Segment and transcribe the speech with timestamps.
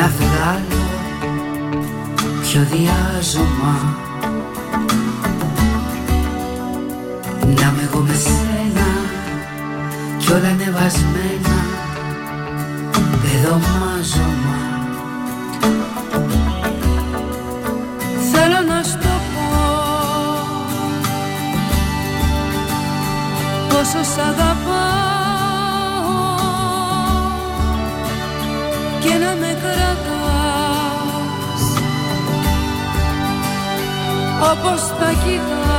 [0.00, 0.84] να βγάλω
[2.42, 3.98] πιο διάζωμα.
[7.40, 8.88] Να με εγώ με σένα
[10.18, 11.58] κι όλα ανεβασμένα
[13.22, 14.58] πεδομάζωμα
[18.32, 19.48] Θέλω να σου το πω
[23.68, 24.18] πόσο σ'
[34.52, 35.69] όπως τα κοιτάς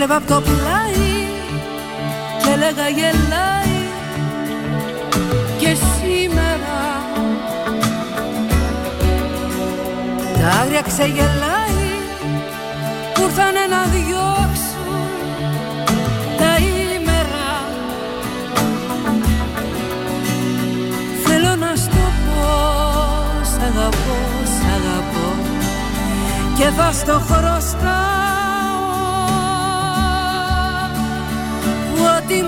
[0.00, 1.26] έβλεπα από το πλάι
[2.42, 3.78] και έλεγα γελάει
[5.58, 6.80] και σήμερα
[10.38, 11.88] τα άγρια ξεγελάει
[13.14, 15.08] που ήρθανε να διώξουν
[16.38, 17.52] τα ήμερα
[21.24, 22.50] Θέλω να στο πω
[23.42, 25.28] σ' αγαπώ, σ' αγαπώ
[26.56, 27.97] και θα στο χρωστάω
[32.30, 32.42] ό,τι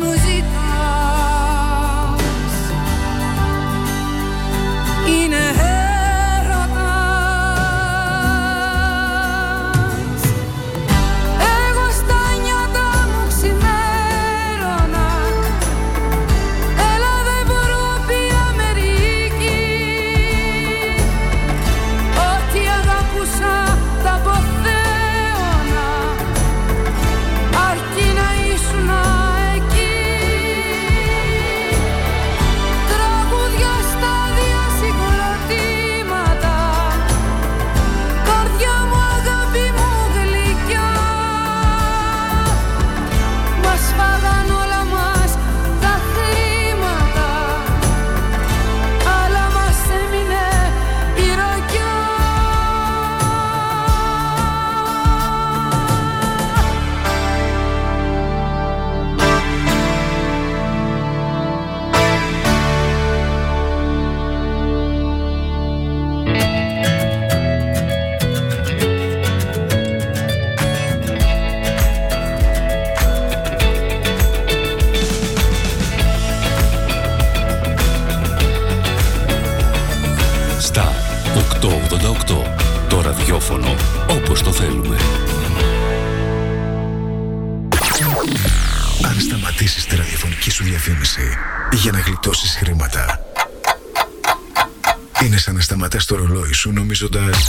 [96.53, 97.49] σου νομίζοντας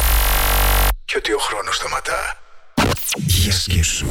[1.06, 2.38] και ότι ο χρόνος σταματά.
[3.16, 4.06] Για σκέψου.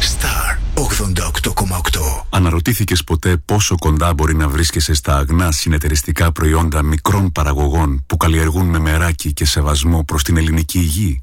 [0.00, 8.04] Star 88,8 Αναρωτήθηκες ποτέ πόσο κοντά μπορεί να βρίσκεσαι στα αγνά συνεταιριστικά προϊόντα μικρών παραγωγών
[8.06, 11.22] που καλλιεργούν με μεράκι και σεβασμό προς την ελληνική υγεία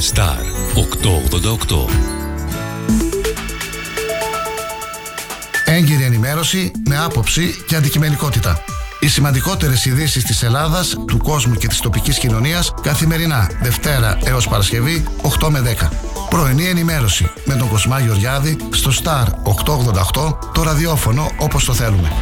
[0.00, 0.36] Star
[0.74, 1.88] 888
[5.64, 8.64] Έγκυρη ενημέρωση με άποψη και αντικειμενικότητα.
[9.00, 15.04] Οι σημαντικότερες ειδήσεις της Ελλάδας, του κόσμου και της τοπικής κοινωνίας καθημερινά, Δευτέρα έως Παρασκευή,
[15.22, 15.90] 8 με 10.
[16.30, 22.12] Πρωινή ενημέρωση με τον Κοσμά Γεωργιάδη στο Star 888, το ραδιόφωνο όπως το θέλουμε.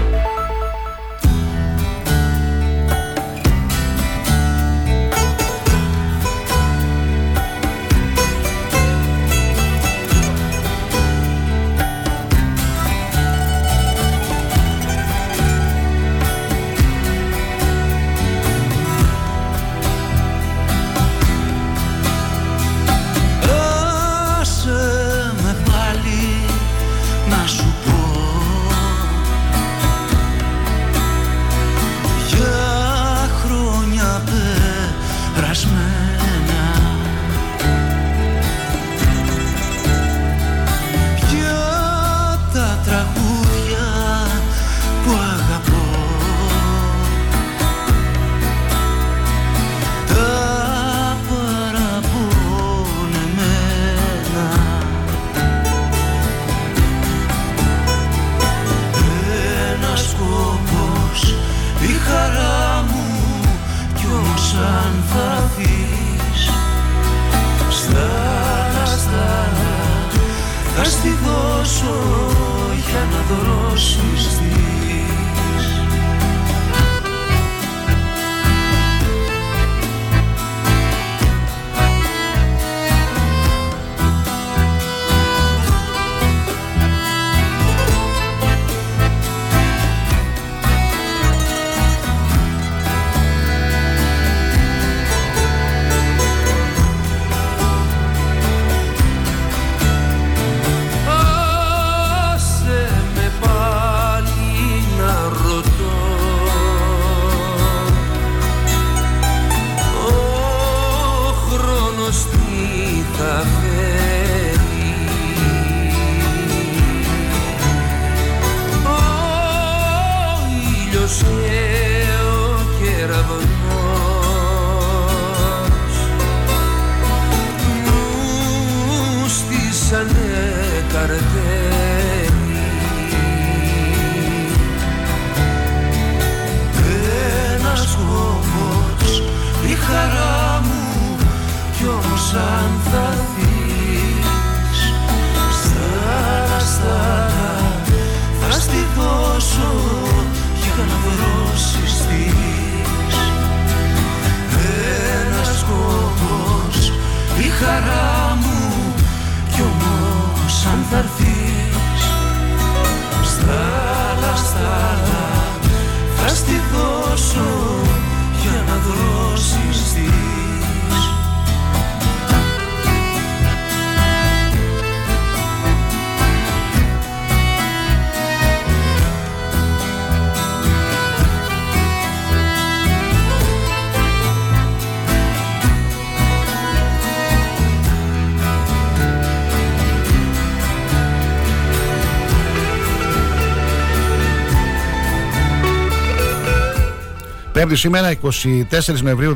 [197.65, 199.35] Πέμπτη σήμερα 24 Νοεμβρίου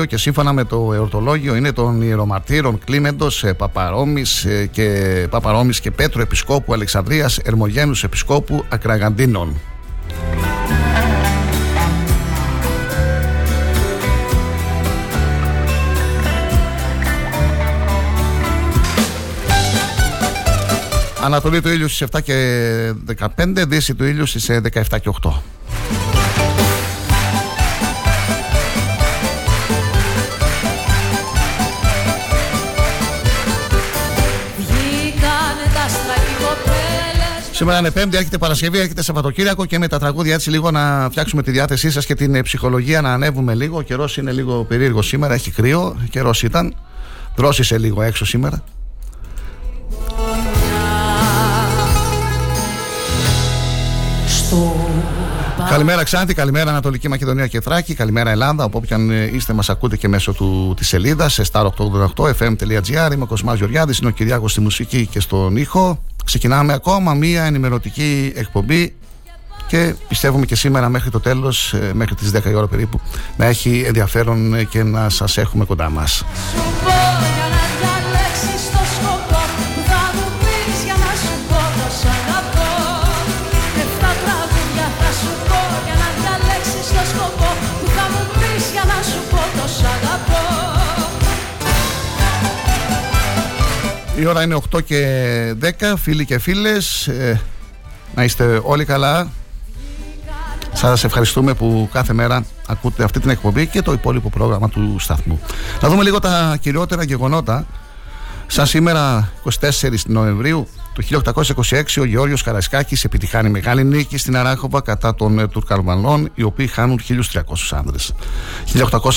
[0.00, 5.80] 2022 και σύμφωνα με το εορτολόγιο είναι των ιερομαρτύρων Κλίμεντος ε, Παπαρόμης ε, και, Παπαρόμης
[5.80, 9.60] και Πέτρου Επισκόπου Αλεξανδρίας Ερμογένους Επισκόπου Ακραγαντίνων.
[21.22, 22.92] Ανατολή του ήλιου στις 7 και
[23.36, 25.30] 15, δύση του ήλιου στις ε, 17 και 8.
[37.62, 41.42] Σήμερα είναι Πέμπτη, έρχεται Παρασκευή, έρχεται Σαββατοκύριακο και με τα τραγούδια έτσι λίγο να φτιάξουμε
[41.42, 43.78] τη διάθεσή σας και την ε, ψυχολογία να ανέβουμε λίγο.
[43.78, 45.96] Ο καιρός είναι λίγο περίεργος σήμερα, έχει κρύο.
[46.10, 46.74] Καιρός ήταν.
[47.36, 48.62] Δρόσησε λίγο έξω σήμερα.
[54.26, 54.76] στο
[55.68, 59.96] Καλημέρα Ξάνθη, καλημέρα Ανατολική Μακεδονία και Θράκη, καλημέρα Ελλάδα, από όποιαν ε, είστε μας ακούτε
[59.96, 64.60] και μέσω του, της σελίδας σε star888fm.gr Είμαι ο Κοσμάς Γεωργιάδης, είναι ο Κυριάκος στη
[64.60, 68.94] μουσική και στον ήχο Ξεκινάμε ακόμα μία ενημερωτική εκπομπή
[69.66, 73.00] και πιστεύουμε και σήμερα μέχρι το τέλος, ε, μέχρι τις 10 η ώρα περίπου,
[73.36, 76.24] να έχει ενδιαφέρον και να σας έχουμε κοντά μας.
[94.22, 97.06] Η ώρα είναι 8 και 10, φίλοι και φίλες.
[97.06, 97.40] Ε,
[98.14, 99.30] να είστε όλοι καλά.
[100.72, 105.40] Σας ευχαριστούμε που κάθε μέρα ακούτε αυτή την εκπομπή και το υπόλοιπο πρόγραμμα του σταθμού.
[105.80, 107.66] Να δούμε λίγο τα κυριότερα γεγονότα.
[108.46, 109.70] Σαν σήμερα 24
[110.06, 111.22] Νοεμβρίου το
[111.70, 116.66] 1826 ο Γεώργιος Καρασκάκης επιτυχάνει μεγάλη νίκη στην Αράχοβα κατά των ε, Τουρκαλμανών οι οποίοι
[116.66, 118.14] χάνουν 1.300 άνδρες.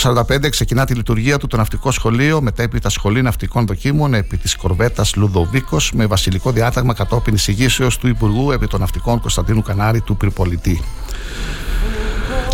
[0.03, 5.15] 1845 ξεκινά τη λειτουργία του το ναυτικό σχολείο μετέπειτα σχολή ναυτικών δοκίμων επί της κορβέτας
[5.15, 10.81] Λουδοβίκος με βασιλικό διάταγμα κατόπιν εισηγήσεως του Υπουργού επί των ναυτικών Κωνσταντίνου Κανάρη του Πυρπολιτή.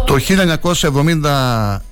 [0.05, 1.90] Το 1970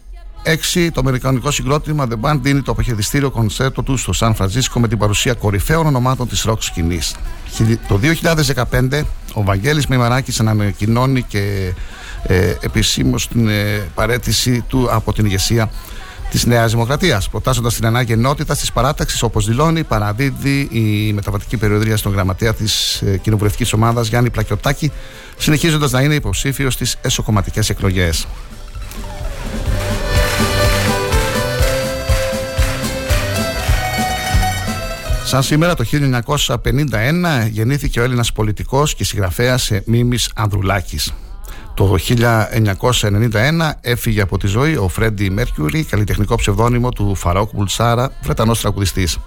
[0.76, 0.90] 6.
[0.94, 4.98] Το αμερικανικό συγκρότημα The Band δίνει το αποχαιρετιστήριο κονσέρτο του στο Σαν Φρανσίσκο με την
[4.98, 7.16] παρουσία κορυφαίων ονομάτων της ροκ σκηνής.
[7.88, 8.00] Το
[8.72, 9.02] 2015
[9.34, 11.74] ο Βαγγέλης Μημαράκης ανακοινώνει και
[12.24, 15.72] ε, επισήμως την ε, παρέτηση του από την ηγεσία
[16.30, 21.98] της Νέας Δημοκρατίας, προτάσσοντας την ανάγκη ενότητας της παράταξης, όπως δηλώνει, παραδίδει η μεταβατική περιοδία
[21.98, 24.92] στον γραμματέα της ε, κοινοβουλευτικής ομάδας Γιάννη Πλακιωτάκη,
[25.38, 28.28] συνεχίζοντας να είναι υποψήφιος στις εσωκομματικές εκλογές.
[35.30, 35.84] Σαν σήμερα το
[36.64, 41.14] 1951 γεννήθηκε ο Έλληνας πολιτικός και συγγραφέας Μίμης Ανδρουλάκης.
[41.74, 48.60] Το 1991 έφυγε από τη ζωή ο Φρέντι Μέρκιουρι, καλλιτεχνικό ψευδόνυμο του Φαρόκ Μπουλσάρα, Βρετανός
[48.60, 49.18] τραγουδιστής.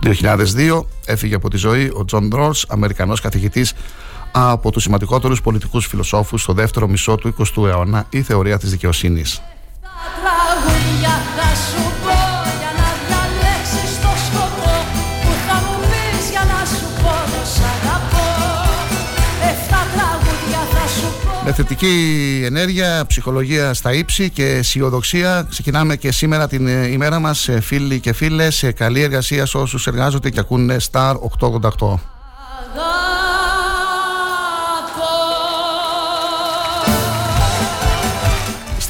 [0.00, 3.72] Το 2002 έφυγε από τη ζωή ο Τζον Ρόλς, Αμερικανός καθηγητής
[4.32, 9.42] από τους σημαντικότερους πολιτικούς φιλοσόφους στο δεύτερο μισό του 20ου αιώνα, η θεωρία της δικαιοσύνης.
[21.52, 27.60] Θετική ενέργεια, ψυχολογία στα ύψη και αισιοδοξία ξεκινάμε και σήμερα την ε, ημέρα μας ε,
[27.60, 28.62] φίλοι και φίλες.
[28.62, 31.94] Ε, καλή εργασία σε όσους εργάζονται και ακούνε Star 888.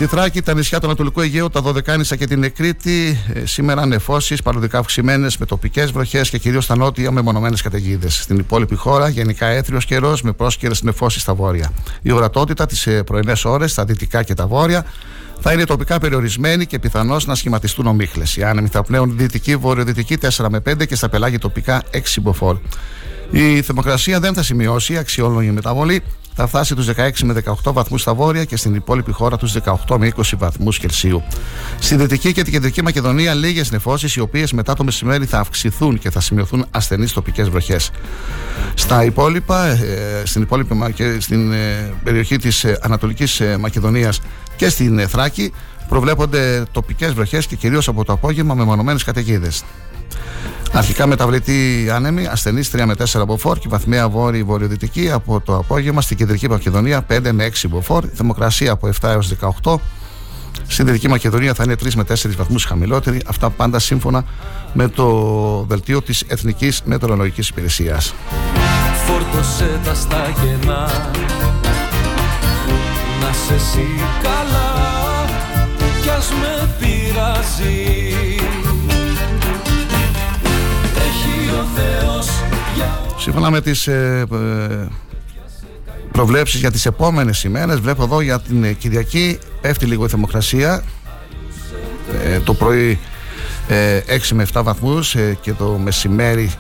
[0.01, 4.37] Στη Θράκη, τα νησιά του Ανατολικού Αιγαίου, τα Δωδεκάνησα και την Εκρήτη, ε, σήμερα νεφώσει
[4.45, 8.23] παροδικά αυξημένες με τοπικές βροχές και κυρίως στα νότια με μονομένες καταιγίδες.
[8.23, 11.73] Στην υπόλοιπη χώρα, γενικά έθριος καιρός με πρόσκαιρες νεφώσει στα βόρεια.
[12.03, 14.85] Η ορατότητα τις ε, πρωινές ώρες στα δυτικά και τα βόρεια
[15.41, 18.37] θα είναι τοπικά περιορισμένη και πιθανώς να σχηματιστούν ομίχλες.
[18.37, 22.57] Οι άνεμοι θα πνέουν δυτική, βορειοδυτική 4 με 5 και στα πελάγια τοπικά 6 μποφόρ.
[23.31, 26.03] Η θερμοκρασία δεν θα σημειώσει αξιόλογη μεταβολή
[26.35, 29.55] θα φτάσει τους 16 με 18 βαθμούς στα βόρεια και στην υπόλοιπη χώρα τους
[29.87, 31.23] 18 με 20 βαθμούς Κελσίου.
[31.79, 35.99] Στη Δυτική και την Κεντρική Μακεδονία λίγες νεφώσεις, οι οποίες μετά το μεσημέρι θα αυξηθούν
[35.99, 37.91] και θα σημειωθούν ασθενείς τοπικές βροχές.
[38.75, 44.21] Στα υπόλοιπα, ε, στην υπόλοιπη και στην ε, περιοχή της ε, Ανατολικής Μακεδονίας
[44.57, 45.53] και στην Θράκη
[45.89, 49.65] προβλέπονται τοπικές βροχές και κυρίως από το απόγευμα με μονομένες καταιγίδες.
[50.73, 56.17] Αρχικά μεταβλητή άνεμη, ασθενή 3 με 4 μποφόρ και βαθμία βόρειο-βορειοδυτική από το απόγευμα στην
[56.17, 59.75] κεντρική Μακεδονία 5 με 6 μποφόρ, θερμοκρασία από 7 έως 18.
[60.67, 64.25] Στην Δυτική Μακεδονία θα είναι 3 με 4 βαθμούς χαμηλότερη, αυτά πάντα σύμφωνα
[64.73, 68.15] με το δελτίο της Εθνικής Μετεωρολογικής Υπηρεσίας.
[69.07, 70.33] Φόρτωσε τα στα
[73.21, 73.81] να σε
[74.23, 74.71] καλά
[76.03, 78.00] κι ας με πειράζει
[83.21, 84.87] Σύμφωνα με τις ε, ε,
[86.13, 90.83] προβλέψεις για τις επόμενες ημέρες βλέπω εδώ για την ε, Κυριακή πέφτει λίγο η θερμοκρασία.
[92.25, 92.99] Ε, το πρωί
[93.69, 93.73] 6
[94.33, 96.53] με 7 βαθμούς και το μεσημέρι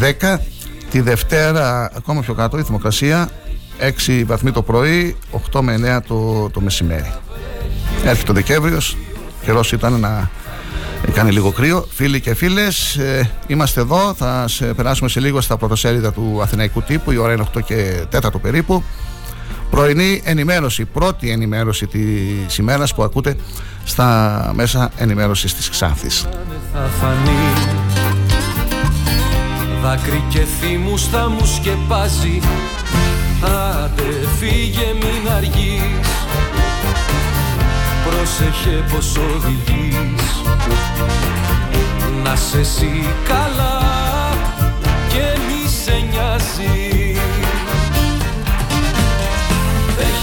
[0.00, 0.36] 10
[0.90, 3.30] τη Δευτέρα ακόμα πιο κάτω η θερμοκρασία
[4.06, 5.16] 6 βαθμοί το πρωί
[5.52, 7.12] 8 με 9 το, το μεσημέρι.
[8.04, 8.96] Έρχεται ο Δεκέμβριος
[9.44, 10.30] καιρός ήταν να
[11.12, 11.86] κάνει λίγο κρύο.
[11.90, 14.14] Φίλοι και φίλες, ε, είμαστε εδώ.
[14.14, 17.10] Θα σε περάσουμε σε λίγο στα πρωτοσέλιδα του Αθηναϊκού τύπου.
[17.12, 18.82] Η ώρα είναι 8 και 4 περίπου.
[19.70, 23.36] Πρωινή ενημέρωση, πρώτη ενημέρωση της ημέρας που ακούτε
[23.84, 26.26] στα μέσα ενημέρωσης της Ξάνθης.
[29.82, 32.40] Δάκρυ και θύμους θα μου σκεπάζει
[33.44, 36.13] Άντε φύγε μην αργείς
[38.04, 40.42] Πρόσεχε πως οδηγείς.
[42.24, 43.80] Να σε εσύ καλά
[45.08, 47.18] και μη σε νοιάζεις.
[49.96, 50.14] Δεν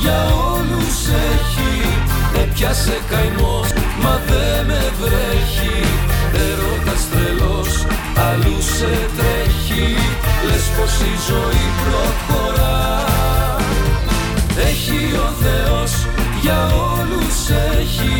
[0.00, 0.96] για όλους
[1.32, 1.98] έχει.
[2.42, 5.84] Έπιασε καημός μα δεν με βρέχει.
[6.48, 7.86] Έρωτας τρελός
[8.28, 9.96] αλλού σε τρέχει.
[10.46, 13.04] Λες πως η ζωή προχωρά.
[14.68, 16.03] Έχει ο Θεός
[16.44, 17.36] για όλους
[17.78, 18.14] έχει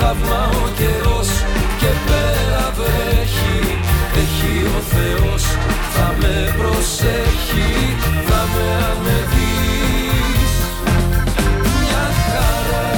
[0.00, 1.28] Θαύμα ο καιρός
[1.78, 3.78] και πέρα βρέχει.
[4.22, 5.42] Έχει ο Θεός
[5.94, 7.96] θα με προσέχει
[8.26, 10.52] Θα με ανεβείς.
[11.80, 12.88] Μια χαρά.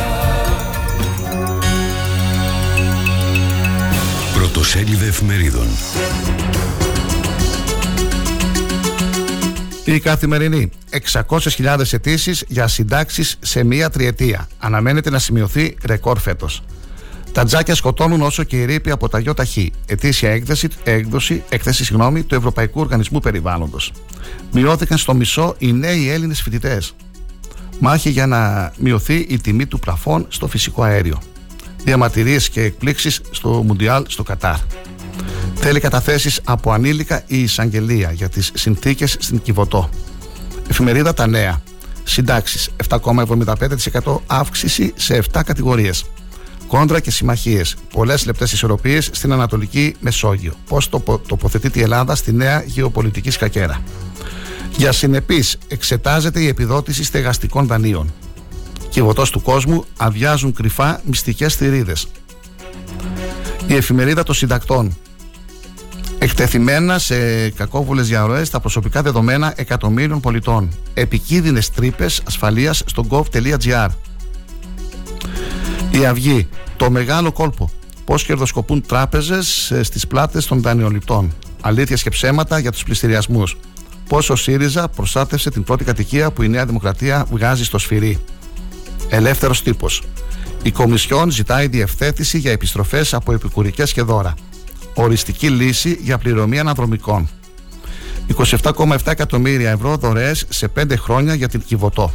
[4.34, 5.68] Πρωτοσέλιδα εφημερίδων.
[9.94, 10.70] Η καθημερινή
[11.28, 14.48] 600.000 αιτήσεις για συντάξεις σε μία τριετία.
[14.58, 16.62] Αναμένεται να σημειωθεί ρεκόρ φέτος.
[17.32, 19.72] Τα τζάκια σκοτώνουν όσο και η ρήπη από τα ΙΟΤΑΧΗ.
[19.86, 23.92] Ετήσια έκδοση, έκδοση, έκθεση συγγνώμη, του Ευρωπαϊκού Οργανισμού Περιβάλλοντος.
[24.52, 26.94] Μειώθηκαν στο μισό οι νέοι Έλληνες φοιτητές.
[27.78, 31.22] Μάχη για να μειωθεί η τιμή του πλαφών στο φυσικό αέριο.
[31.84, 34.56] Διαμαρτυρίες και εκπλήξεις στο Μουντιάλ στο Κατάρ.
[35.54, 39.88] Θέλει καταθέσεις από ανήλικα η εισαγγελία για τις συνθήκες στην Κιβωτό.
[40.68, 41.62] Εφημερίδα Τα Νέα.
[42.04, 46.04] Συντάξεις 7,75% αύξηση σε 7 κατηγορίες.
[46.66, 47.76] Κόντρα και συμμαχίες.
[47.92, 50.52] Πολλές λεπτές ισορροπίες στην Ανατολική Μεσόγειο.
[50.68, 50.88] Πώς
[51.28, 53.82] τοποθετείται η Ελλάδα στη νέα γεωπολιτική σκακέρα.
[54.76, 58.12] Για συνεπείς, εξετάζεται η επιδότηση στεγαστικών δανείων.
[58.88, 62.06] Κιβωτός του κόσμου αδειάζουν κρυφά μυστικές θηρίδες.
[63.66, 64.96] Η εφημερίδα των συντακτών.
[66.22, 70.68] Εκτεθειμένα σε κακόβουλες διαρροές τα προσωπικά δεδομένα εκατομμύριων πολιτών.
[70.94, 73.88] Επικίνδυνες τρύπες ασφαλείας στο gov.gr.
[75.90, 76.48] Η Αυγή.
[76.76, 77.70] Το μεγάλο κόλπο.
[78.04, 81.34] Πώς κερδοσκοπούν τράπεζες ε, στις πλάτες των δανειοληπτών.
[81.60, 83.56] Αλήθειες και ψέματα για τους πληστηριασμούς.
[84.08, 88.18] Πώς ο ΣΥΡΙΖΑ προστάτευσε την πρώτη κατοικία που η Νέα Δημοκρατία βγάζει στο σφυρί.
[89.08, 90.02] Ελεύθερος τύπος.
[90.62, 94.34] Η Κομισιόν ζητάει διευθέτηση για επιστροφές από επικουρικές και δώρα.
[95.02, 97.28] Οριστική λύση για πληρωμή αναδρομικών.
[98.36, 102.12] 27,7 εκατομμύρια ευρώ δωρεές σε 5 χρόνια για την Κιβωτό.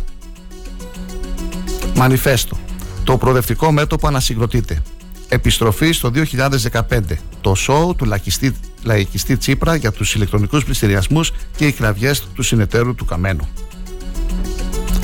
[1.95, 2.57] Μανιφέστο.
[3.03, 4.81] Το προοδευτικό μέτωπο ανασυγκροτείται.
[5.27, 6.99] Επιστροφή στο 2015.
[7.41, 12.95] Το σοου του λαϊκιστή, λαϊκιστή Τσίπρα για τους ηλεκτρονικούς πληστηριασμούς και οι κραυγές του συνεταίρου
[12.95, 13.47] του Καμένου.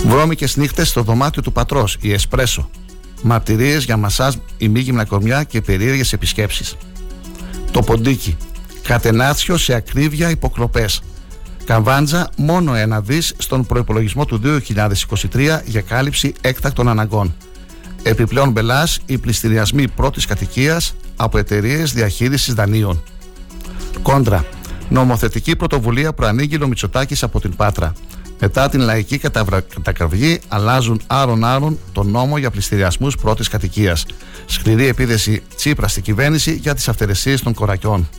[0.06, 2.70] Βρώμικες νύχτες στο δωμάτιο του πατρός, η Εσπρέσο.
[3.24, 6.76] Μαρτυρίες για μασάζ, ημίγυμνα κορμιά και περίεργες επισκέψεις.
[7.72, 8.38] Το ποντίκι.
[8.84, 11.02] Κατενάτσιο σε ακρίβεια υποκλοπές.
[11.66, 17.36] Καβάντζα μόνο ένα δις στον προϋπολογισμό του 2023 για κάλυψη έκτακτων αναγκών.
[18.04, 23.04] Επιπλέον μπελάς οι πληστηριασμοί πρώτης κατοικίας από εταιρείες διαχείρισης δανείων.
[24.02, 24.46] Κόντρα.
[24.90, 27.94] Νομοθετική πρωτοβουλία προανήγγειλε ο Μητσοτάκης από την Πάτρα.
[28.44, 29.62] Μετά την λαϊκή καταβρα...
[29.62, 34.06] κατακραυγή αλλάζουν άρον-άρον τον νόμο για πληστηριασμούς πρώτης κατοικίας.
[34.46, 38.10] Σκληρή επίδεση Τσίπρα στην κυβέρνηση για τις αυτερεσίες των κορακιών.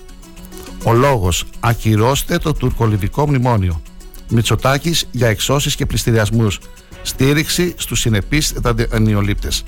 [0.84, 3.82] Ο λόγος ακυρώστε το τουρκολιβικό μνημόνιο.
[4.28, 6.58] Μητσοτάκης για εξώσεις και πληστηριασμούς.
[7.02, 8.54] Στήριξη στους συνεπείς
[8.90, 9.62] δανειολήπτες.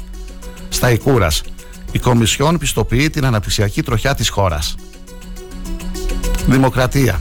[0.69, 1.43] Στα Ικούρας.
[1.93, 4.75] Η Κομισιόν πιστοποιεί την αναπτυξιακή τροχιά της χώρας.
[6.47, 7.21] Δημοκρατία.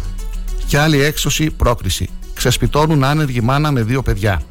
[0.68, 2.10] Και άλλη έξωση πρόκριση.
[2.34, 4.42] Ξεσπιτώνουν άνεργη μάνα με δύο παιδιά.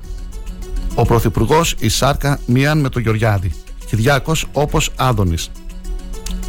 [0.95, 3.53] Ο Πρωθυπουργός η Σάρκα μίαν με τον Γεωργιάδη.
[3.87, 5.51] Κυριάκος όπως Άδωνης.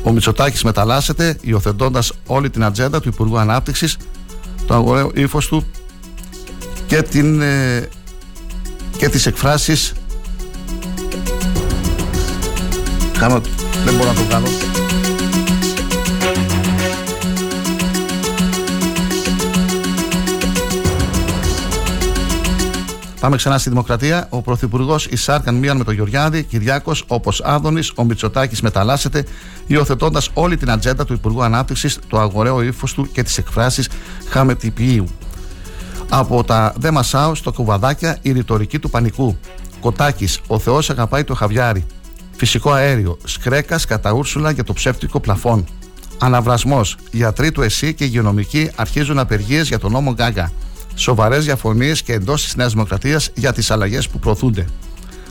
[0.04, 3.98] Ο Μητσοτάκης μεταλλάσσεται υιοθετώντας όλη την ατζέντα του Υπουργού Ανάπτυξης,
[4.68, 5.66] το αγοραίο ύφος του
[6.88, 7.90] και, την, ε,
[8.98, 9.94] και τις εκφράσεις
[13.20, 13.42] Κάνω,
[13.86, 14.48] δεν μπορώ να το κάνω
[23.24, 24.28] Πάμε ξανά στη Δημοκρατία.
[24.30, 29.26] Ο Πρωθυπουργός Ισάρκαν μίαν με τον Γεωργιάδη, Κυριάκος όπως Άδωνης, ο Μητσοτάκης μεταλλάσσεται,
[29.68, 33.90] υιοθετώντας όλη την ατζέντα του Υπουργού Ανάπτυξης, το αγοραίο ύφος του και τις εκφράσεις
[34.30, 35.06] χαμετυπίου.
[36.10, 39.38] Από τα δε μασάω στο κουβαδάκια η ρητορική του πανικού.
[39.80, 41.86] Κοτάκης, ο Θεός αγαπάει το χαβιάρι.
[42.36, 45.66] Φυσικό αέριο, σκρέκας κατά Ούρσουλα για το ψεύτικο πλαφόν.
[46.20, 50.52] Αναβρασμός, γιατροί του ΕΣΥ και υγειονομικοί αρχίζουν απεργίες για τον νόμο Γκάγκα.
[50.96, 54.66] Σοβαρές διαφωνίες και εντό της Νέας Δημοκρατίας για τις αλλαγές που προωθούνται.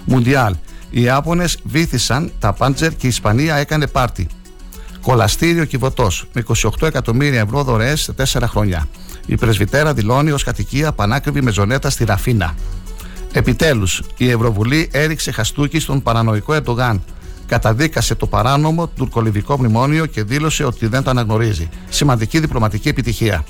[0.05, 0.55] Μουντιάλ.
[0.91, 4.27] Οι Ιάπωνε βήθησαν τα πάντζερ και η Ισπανία έκανε πάρτι.
[5.03, 8.89] Κολαστήριο Κιβωτός με 28 εκατομμύρια ευρώ δωρεές σε 4 χρόνια.
[9.27, 12.55] Η πρεσβυτέρα δηλώνει ως κατοικία πανάκριβη μεζονέτα στη Ραφίνα.
[13.33, 17.03] Επιτέλους, η Ευρωβουλή έριξε χαστούκι στον παρανοϊκό Ερντογάν.
[17.47, 21.69] Καταδίκασε το παράνομο τουρκολιβικό μνημόνιο και δήλωσε ότι δεν το αναγνωρίζει.
[21.89, 23.45] Σημαντική διπλωματική επιτυχία.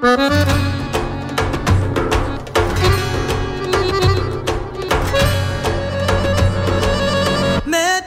[0.00, 0.06] Με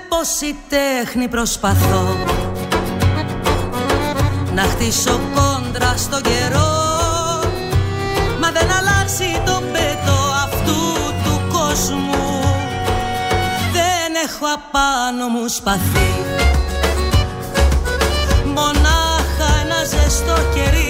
[0.09, 2.17] πόση τέχνη προσπαθώ
[4.55, 6.79] να χτίσω κόντρα στο καιρό.
[8.39, 10.81] Μα δεν αλλάξει το πέτο αυτού
[11.23, 12.41] του κόσμου.
[13.71, 16.13] Δεν έχω απάνω μου σπαθί.
[18.45, 20.80] Μονάχα ένα ζεστό κερί.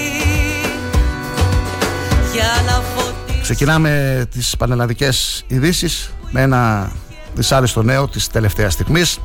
[3.42, 6.92] Ξεκινάμε τις πανελλαδικές ειδήσεις με ένα
[7.36, 9.20] δυσάρεστο νέο της τελευταίας στιγμής.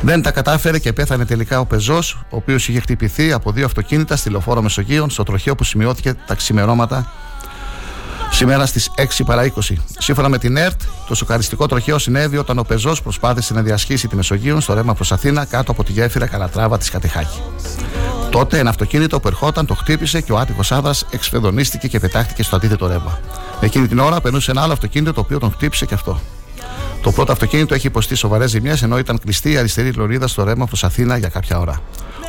[0.00, 4.16] Δεν τα κατάφερε και πέθανε τελικά ο πεζός, ο οποίος είχε χτυπηθεί από δύο αυτοκίνητα
[4.16, 7.12] στη λεωφόρο Μεσογείων, στο τροχαίο που σημειώθηκε τα ξημερώματα
[8.36, 9.72] σήμερα στις 6 παρα 20.
[9.98, 14.16] Σύμφωνα με την ΕΡΤ, το σοκαριστικό τροχαίο συνέβη όταν ο πεζός προσπάθησε να διασχίσει τη
[14.16, 17.40] Μεσογείων στο ρέμα προς Αθήνα κάτω από τη γέφυρα Καλατράβα της Κατεχάκη.
[18.30, 22.56] Τότε ένα αυτοκίνητο που ερχόταν το χτύπησε και ο άτυχος άδρα εξφεδονίστηκε και πετάχτηκε στο
[22.56, 23.18] αντίθετο ρεύμα.
[23.60, 26.20] Εκείνη την ώρα περνούσε ένα άλλο αυτοκίνητο το οποίο τον χτύπησε και αυτό.
[27.02, 30.66] Το πρώτο αυτοκίνητο έχει υποστεί σοβαρές ζημιές ενώ ήταν κλειστή η αριστερή λωρίδα στο ρεύμα
[30.66, 31.80] προς Αθήνα για κάποια ώρα.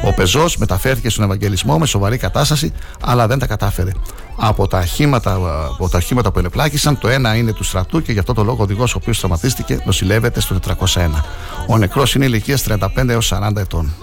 [0.03, 3.91] Ο πεζός μεταφέρθηκε στον Ευαγγελισμό με σοβαρή κατάσταση, αλλά δεν τα κατάφερε.
[4.35, 5.33] Από τα οχήματα,
[5.71, 8.57] από τα οχήματα που ενεπλάκησαν, το ένα είναι του στρατού και γι' αυτό το λόγο
[8.59, 11.23] ο οδηγός, ο οποίος τραυματίστηκε, νοσηλεύεται στο 401.
[11.67, 13.93] Ο νεκρός είναι ηλικίας 35 έως 40 ετών.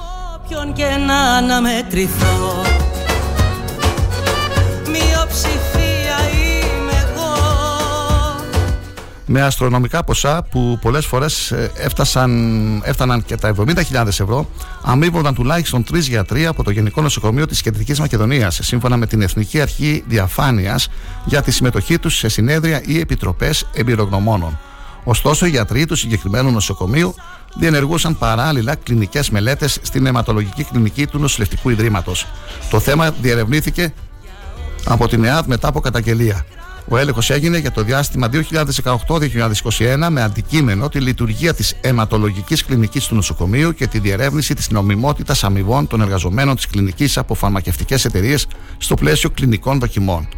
[0.49, 2.63] Ποιον και να αναμετρηθώ
[4.87, 5.74] Μειοψηφία
[9.27, 14.49] με αστρονομικά ποσά που πολλές φορές έφτασαν, έφταναν και τα 70.000 ευρώ,
[14.83, 19.61] αμείβονταν τουλάχιστον τρεις γιατροί από το Γενικό Νοσοκομείο της Κεντρικής Μακεδονίας, σύμφωνα με την Εθνική
[19.61, 20.89] Αρχή Διαφάνειας
[21.25, 24.59] για τη συμμετοχή τους σε συνέδρια ή επιτροπές εμπειρογνωμόνων.
[25.05, 27.15] Ωστόσο, οι γιατροί του συγκεκριμένου νοσοκομείου
[27.55, 32.27] διενεργούσαν παράλληλα κλινικές μελέτες στην αιματολογική κλινική του Νοσηλευτικού Ιδρύματος.
[32.71, 33.95] Το θέμα διερευνήθηκε
[34.85, 36.45] από την ΕΑΔ μετά από καταγγελία.
[36.89, 43.15] Ο έλεγχος έγινε για το διάστημα 2018-2021 με αντικείμενο τη λειτουργία της αιματολογικής κλινικής του
[43.15, 48.47] νοσοκομείου και τη διερεύνηση της νομιμότητας αμοιβών των εργαζομένων της κλινικής από φαρμακευτικές εταιρείες
[48.79, 50.29] στο πλαίσιο κλινικών δοκιμών.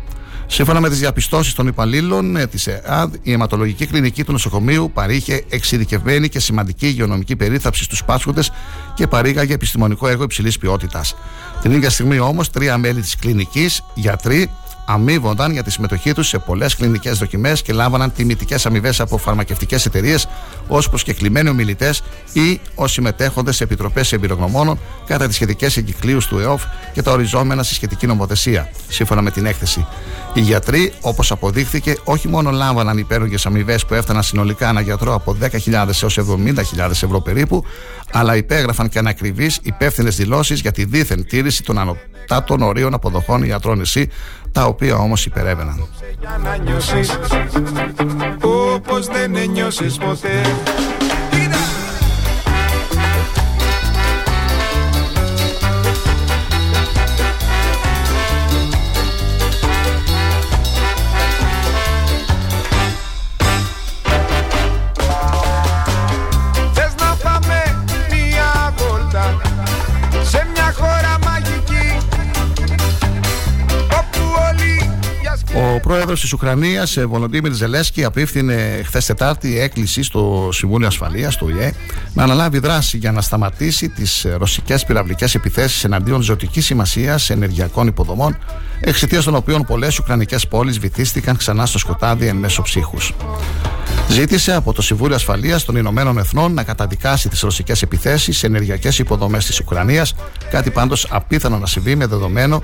[0.47, 5.45] Σύμφωνα με τις διαπιστώσεις των υπαλλήλων ε, τη ΕΑΔ, η αιματολογική κλινική του νοσοκομείου παρήχε
[5.49, 8.51] εξειδικευμένη και σημαντική υγειονομική περίθαψη στους πάσχοντες
[8.95, 11.15] και παρήγαγε επιστημονικό έργο υψηλής ποιότητας.
[11.63, 14.51] Την ίδια στιγμή όμως, τρία μέλη της κλινικής, γιατροί,
[14.87, 19.87] αμείβονταν για τη συμμετοχή τους σε πολλές κλινικές δοκιμές και λάμβαναν τιμητικές αμοιβές από φαρμακευτικές
[19.87, 20.29] εταιρείες
[20.69, 26.63] ως προσκεκλημένοι ομιλητές ή ως συμμετέχοντες σε επιτροπές εμπειρογνωμόνων κατά τις σχετικές εγκυκλίους του ΕΟΦ
[26.93, 29.87] και τα οριζόμενα στη σχετική νομοθεσία, σύμφωνα με την έκθεση.
[30.37, 35.37] Οι γιατροί, όπως αποδείχθηκε, όχι μόνο λάμβαναν υπέρογγε αμοιβές που έφταναν συνολικά ένα γιατρό από
[35.41, 35.49] 10.000
[36.03, 37.65] έως 70.000 ευρώ περίπου,
[38.13, 43.81] αλλά υπέγραφαν και ανακριβείς υπεύθυνες δηλώσεις για τη δίθεν τήρηση των ανωτάτων ορίων αποδοχών ιατρών
[43.81, 44.09] εσύ,
[44.53, 45.89] τα οποία όμως υπερέβαιναν.
[46.21, 47.19] Για να νιώσεις
[48.43, 50.41] όπως δεν ένιωσες ποτέ
[76.21, 81.73] της Ουκρανίας, Βολοντίμιρ Ζελέσκι, απίφθινε χθες Τετάρτη έκκληση στο Συμβούλιο Ασφαλείας, του ΙΕ,
[82.15, 88.39] να αναλάβει δράση για να σταματήσει τις ρωσικές πυραυλικές επιθέσεις εναντίον ζωτικής σημασίας ενεργειακών υποδομών,
[88.81, 93.15] εξαιτίας των οποίων πολλές Ουκρανικές πόλεις βυθίστηκαν ξανά στο σκοτάδι εν μέσω ψύχους.
[94.09, 98.99] Ζήτησε από το Συμβούλιο Ασφαλείας των Ηνωμένων Εθνών να καταδικάσει τις ρωσικές επιθέσεις σε ενεργειακές
[98.99, 100.15] υποδομές της Ουκρανίας,
[100.51, 102.61] κάτι πάντως απίθανο να συμβεί με δεδομένο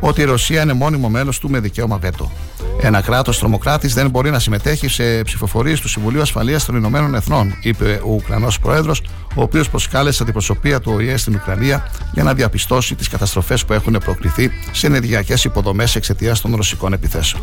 [0.00, 2.30] ότι η Ρωσία είναι μόνιμο μέλος του με δικαίωμα βέτο.
[2.80, 7.58] Ένα κράτος τρομοκράτης δεν μπορεί να συμμετέχει σε ψηφοφορίες του Συμβουλίου Ασφαλείας των Ηνωμένων Εθνών,
[7.62, 9.02] είπε ο Ουκρανός Πρόεδρος,
[9.34, 14.00] ο οποίος προσκάλεσε αντιπροσωπεία του ΟΗΕ στην Ουκρανία για να διαπιστώσει τις καταστροφές που έχουν
[14.04, 17.42] προκληθεί σε ενεργειακές υποδομές εξαιτίας των ρωσικών επιθέσεων.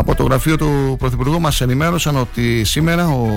[0.00, 3.28] Από το γραφείο του Πρωθυπουργού μας ενημέρωσαν ότι σήμερα ο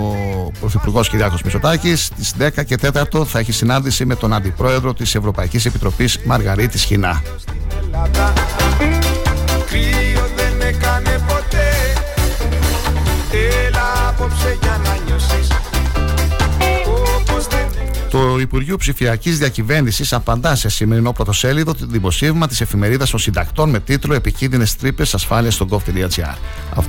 [0.60, 5.65] Πρωθυπουργός Κυριάκος Μητσοτάκης στις 10 και 4 θα έχει συνάντηση με τον Αντιπρόεδρο της Ευρωπαϊκής
[5.65, 7.21] Επιτροπής Μαργαρίτη Χινά.
[18.43, 24.13] Υπουργείο Ψηφιακής Διακυβέρνησης απαντά σε σημερινό πρωτοσέλιδο το δημοσίευμα της εφημερίδας των συντακτών με τίτλο
[24.13, 26.36] Επικίνδυνες τρύπες ασφάλειας στο gov.gr.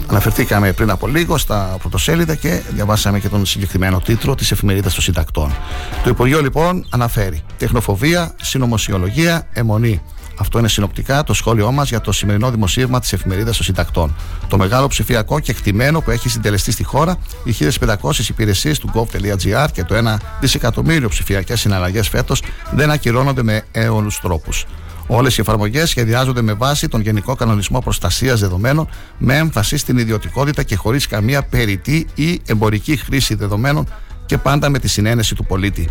[0.07, 5.03] Αναφερθήκαμε πριν από λίγο στα πρωτοσέλιδα και διαβάσαμε και τον συγκεκριμένο τίτλο της εφημερίδας των
[5.03, 5.55] συντακτών.
[6.03, 10.03] Το Υπουργείο λοιπόν αναφέρει τεχνοφοβία, συνωμοσιολογία, αιμονή.
[10.39, 14.15] Αυτό είναι συνοπτικά το σχόλιο μας για το σημερινό δημοσίευμα της εφημερίδας των συντακτών.
[14.49, 19.67] Το μεγάλο ψηφιακό και εκτιμένο που έχει συντελεστεί στη χώρα, οι 1500 υπηρεσίες του gov.gr
[19.73, 24.67] και το 1 δισεκατομμύριο ψηφιακές συναλλαγές φέτος δεν ακυρώνονται με έολου τρόπους.
[25.07, 30.63] Όλες οι εφαρμογές σχεδιάζονται με βάση τον Γενικό Κανονισμό Προστασίας Δεδομένων με έμφαση στην ιδιωτικότητα
[30.63, 33.89] και χωρίς καμία περιττή ή εμπορική χρήση δεδομένων
[34.27, 35.89] και πάντα με τη συνένεση του πολίτη.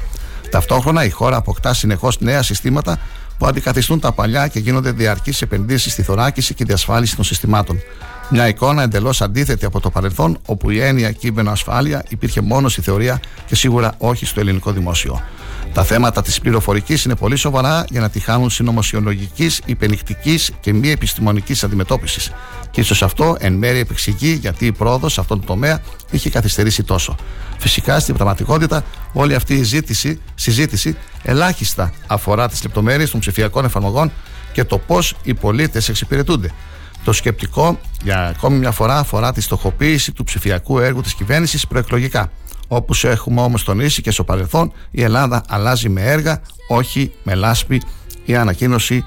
[0.49, 2.99] Ταυτόχρονα η χώρα αποκτά συνεχώς νέα συστήματα
[3.43, 7.79] που αντικαθιστούν τα παλιά και γίνονται διαρκείς επενδύσεις στη θωράκιση και διασφάλιση των συστημάτων.
[8.29, 12.81] Μια εικόνα εντελώς αντίθετη από το παρελθόν, όπου η έννοια κείμενο ασφάλεια υπήρχε μόνο στη
[12.81, 15.21] θεωρία και σίγουρα όχι στο ελληνικό δημόσιο.
[15.73, 20.89] Τα θέματα της πληροφορικής είναι πολύ σοβαρά για να τη χάνουν συνωμοσιολογικής, υπενικτικής και μη
[20.89, 22.31] επιστημονικής αντιμετώπισης.
[22.71, 26.83] Και ίσως αυτό εν μέρει επεξηγεί γιατί η πρόοδος σε αυτόν τον τομέα είχε καθυστερήσει
[26.83, 27.15] τόσο.
[27.57, 34.11] Φυσικά στην πραγματικότητα όλη αυτή η ζήτηση, συζήτηση ελάχιστα αφορά τις λεπτομέρειες των ψηφιακών εφαρμογών
[34.53, 36.51] και το πώς οι πολίτες εξυπηρετούνται.
[37.03, 42.31] Το σκεπτικό για ακόμη μια φορά αφορά τη στοχοποίηση του ψηφιακού έργου της κυβέρνησης προεκλογικά.
[42.75, 47.81] Όπως έχουμε όμως τονίσει και στο παρελθόν, η Ελλάδα αλλάζει με έργα, όχι με λάσπη.
[48.25, 49.05] Η ανακοίνωση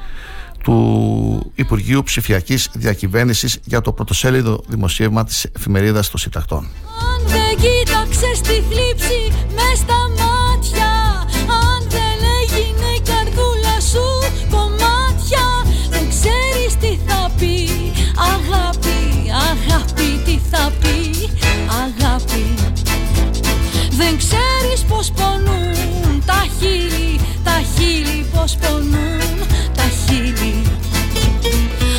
[0.62, 6.58] του Υπουργείου Ψηφιακής Διακυβέρνησης για το πρωτοσέλιδο δημοσίευμα της εφημερίδας των Συντακτών.
[6.58, 9.05] Αν δεν κοίταξες τη θλίψη
[24.88, 29.38] πως πονούν τα χείλη, τα χείλη πως πονούν
[29.74, 30.54] τα χείλη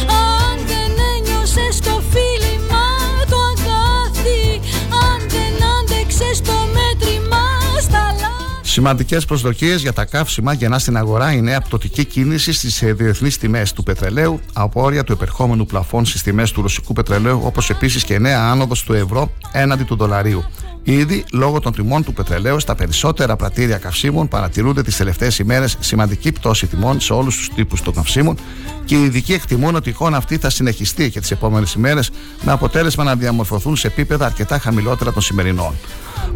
[0.09, 2.85] Αν δεν ένιωσες το φίλημα
[3.29, 7.43] το αγκάθι Αν δεν άντεξες το μέτρημα
[7.81, 12.83] στα λάθη Σημαντικές προσδοκίες για τα καύσιμα γεννά στην αγορά η νέα πτωτική κίνηση στις
[12.85, 18.03] διεθνείς τιμές του πετρελαίου, απόρρια του επερχόμενου πλαφών στις τιμές του ρωσικού πετρελαίου, όπως επίσης
[18.03, 20.43] και νέα άνοδος του ευρώ έναντι του δολαρίου.
[20.89, 26.31] Ήδη λόγω των τιμών του πετρελαίου στα περισσότερα πρατήρια καυσίμων παρατηρούνται τις τελευταίες ημέρες σημαντική
[26.31, 28.37] πτώση τιμών σε όλους τους τύπους των καυσίμων
[28.85, 32.09] και οι ειδικοί εκτιμούν ότι η εικόνα αυτή θα συνεχιστεί και τις επόμενες ημέρες
[32.43, 35.73] με αποτέλεσμα να διαμορφωθούν σε επίπεδα αρκετά χαμηλότερα των σημερινών.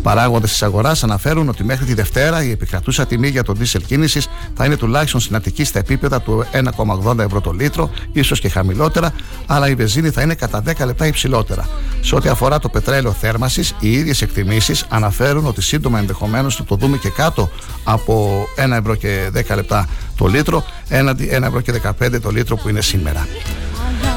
[0.04, 4.28] Παράγοντες της αγοράς αναφέρουν ότι μέχρι τη Δευτέρα η επικρατούσα τιμή για τον δίσελ κίνησης
[4.56, 6.46] θα είναι τουλάχιστον συναντική στα επίπεδα του
[7.06, 9.14] 1,80 ευρώ το λίτρο, ίσως και χαμηλότερα,
[9.46, 11.68] αλλά η βενζίνη θα είναι κατά 10 λεπτά υψηλότερα.
[12.02, 16.76] Σε ό,τι αφορά το πετρέλαιο θέρμανσης, οι ίδιες εκτιμήσεις αναφέρουν ότι σύντομα ενδεχομένως θα το
[16.76, 17.50] δούμε και κάτω
[17.84, 22.56] από 1 ευρώ και 10 λεπτά το λίτρο, έναντι 1 ευρώ και 15 το λίτρο
[22.56, 23.28] που είναι σήμερα.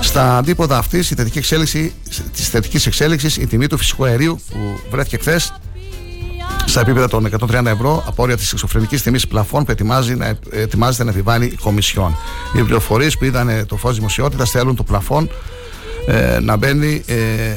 [0.01, 1.93] Στα αντίποδα αυτής τη θετική εξέλιξη,
[2.33, 4.59] της θετικής εξέλιξης, η τιμή του φυσικού αερίου που
[4.91, 5.53] βρέθηκε χθες
[6.67, 11.11] στα επίπεδα των 130 ευρώ, απόρρια της εξωφρενικής τιμής πλαφών που ετοιμάζει να, ετοιμάζεται να
[11.11, 12.17] επιβάλλει η Κομισιόν.
[12.57, 15.31] Οι πληροφορίες που είδαν το φως δημοσιότητας θέλουν το πλαφόν
[16.07, 17.55] ε, να μπαίνει ε,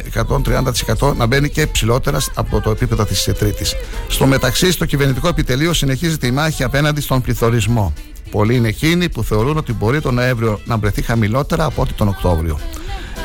[0.97, 3.75] 130% να μπαίνει και ψηλότερα από το επίπεδο της τρίτης.
[4.07, 7.93] Στο μεταξύ, στο κυβερνητικό επιτελείο συνεχίζεται η μάχη απέναντι στον πληθωρισμό.
[8.31, 12.07] Πολλοί είναι εκείνοι που θεωρούν ότι μπορεί τον Νοέμβριο να βρεθεί χαμηλότερα από ό,τι τον
[12.07, 12.59] Οκτώβριο.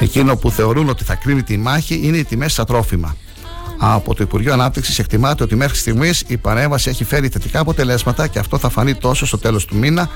[0.00, 3.16] Εκείνο που θεωρούν ότι θα κρίνει τη μάχη είναι οι τιμές στα τρόφιμα.
[3.84, 8.38] Από το Υπουργείο Ανάπτυξης εκτιμάται ότι μέχρι στιγμής η παρέμβαση έχει φέρει θετικά αποτελέσματα και
[8.38, 10.08] αυτό θα φανεί τόσο στο τέλος του μήνα,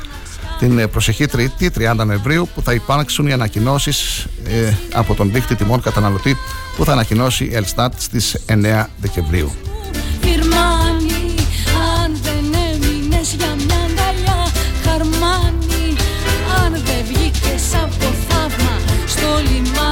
[0.58, 5.80] την προσεχή Τρίτη, 30 Νοεμβρίου, που θα υπάρξουν οι ανακοινώσεις ε, από τον δίκτυο τιμών
[5.80, 6.36] καταναλωτή
[6.76, 9.52] που θα ανακοινώσει η Ελστάτ στις 9 Δεκεμβρίου.
[10.20, 11.34] Φιρμάνι,
[12.02, 14.50] αν δεν έμεινες για μια αγκαλιά
[14.84, 15.96] Χαρμάνι,
[16.64, 19.85] αν δεν βγήκες από το θαύμα Στο λιμάνι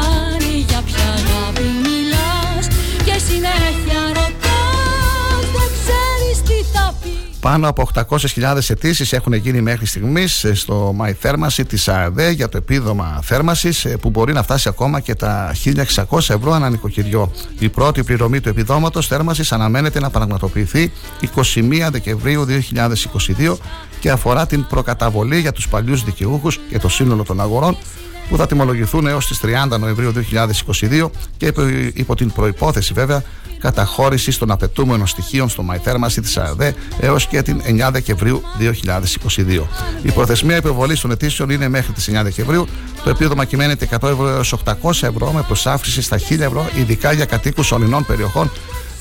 [7.44, 12.56] Πάνω από 800.000 αιτήσεις έχουν γίνει μέχρι στιγμής στο My Thermacy τη ΑΕΔ για το
[12.56, 17.32] επίδομα θέρμανσης που μπορεί να φτάσει ακόμα και τα 1.600 ευρώ ανά νοικοκυριό.
[17.58, 20.92] Η πρώτη πληρωμή του επιδόματος θέρμανσης αναμένεται να πραγματοποιηθεί
[21.54, 22.46] 21 Δεκεμβρίου
[23.38, 23.56] 2022
[24.00, 27.76] και αφορά την προκαταβολή για τους παλιούς δικαιούχους και το σύνολο των αγορών
[28.28, 31.62] που θα τιμολογηθούν έως τις 30 Νοεμβρίου 2022 και υπό,
[31.94, 33.22] υπό την προϋπόθεση βέβαια
[33.58, 39.66] καταχώρηση των απαιτούμενων στοιχείων στο MyThermacy της ΑΕΔ έως και την 9 Δεκεμβρίου 2022.
[40.02, 42.66] Η προθεσμία υποβολής των αιτήσεων είναι μέχρι τις 9 Δεκεμβρίου.
[43.04, 47.24] Το επίδομα κυμαίνεται 100 ευρώ έως 800 ευρώ με προσάφρηση στα 1000 ευρώ ειδικά για
[47.24, 48.50] κατοίκους ορεινών περιοχών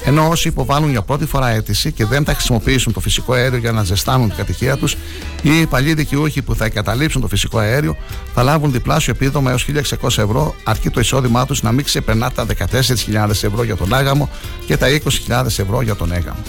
[0.05, 3.71] ενώ όσοι υποβάλλουν για πρώτη φορά αίτηση και δεν θα χρησιμοποιήσουν το φυσικό αέριο για
[3.71, 4.97] να ζεστάνουν την κατοικία τους
[5.41, 7.97] ή οι παλιοί δικαιούχοι που θα εγκαταλείψουν το φυσικό αέριο
[8.33, 9.65] θα λάβουν διπλάσιο επίδομα έως
[10.01, 14.29] 1.600 ευρώ, αρκεί το εισόδημά τους να μην ξεπερνά τα 14.000 ευρώ για τον άγαμο
[14.65, 14.87] και τα
[15.27, 16.41] 20.000 ευρώ για τον έγαμο.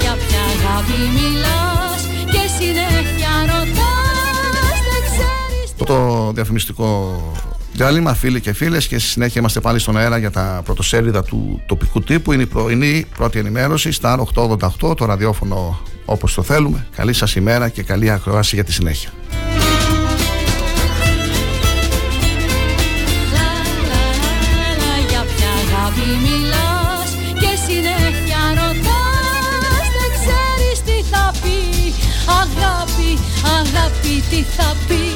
[0.00, 7.16] Για ποια αγάπη αγάπη μιλάς και συνέχεια ρωτάς Δεν ξέρεις Το διαφημιστικό
[7.78, 11.62] διάλειμμα, φίλοι και φίλες και στη συνέχεια είμαστε πάλι στον αέρα για τα πρωτοσέλιδα του
[11.66, 12.32] τοπικού τύπου.
[12.32, 16.86] Είναι η πρωινή πρώτη ενημέρωση, στα 888, το ραδιόφωνο όπως το θέλουμε.
[16.96, 19.10] Καλή σας ημέρα και καλή ακρόαση για τη συνέχεια.
[23.32, 23.50] Λα,
[23.88, 31.58] λα, λα, λα, Για ποια αγάπη μιλάς και συνέχεια ρωτάς Δεν ξέρεις τι θα πει
[32.42, 33.18] Αγάπη,
[33.58, 35.07] αγάπη τι θα πει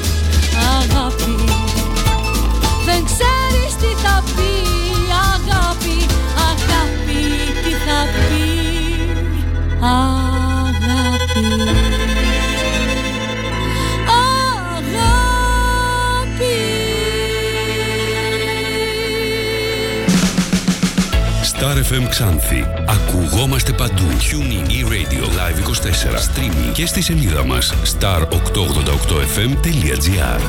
[21.93, 22.65] FM Ξάνθη.
[22.87, 24.03] Ακουγόμαστε παντού.
[24.03, 26.19] Tuning e-radio live 24.
[26.19, 30.41] Streaming και στη σελίδα μας star888fm.gr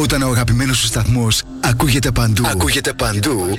[0.00, 3.58] Όταν ο αγαπημένος σου σταθμός ακούγεται παντού, ακούγεται παντού,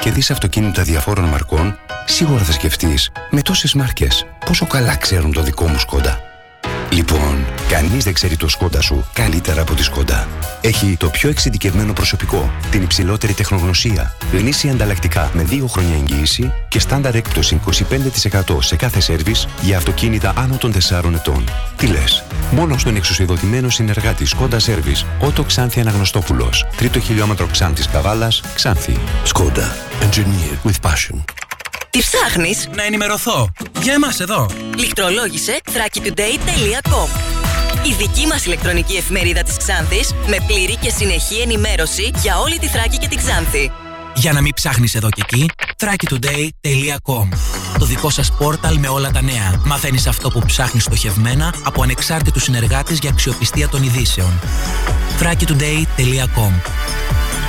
[0.00, 5.42] και δεις αυτοκίνητα διαφόρων μαρκών, σίγουρα θα σκεφτείς με τόσες μάρκες πόσο καλά ξέρουν το
[5.42, 6.20] δικό μου σκόντα.
[6.90, 10.28] Λοιπόν, κανείς δεν ξέρει το σκόντα σου καλύτερα από τη σκόντα.
[10.60, 16.78] Έχει το πιο εξειδικευμένο προσωπικό, την υψηλότερη τεχνογνωσία, γνήσια ανταλλακτικά με 2 χρόνια εγγύηση και
[16.78, 17.60] στάνταρ έκπτωση
[18.46, 21.44] 25% σε κάθε σέρβις για αυτοκίνητα άνω των 4 ετών.
[21.76, 28.42] Τι λες, μόνο στον εξουσιοδοτημένο συνεργάτη Σκόντα Σέρβις, Ότο Ξάνθη Αναγνωστόπουλος, τρίτο χιλιόμετρο Ξάνθης Καβάλας,
[28.54, 28.98] Ξάνθη.
[29.24, 29.76] Σκόντα.
[30.00, 31.24] Engineer with passion.
[31.90, 33.48] Τι ψάχνεις; Να ενημερωθώ.
[33.82, 34.50] Για εμάς εδώ.
[34.76, 37.39] Λιχτρολόγησε thrakitoday.com
[37.88, 42.66] Η δική μας ηλεκτρονική εφημερίδα της Ξάνθης με πλήρη και συνεχή ενημέρωση για όλη τη
[42.66, 43.70] Θράκη και την Ξάνθη.
[44.14, 47.28] Για να μην ψάχνεις εδώ και εκεί, thrakitoday.com
[47.78, 49.60] Το δικό σας πόρταλ με όλα τα νέα.
[49.64, 54.40] Μαθαίνεις αυτό που ψάχνεις στοχευμένα από ανεξάρτητους συνεργάτες για αξιοπιστία των ειδήσεων.
[55.20, 56.52] thrakitoday.com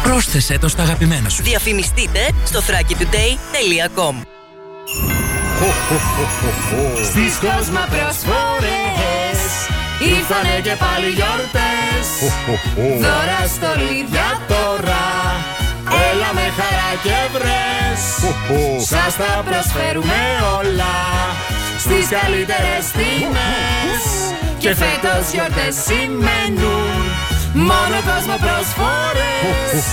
[0.03, 1.43] Πρόσθεσέ το στα αγαπημένα σου.
[1.43, 4.15] Διαφημιστείτε στο thrakitoday.com
[7.03, 9.20] Στις κόσμο προσφορές
[10.09, 12.07] Ήρθανε και πάλι γιορτές.
[13.03, 15.05] Δώρα στολίδια τώρα.
[16.09, 18.01] Έλα με χαρά και βρες.
[18.91, 20.21] Σας τα προσφέρουμε
[20.59, 20.95] όλα.
[21.83, 24.03] Στις καλύτερες τιμές.
[24.57, 26.99] Και φέτος γιορτές σημαίνουν.
[27.53, 29.83] Μόνο κόσμο προσφορές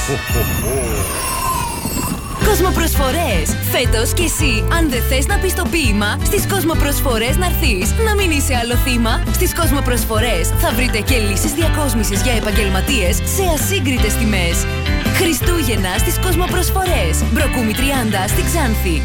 [2.48, 3.46] Κοσμοπροσφορές.
[3.72, 7.94] Φέτος κι εσύ, αν δεν θες να πεις το ποίημα, στις Κοσμοπροσφορές να έρθεις.
[8.06, 9.22] Να μην είσαι άλλο θύμα.
[9.32, 14.56] Στις Κοσμοπροσφορές θα βρείτε και λύσεις διακόσμησης για επαγγελματίες σε ασύγκριτες τιμές.
[15.18, 17.14] Χριστούγεννα στις Κοσμοπροσφορές.
[17.32, 19.02] Μπροκούμη 30 στη Ξάνθη.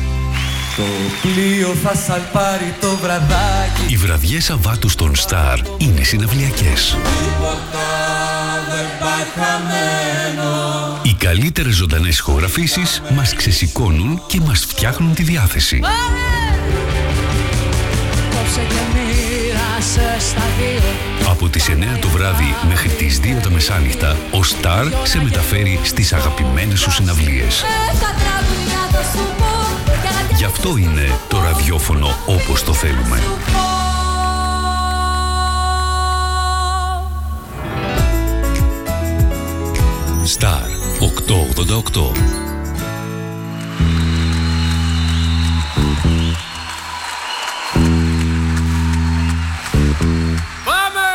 [0.78, 0.88] Το
[1.22, 6.98] πλοίο θα σαλπάρει το βραδάκι Οι βραδιές Σαββάτου στον Star είναι συναυλιακές.
[7.20, 8.33] Τίποτα δεν πάει χαμένο
[11.02, 15.80] Οι καλύτερες ζωντανές ηχογραφήσεις μας ξεσηκώνουν και μας φτιάχνουν τη διάθεση.
[18.30, 24.12] Κόψε και μοίρασες στα δύο Από τις 9 το βράδυ μέχρι τις 2 τα μεσάνυχτα,
[24.12, 27.62] ο Star σε μεταφέρει στις αγαπημένες σου συναυλίες.
[27.62, 27.66] Ε,
[28.00, 33.22] Τα τραγουδιά θα σου πω για να Γι' αυτό είναι το ραδιόφωνο όπως το θέλουμε.
[40.26, 40.70] Star
[41.00, 42.12] 888
[50.66, 51.08] Πάμε!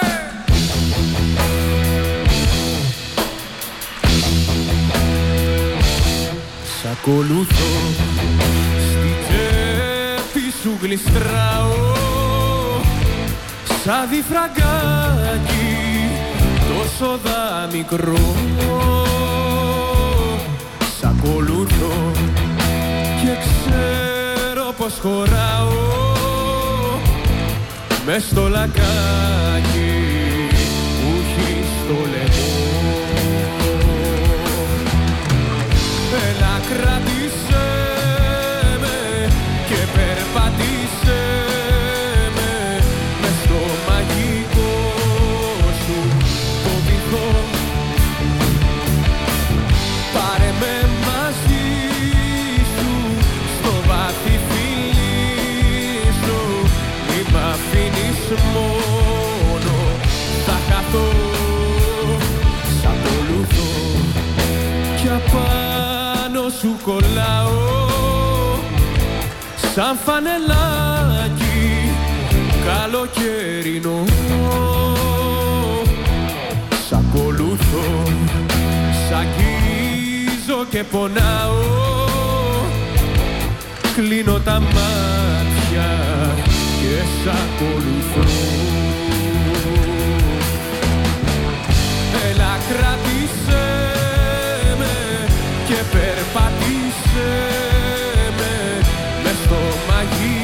[6.65, 7.65] Σ' ακολουθώ
[8.89, 11.73] Στη τσέπη σου γλιστράω
[13.85, 15.68] Σαν διφραγκάκι
[16.69, 18.35] τόσο δα μικρό
[21.01, 22.13] Σ' ακολουθώ
[23.23, 25.87] και ξέρω πως χωράω.
[28.07, 29.93] Μες στο λακάκι
[31.01, 32.57] που έχεις στο λαιμό.
[36.29, 37.08] Έλα κράτησε
[69.79, 71.61] σαν φανελάκι
[72.67, 74.05] καλοκαιρινό.
[76.89, 78.03] Σ' ακολουθώ,
[79.09, 81.77] σ' αγγίζω και πονάω.
[83.97, 85.89] Κλείνω τα μάτια
[86.81, 88.31] και σ' ακολουθώ
[92.31, 93.67] Έλα κράτησέ
[94.79, 95.27] με
[95.67, 96.19] και περπατήσέ
[97.11, 97.58] με μες
[99.89, 100.38] στο μαγικό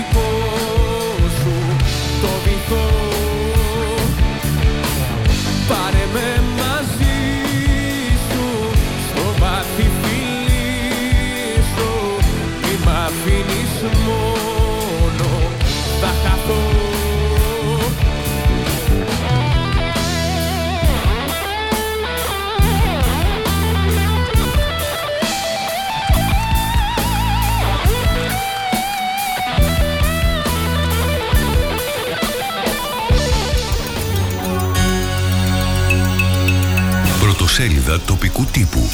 [37.65, 38.89] Πρωτοσέλιδα τοπικού τύπου.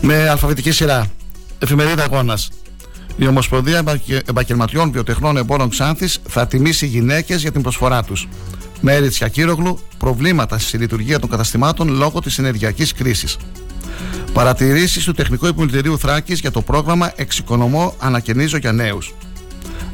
[0.00, 1.06] με αλφαβητική σειρά.
[1.58, 2.38] Εφημερίδα Αγώνα.
[3.16, 8.28] Η Ομοσπονδία Επαγγε- Επαγγελματιών Βιοτεχνών Εμπόρων Ξάνθης θα τιμήσει γυναίκες για την προσφορά τους.
[8.80, 13.36] Μέρη Τσιακύρογλου, προβλήματα στη λειτουργία των καταστημάτων λόγω της ενεργειακής κρίσης.
[14.32, 19.14] Παρατηρήσεις του Τεχνικού Επιμελητηρίου Θράκης για το πρόγραμμα Εξοικονομώ Ανακαινίζω για Νέους.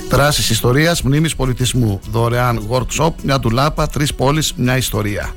[0.09, 2.01] Δράσεις ιστορίας, μνήμης πολιτισμού.
[2.11, 5.31] Δωρεάν workshop, μια ντουλάπα, τρεις πόλεις, μια ιστορία.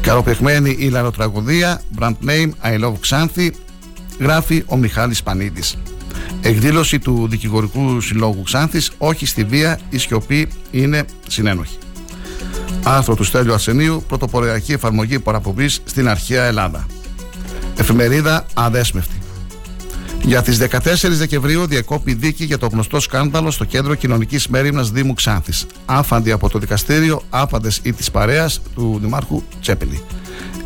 [0.00, 3.54] Καροπεχμένη η λαροτραγωδία, brand name I love Ξάνθη,
[4.18, 5.76] γράφει ο Μιχάλης Πανίδης.
[6.46, 11.78] Εκδήλωση του Δικηγορικού Συλλόγου Ξάνθης, όχι στη βία, η σιωπή είναι συνένοχη.
[12.82, 16.86] Άρθρο του Στέλιου Αρσενίου, πρωτοποριακή εφαρμογή παραπομπής στην αρχαία Ελλάδα.
[17.76, 19.18] Εφημερίδα Αδέσμευτη.
[20.22, 25.14] Για τις 14 Δεκεμβρίου διακόπη δίκη για το γνωστό σκάνδαλο στο κέντρο κοινωνικής μέρημνας Δήμου
[25.14, 25.66] Ξάνθης.
[25.86, 30.02] Άφαντη από το δικαστήριο, άπαντες ή της παρέας του Δημάρχου Τσέπελη.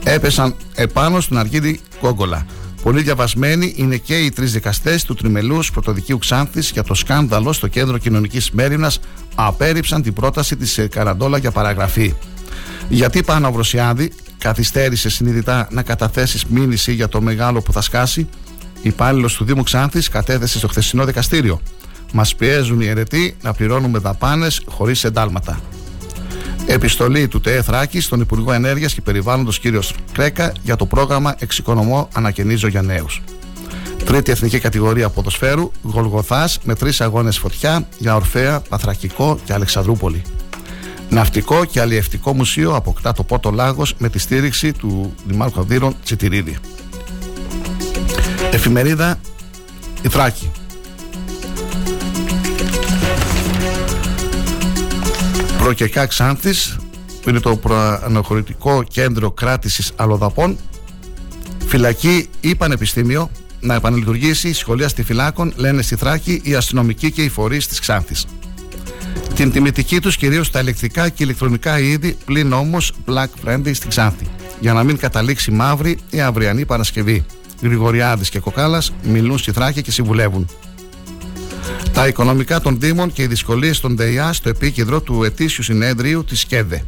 [0.04, 2.46] Έπεσαν επάνω στον Αργύρι Κόγκολα.
[2.82, 7.66] Πολύ διαβασμένοι είναι και οι τρεις δικαστές του Τριμελούς Πρωτοδικείου Ξάνθης για το σκάνδαλο στο
[7.66, 9.00] κέντρο κοινωνικής μέρημνας.
[9.34, 12.14] Απέρριψαν την πρόταση της Καραντόλα για παραγραφή.
[12.88, 18.28] Γιατί πάνω ο Βροσιάδη καθυστέρησε συνειδητά να καταθέσεις μήνυση για το μεγάλο που θα σκάσει;
[18.82, 21.60] Υπάλληλος του Δήμου Ξάνθης κατέθεσε στο χθεσινό δικαστήριο.
[22.12, 25.60] Μας πιέζουν οι αιρετοί να πληρώνουμε δαπάνες χωρίς εντάλματα.
[26.72, 29.64] Επιστολή του ΤΕΕ Θράκη στον Υπουργό Ενέργειας και Περιβάλλοντος κ.
[30.12, 33.22] Κρέκα για το πρόγραμμα Εξοικονομώ Ανακαινίζω για Νέους.
[34.04, 40.22] Τρίτη εθνική κατηγορία ποδοσφαίρου, Γολγοθάς με τρεις αγώνες φωτιά για Ορφαία, Παθρακικό και Αλεξανδρούπολη.
[41.08, 46.56] Ναυτικό και Αλλιευτικό Μουσείο αποκτά το Πότο Λάγος με τη στήριξη του Δημάρχου Αδύρων Τσιτηρίδη.
[48.50, 49.18] Εφημερίδα
[50.02, 50.50] Η Θράκη.
[55.70, 56.76] Προκεκά Ξάνθης
[57.22, 60.56] που είναι το προαναχωρητικό κέντρο κράτησης αλλοδαπών
[61.66, 67.22] φυλακή ή πανεπιστήμιο να επανελειτουργήσει η σχολεία στη φυλάκων λένε στη Θράκη οι αστυνομικοί και
[67.22, 68.26] οι φορείς της Ξάνθης.
[69.34, 74.26] Την τιμητική τους κυρίως στα ηλεκτρικά και ηλεκτρονικά είδη πλην όμως Black Friday στη Ξάνθη.
[74.60, 77.24] Για να μην καταλήξει μαύρη η αυριανή Παρασκευή.
[77.62, 80.48] Γρηγοριάδης και Κοκάλας μιλούν στη Θράκη και συμβουλεύουν
[81.92, 86.44] τα οικονομικά των Δήμων και οι δυσκολίες των ΔΕΙΑ στο επίκεντρο του ετήσιου συνέδριου της
[86.44, 86.84] ΚΕΔΕ.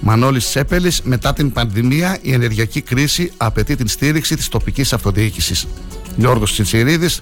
[0.00, 5.66] Μανώλης Τσέπελης, μετά την πανδημία, η ενεργειακή κρίση απαιτεί την στήριξη της τοπικής αυτοδιοίκησης.
[6.16, 6.52] Γιώργος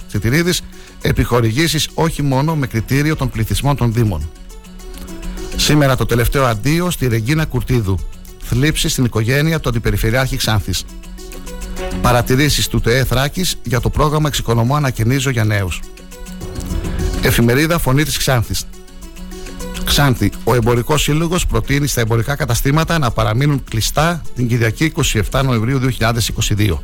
[0.09, 0.53] Τσιτηρίδη,
[1.03, 4.31] επιχορηγήσεις όχι μόνο με κριτήριο των πληθυσμών των Δήμων.
[5.57, 7.99] Σήμερα το τελευταίο αντίο στη Ρεγκίνα Κουρτίδου.
[8.43, 10.85] Θλίψη στην οικογένεια του Αντιπεριφερειάρχη Ξάνθης.
[12.03, 15.81] Παρατηρήσεις του ΤΕΕ Θράκης για το πρόγραμμα Εξοικονομώ Ανακαινίζω για νέους.
[17.23, 18.65] Εφημερίδα Φωνή της Ξάνθης.
[19.85, 24.93] Ξάνθη, ο Εμπορικός Σύλλογος προτείνει στα εμπορικά καταστήματα να παραμείνουν κλειστά την Κυριακή
[25.31, 26.83] 27 Νοεμβρίου 2022.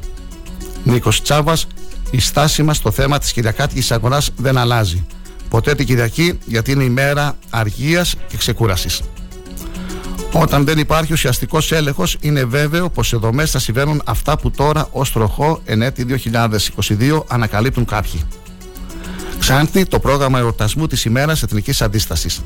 [0.84, 1.66] Νίκος Τσάβας,
[2.10, 5.06] η στάση μας στο θέμα της Κυριακάτικη αγοράς δεν αλλάζει.
[5.48, 9.02] Ποτέ την Κυριακή γιατί είναι η μέρα αργίας και ξεκούρασης.
[10.32, 14.88] Όταν δεν υπάρχει ουσιαστικός έλεγχος, είναι βέβαιο πως σε δομέ θα συμβαίνουν αυτά που τώρα
[14.92, 18.22] ως τροχό εν έτη 2022 ανακαλύπτουν κάποιοι.
[19.48, 22.40] Ξάνθη το πρόγραμμα εορτασμού της ημέρας εθνικής αντίστασης.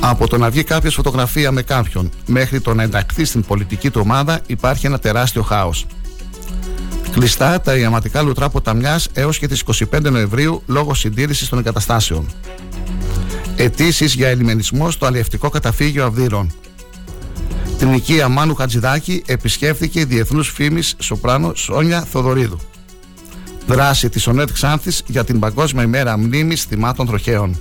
[0.00, 4.00] Από το να βγει κάποιος φωτογραφία με κάποιον μέχρι το να ενταχθεί στην πολιτική του
[4.04, 5.86] ομάδα υπάρχει ένα τεράστιο χάος.
[7.12, 12.26] Κλειστά τα ιαματικά λουτρά ποταμιάς έως και τις 25 Νοεμβρίου λόγω συντήρησης των εγκαταστάσεων.
[13.56, 16.52] Αιτήσεις για ελιμενισμό στο αλλιευτικό καταφύγιο Αυδείρων.
[17.78, 22.58] Την οικία Μάνου Χατζηδάκη επισκέφθηκε η διεθνούς φήμης σοπράνο Σόνια Θοδωρίδου.
[23.68, 27.60] Δράση της ΟΝΕΤ Ξάνθης για την Παγκόσμια ημέρα μνήμης θυμάτων τροχαίων.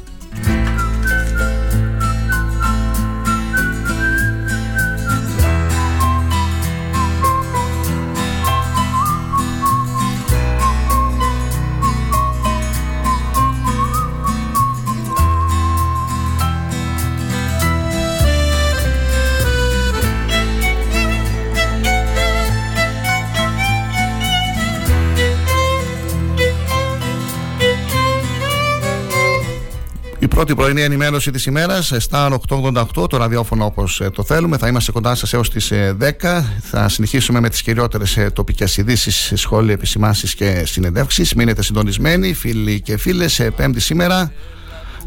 [30.37, 34.57] Πρώτη πρωινή ενημέρωση της ημέρας, Star 888, το ραδιόφωνο όπως το θέλουμε.
[34.57, 36.45] Θα είμαστε κοντά σας έως τις 10.
[36.61, 41.33] Θα συνεχίσουμε με τις κυριότερε τοπικές ειδήσεις, σχόλια, επισημάνσεις και συνεντεύξεις.
[41.33, 44.31] Μείνετε συντονισμένοι, φίλοι και φίλες, σε Πέμπτη σήμερα.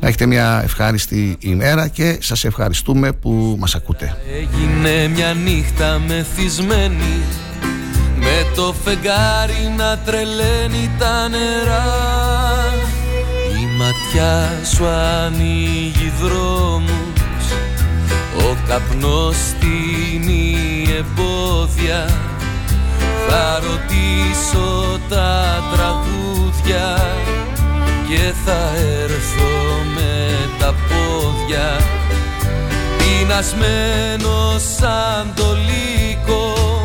[0.01, 4.17] Να έχετε μια ευχάριστη ημέρα και σας ευχαριστούμε που μας ακούτε.
[4.41, 7.23] Έγινε μια νύχτα μεθυσμένη
[8.17, 12.90] με το φεγγάρι να τρελαίνει τα νερά
[13.81, 17.47] ματιά σου ανοίγει δρόμους.
[18.37, 20.57] Ο καπνός στείνει
[20.99, 22.05] εμπόδια.
[23.29, 27.15] Θα ρωτήσω τα τραγούδια
[28.09, 28.71] Και θα
[29.03, 31.81] έρθω με τα πόδια.
[32.99, 36.80] Πεινασμένος σαν το λύκο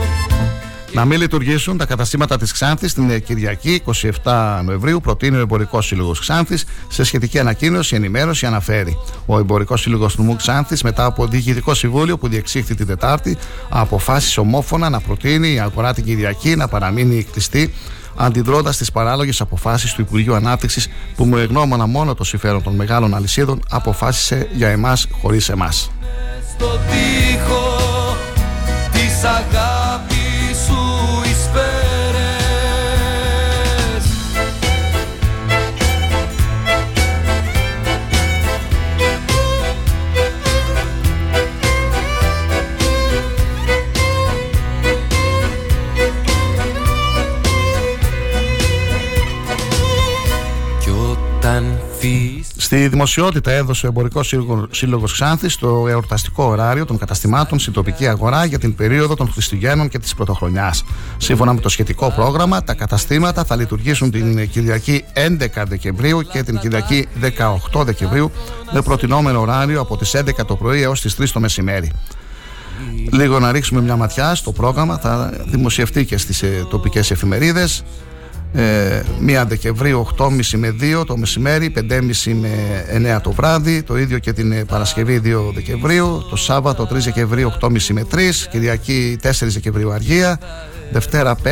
[0.96, 3.82] να μην λειτουργήσουν τα καταστήματα της Ξάνθης την Κυριακή
[4.24, 6.66] 27 Νοεμβρίου, προτείνει ο Εμπορικός Σύλλογος Ξάνθης.
[6.88, 8.98] Σε σχετική ανακοίνωση, ενημέρωση αναφέρει.
[9.26, 13.38] Ο Εμπορικός Σύλλογος Νομού Ξάνθης, μετά από διοικητικό συμβούλιο που διεξήχθη την Τετάρτη,
[13.70, 17.74] αποφάσισε ομόφωνα να προτείνει η αγορά την Κυριακή να παραμείνει κλειστή
[18.16, 23.16] αντιδρώντας τις παράλογες αποφάσεις του Υπουργείου Ανάπτυξης που με γνώμονα μόνο το συμφέρον των μεγάλων
[23.16, 25.92] αλυσίδων αποφάσισε για εμάς χωρίς εμάς.
[52.76, 54.34] Στη δημοσιότητα έδωσε ο Εμπορικός
[54.70, 59.90] Σύλλογο Ξάνθης το εορταστικό ωράριο των καταστημάτων στην τοπική αγορά για την περίοδο των Χριστουγέννων
[59.90, 60.84] και της Πρωτοχρονιάς.
[61.18, 66.60] Σύμφωνα με το σχετικό πρόγραμμα, τα καταστήματα θα λειτουργήσουν την Κυριακή 11 Δεκεμβρίου και την
[66.60, 67.08] Κυριακή
[67.72, 68.32] 18 Δεκεμβρίου
[68.74, 71.92] με προτινόμενο ωράριο από τις 11 το πρωί έως τις 3 το μεσημέρι.
[73.12, 77.84] Λίγο να ρίξουμε μια ματιά στο πρόγραμμα, θα δημοσιευτεί και στις ε, τοπικές εφημερίδες
[78.56, 79.02] ε,
[79.42, 82.86] 1 Δεκεμβρίου 8.30 με 2 το μεσημέρι 5.30 με
[83.18, 87.52] 9 το βράδυ το ίδιο και την ε, Παρασκευή 2 Δεκεμβρίου το Σάββατο 3 Δεκεμβρίου
[87.62, 88.18] 8.30 με 3
[88.52, 90.40] Κυριακή 4 Δεκεμβρίου Αργία
[90.92, 91.50] Δευτέρα 5,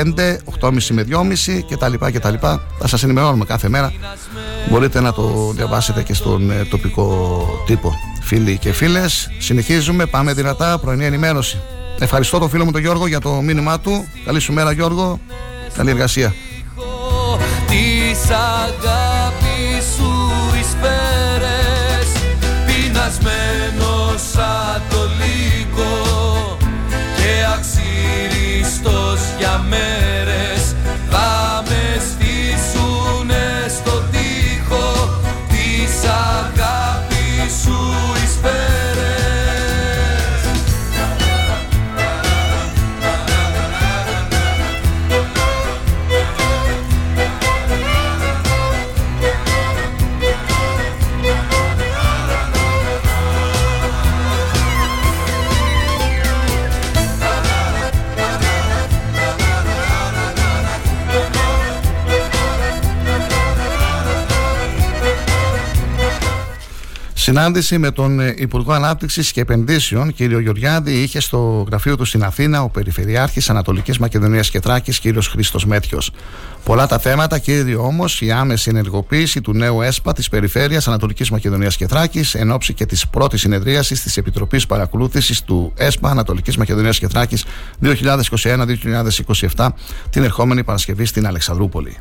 [0.59, 1.93] 8.30 με 2.30 κτλ.
[2.13, 2.33] κτλ.
[2.79, 3.93] Θα σας ενημερώνουμε κάθε μέρα.
[4.69, 7.93] Μπορείτε να το διαβάσετε και στον ε, τοπικό τύπο.
[8.21, 11.61] Φίλοι και φίλες, συνεχίζουμε, πάμε δυνατά, πρωινή ενημέρωση.
[11.99, 14.05] Ευχαριστώ τον φίλο μου τον Γιώργο για το μήνυμά του.
[14.25, 15.19] Καλή σου μέρα Γιώργο,
[15.73, 16.33] καλή εργασία
[17.73, 19.12] της αγάπης
[67.23, 72.23] Συνάντηση με τον ε, Υπουργό Ανάπτυξης και Επενδύσεων, κύριο Γεωργιάδη, είχε στο γραφείο του στην
[72.23, 76.11] Αθήνα ο Περιφερειάρχης Ανατολικής Μακεδονίας και Θράκη, κύριος Χρήστος Μέτιος.
[76.63, 81.75] Πολλά τα θέματα, κύριο όμως η άμεση ενεργοποίηση του νέου ΕΣΠΑ της Περιφέρειας Ανατολικής Μακεδονίας
[81.75, 86.99] και Θράκη εν ώψη και της πρώτης συνεδρίασης της Επιτροπής Παρακολούθησης του ΕΣΠΑ Ανατολικής Μακεδονίας
[86.99, 87.37] και Θράκη
[89.55, 89.67] 2021-2027
[90.09, 91.97] την ερχόμενη Παρασκευή στην Αλεξανδρούπολη.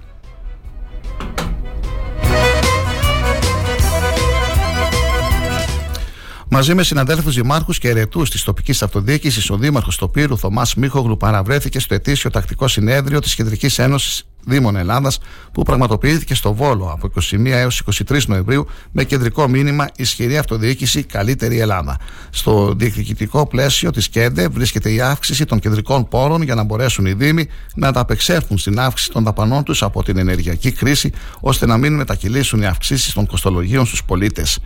[6.55, 11.78] Μαζί με συναδέλφους δημάρχους και ερετού της τοπικής αυτοδιοίκησης, ο Δήμαρχος Τοπύρου Θωμάς Μίχογλου παραβρέθηκε
[11.80, 15.18] στο ετήσιο τακτικό συνέδριο της Κεντρικής Ένωσης Δήμων Ελλάδας
[15.53, 21.59] που πραγματοποιήθηκε στο Βόλο από 21 έως 23 Νοεμβρίου με κεντρικό μήνυμα Ισχυρή Αυτοδιοίκηση Καλύτερη
[21.59, 21.99] Ελλάδα.
[22.30, 27.12] Στο διεκδικητικό πλαίσιο της ΚΕΝΤΕ βρίσκεται η αύξηση των κεντρικών πόρων για να μπορέσουν οι
[27.12, 31.95] Δήμοι να ανταπεξέλθουν στην αύξηση των δαπανών τους από την ενεργειακή κρίση ώστε να μην
[31.95, 34.59] μετακυλήσουν οι αυξήσεις των κοστολογίων στους πολίτες.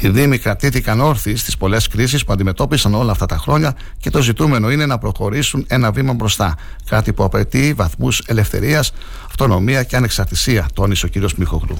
[0.00, 4.22] Οι Δήμοι κρατήθηκαν όρθιοι στις πολλές κρίσεις που αντιμετώπισαν όλα αυτά τα χρόνια και το
[4.22, 6.54] ζητούμενο είναι να προχωρήσουν ένα βήμα μπροστά.
[6.88, 8.92] Κάτι που απαιτεί βαθμούς ελευθερίας,
[9.28, 11.30] αυτονομία και ανεξαρτησία, τόνισε ο κ.
[11.36, 11.78] Μιχογλου.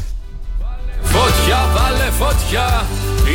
[1.02, 2.68] Φωτιά, βάλε φωτιά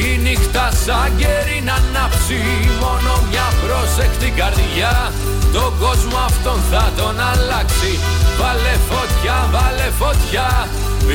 [0.02, 2.40] Η νύχτα σαν καιρή να ανάψει
[2.84, 5.12] Μόνο μια πρόσεκτη καρδιά
[5.54, 7.92] Τον κόσμο αυτόν θα τον αλλάξει
[8.40, 10.50] Βάλε φωτιά, βάλε φωτιά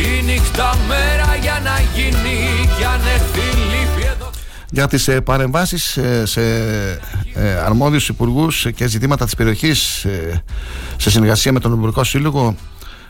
[0.05, 2.39] Η νύχτα μέρα για να γίνει
[2.76, 4.30] Κι αν έρθει λύπη εδώ
[4.70, 6.41] για τις ε, παρεμβάσεις ε, σε
[7.34, 10.43] ε, αρμόδιους υπουργούς και ζητήματα της περιοχής ε,
[10.97, 12.55] σε συνεργασία με τον Εμπορικό Σύλλογο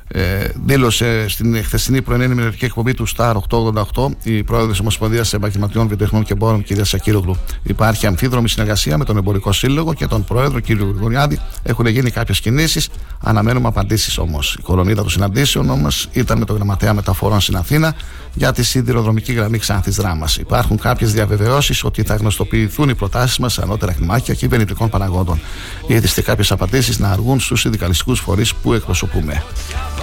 [0.09, 5.87] ε, δήλωσε στην χθεσινή πρωινή ενημερωτική εκπομπή του Star 888 η πρόεδρος της Ομοσπονδίας Επαγγελματιών
[5.87, 6.67] Βιοτεχνών και Εμπόρων, κ.
[6.83, 7.37] Σακύρογλου.
[7.63, 10.67] Υπάρχει αμφίδρομη συνεργασία με τον Εμπορικό Σύλλογο και τον πρόεδρο, κ.
[10.69, 11.39] Γρηγοριάδη.
[11.63, 12.89] Έχουν γίνει κάποιες κινήσεις.
[13.23, 14.57] Αναμένουμε απαντήσεις όμως.
[14.59, 17.95] Η κολονίδα των συναντήσεων όμως ήταν με τον Γραμματέα Μεταφορών στην Αθήνα
[18.35, 20.37] για τη σιδηροδρομική γραμμή Ξάνθη Δράμας.
[20.37, 25.41] Υπάρχουν κάποιες διαβεβαιώσεις ότι θα γνωστοποιηθούν οι προτάσεις μας σε ανώτερα κλιμάκια κυβερνητικών παραγόντων.
[25.87, 29.43] Ήθιστε κάποιες απαντήσεις να αργούν στους συνδικαλιστικούς φορείς που εκπροσωπούμε.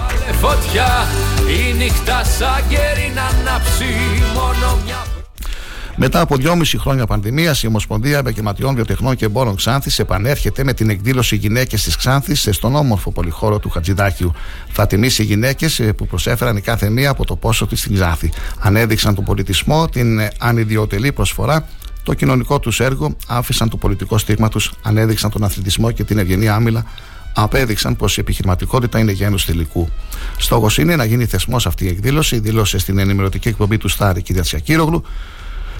[0.08, 1.06] Βάλε φωτιά
[1.48, 3.94] Η νύχτα σαν καιρή να ανάψει
[4.34, 5.04] Μόνο μια
[5.96, 10.90] μετά από δυόμιση χρόνια πανδημίας, η Ομοσπονδία Επαγγελματιών Βιοτεχνών και Εμπόρων Ξάνθης επανέρχεται με την
[10.90, 14.32] εκδήλωση Γυναίκες της Ξάνθης στον όμορφο πολυχώρο του Χατζηδάκιου.
[14.68, 18.32] Θα τιμήσει γυναίκες που προσέφεραν η κάθε μία από το πόσο της στην Ξάνθη.
[18.58, 21.66] Ανέδειξαν τον πολιτισμό, την ανιδιοτελή προσφορά
[22.02, 26.48] το κοινωνικό τους έργο, άφησαν το πολιτικό στίγμα τους, ανέδειξαν τον αθλητισμό και την ευγενή
[26.48, 26.84] άμυλα,
[27.34, 29.88] απέδειξαν πως η επιχειρηματικότητα είναι γένου τελικού.
[30.36, 34.40] Στόχος είναι να γίνει θεσμός αυτή η εκδήλωση, δήλωσε στην ενημερωτική εκπομπή του Στάρη κ.
[34.40, 35.02] Τσιακύρογλου.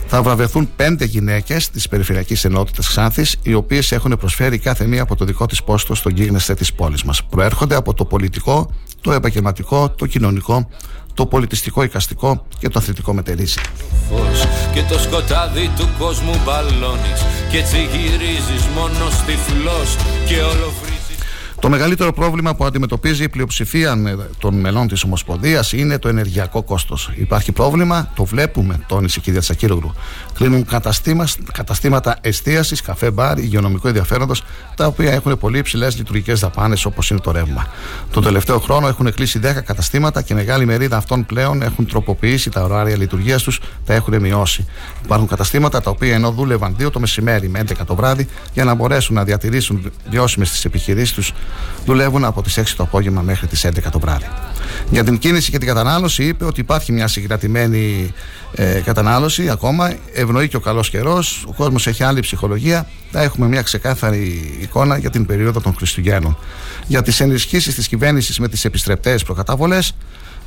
[0.07, 5.17] Θα βραβευθούν πέντε γυναίκες της Περιφερειακής Ενότητας Ξάνθης, οι οποίες έχουν προσφέρει κάθε μία από
[5.17, 7.25] το δικό της πόστο στον γίγνεσθε της πόλης μας.
[7.25, 10.69] Προέρχονται από το πολιτικό, το επαγγελματικό, το κοινωνικό,
[11.15, 13.61] το πολιτιστικό, οικαστικό και το αθλητικό μετερίζει.
[14.09, 19.97] φως Και το σκοτάδι του κόσμου μπαλώνεις Και έτσι γυρίζεις μόνο τυφλός
[20.27, 20.94] Και όλο βρίζεις
[21.65, 26.63] Το μεγαλύτερο πρόβλημα που αντιμετωπίζει η πλειοψηφία με- των μελών της Ομοσπονδίας είναι το ενεργειακό
[26.63, 27.11] κόστος.
[27.15, 29.95] Υπάρχει πρόβλημα, το βλέπουμε, τόνισε η κυρία Τσακύρογλου.
[30.35, 34.43] Κλείνουν καταστήμα, καταστήματα εστίασης, καφέ, μπαρ, υγειονομικού ενδιαφέροντος,
[34.77, 37.67] τα οποία έχουν πολύ υψηλές λειτουργικές δαπάνες όπως είναι το ρεύμα.
[38.11, 42.63] Τον τελευταίο χρόνο έχουν κλείσει 10 καταστήματα και μεγάλη μερίδα αυτών πλέον έχουν τροποποιήσει τα
[42.63, 44.67] ωράρια λειτουργίας τους, τα έχουν μειώσει.
[45.05, 48.75] Υπάρχουν καταστήματα τα οποία ενώ δούλευαν 2 το μεσημέρι με 11 το βράδυ για να
[48.75, 51.33] μπορέσουν να διατηρήσουν βιώσιμες τις επιχειρήσεις τους,
[51.85, 54.27] δουλεύουν από τις 6 το απόγευμα μέχρι τις 11 το βράδυ.
[54.91, 58.13] Για την κίνηση και την κατανάλωση είπε ότι υπάρχει μια συγκρατημένη
[58.55, 59.95] ε, κατανάλωση ακόμα.
[60.13, 61.45] Ευνοεί και ο καλός καιρός.
[61.49, 62.87] Ο κόσμος έχει άλλη ψυχολογία.
[63.11, 66.39] Θα έχουμε μια ξεκάθαρη εικόνα για την περίοδο των Χριστουγέννων.
[66.87, 69.95] Για τις ενισχύσεις της κυβέρνησης με τις επιστρεπτές προκαταβολές,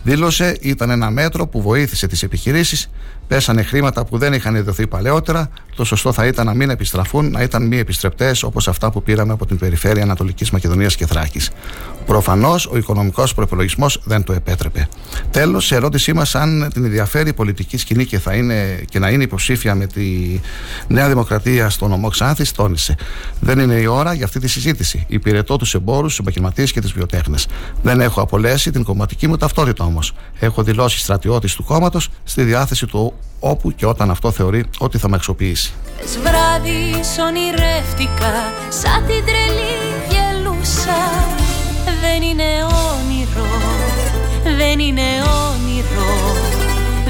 [0.04, 2.90] δήλωσε ήταν ένα μέτρο που βοήθησε τις επιχειρήσεις.
[3.28, 5.50] Πέσανε χρήματα που δεν είχαν δοθεί παλαιότερα.
[5.76, 9.34] Το σωστό θα ήταν να μην επιστραφούν, να ήταν μη επιστρεπτές όπως αυτά που πήραμε
[9.34, 11.50] από την περιφέρεια Ανατολικής Μακεδονίας και Θράκης.
[12.06, 14.88] Προφανώς ο οικονομικός προπολογισμός δεν το επέτρεπε.
[15.32, 19.10] Τέλος, σε ερώτησή μας αν την ενδιαφέρει η πολιτική σκηνή και, θα είναι, και να
[19.10, 20.40] είναι υποψήφια με τη
[20.88, 22.96] Νέα Δημοκρατία στο νομό Ξάνθης, τόνισε.
[23.40, 25.06] Δεν είναι η ώρα για αυτή τη συζήτηση.
[25.08, 27.48] Υπηρετώ τους εμπόρους, τους επαγγελματίες και τις βιοτέχνες.
[27.82, 30.14] Δεν έχω απολέσει την κομματική μου ταυτότητα όμως.
[30.40, 35.10] Έχω δηλώσει στρατιώτης του κόμματος στη διάθεση του όπου και όταν αυτό θεωρεί ότι θα
[35.10, 35.74] με αξιοποιήσει.
[35.98, 38.34] Χθες βράδυ σ' ονειρεύτηκα
[38.70, 39.78] Σαν την τρελή
[40.10, 41.00] γελούσα
[42.02, 43.48] Δεν είναι όνειρο
[44.58, 45.02] Δεν είναι
[45.52, 46.36] όνειρο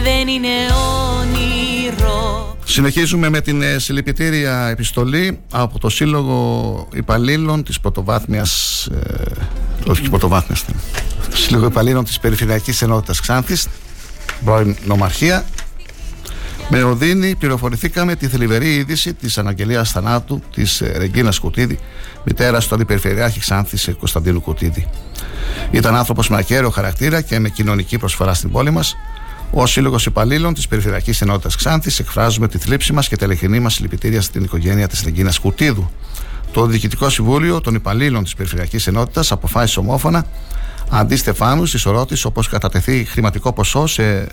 [0.03, 0.55] Δεν είναι
[1.19, 10.09] όνειρο Συνεχίζουμε με την ε, συλληπιτήρια επιστολή από το Σύλλογο Υπαλλήλων της Πρωτοβάθμιας ε, όχι
[10.09, 10.75] Πρωτοβάθμιας ναι.
[11.33, 13.67] Σύλλογο Υπαλλήλων της Περιφερειακής Ενότητας Ξάνθης
[14.45, 15.45] πρώην Νομαρχία
[16.69, 21.79] με οδύνη πληροφορηθήκαμε τη θλιβερή είδηση της αναγγελίας θανάτου της ε, Ρεγκίνας Κουτίδη
[22.23, 24.87] μητέρας του Αντιπεριφερειάρχη Ξάνθης ε, Κωνσταντίνου Κουτίδη
[25.71, 28.95] ήταν άνθρωπος με ακέραιο χαρακτήρα και με κοινωνική προσφορά στην πόλη μας.
[29.51, 33.73] Ω Σύλλογος Υπαλλήλων της Περιφερειακής Ενότητας Ξάνθης, εκφράζουμε τη θλίψη μας και τα ειλικρινή μας
[33.73, 35.89] συλληπιτήρια στην οικογένεια της Ρεγκίνας Κουτίδου.
[36.51, 40.25] Το Διοικητικό Συμβούλιο των Υπαλλήλων της Περιφερειακής Ενότητας αποφάσισε ομόφωνα
[40.89, 44.27] αντί Στεφάνους τη ορότη όπως κατατεθεί χρηματικό ποσό σε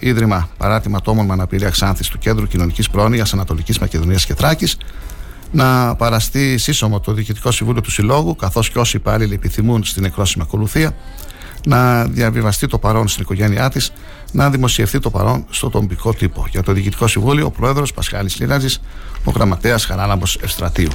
[0.00, 4.76] Ίδρυμα Παράτημα Ατόμων με Αναπηρία Ξάνθης του Κέντρου Κοινωνικής Πρόνοιας Ανατολικής Μακεδονίας και Θράκης
[5.50, 10.44] να παραστεί σύσσωμο το Διοικητικό Συμβούλιο του Συλλόγου, καθώς και όσοι υπάλληλοι επιθυμούν στην εκρόσιμη
[10.46, 10.94] ακολουθία,
[11.66, 13.92] να διαβιβαστεί το παρόν στην οικογένειά της,
[14.32, 16.46] να δημοσιευθεί το παρόν στο τοπικό τύπο.
[16.50, 18.76] Για το Διοικητικό Συμβούλιο, ο Πρόεδρος Πασχάλης Λιράζη,
[19.24, 20.90] ο Γραμματέας Χαράλαμπος Ευστρατείου.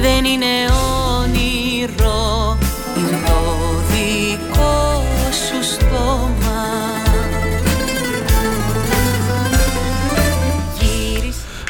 [0.00, 0.46] Δεν είναι
[1.22, 2.23] όνειρο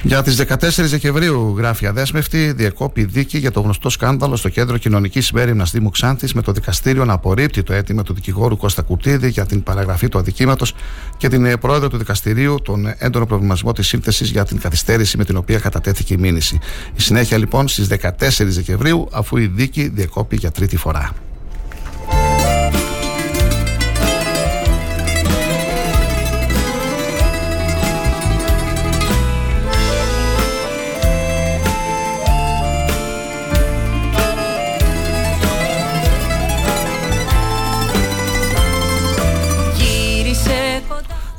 [0.07, 5.33] Για τις 14 Δεκεμβρίου, γράφει αδέσμευτη, διεκόπη δίκη για το γνωστό σκάνδαλο στο κέντρο κοινωνικής
[5.33, 9.47] μέρημνας Δήμου Ξάνθης με το δικαστήριο να απορρίπτει το αίτημα του δικηγόρου Κώστα Κουτίδη για
[9.47, 10.75] την παραγραφή του αδικήματος
[11.17, 15.25] και την ε, πρόεδρο του δικαστηρίου τον έντονο προβληματισμό της σύνθεσης για την καθυστέρηση με
[15.25, 16.59] την οποία κατατέθηκε η μήνυση.
[16.95, 21.13] Η συνέχεια λοιπόν στις 14 Δεκεμβρίου, αφού η δίκη διεκόπη για τρίτη φορά.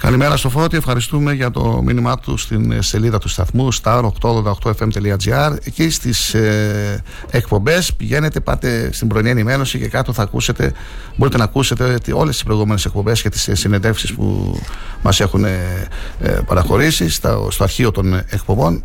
[0.06, 5.90] Καλημέρα στο Φώτη, ευχαριστούμε για το μήνυμά του στην ε, σελίδα του σταθμού star888fm.gr Εκεί
[5.90, 10.74] στις ε, εκπομπές πηγαίνετε, πάτε στην πρωινή ενημέρωση και κάτω θα ακούσετε,
[11.16, 14.60] μπορείτε να ακούσετε τι- όλες τις προηγούμενες εκπομπές και τις ε, συνεντεύξεις που
[15.02, 15.88] μας έχουν ε,
[16.22, 18.84] ε, παραχωρήσει στα- στο αρχείο των ε, εκπομπών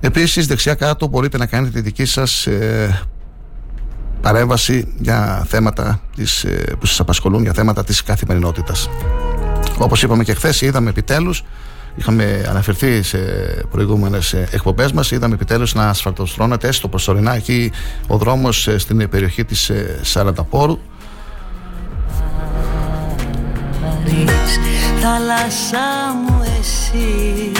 [0.00, 3.02] Επίσης δεξιά κάτω μπορείτε να κάνετε τη δική σας ε,
[4.20, 8.88] παρέμβαση για θέματα της, ε, που σας απασχολούν, για θέματα της καθημερινότητας.
[9.78, 11.44] Όπως είπαμε και χθες, είδαμε επιτέλους
[11.98, 13.18] Είχαμε αναφερθεί σε
[13.70, 15.10] προηγούμενες εκπομπές μας.
[15.10, 17.72] Είδαμε επιτέλους να ασφαλτοστρώνεται έστω προσωρινά εκεί
[18.06, 19.70] ο δρόμος στην περιοχή της
[20.02, 20.78] Σαρανταπόρου.
[24.46, 24.58] Πάρεις
[25.00, 27.50] θάλασσά μου εσύ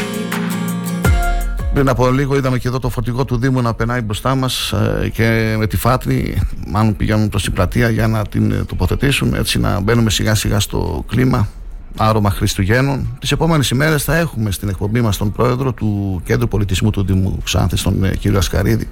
[1.75, 4.75] Πριν από λίγο είδαμε και εδώ το φορτηγό του Δήμου να περνάει μπροστά μας
[5.13, 9.35] και με τη φάτρη, μάλλον πηγαίνουν προς την πλατεία για να την ε, τοποθετήσουν.
[9.35, 11.49] Έτσι να μπαίνουμε σιγά σιγά στο κλίμα
[11.97, 13.17] άρωμα Χριστουγέννων.
[13.21, 17.39] Τις επόμενες ημέρες θα έχουμε στην εκπομπή μας τον πρόεδρο του Κέντρου Πολιτισμού του Δήμου
[17.45, 18.89] Ξάνθης, τον ε, κύριο Ασκαρίδη,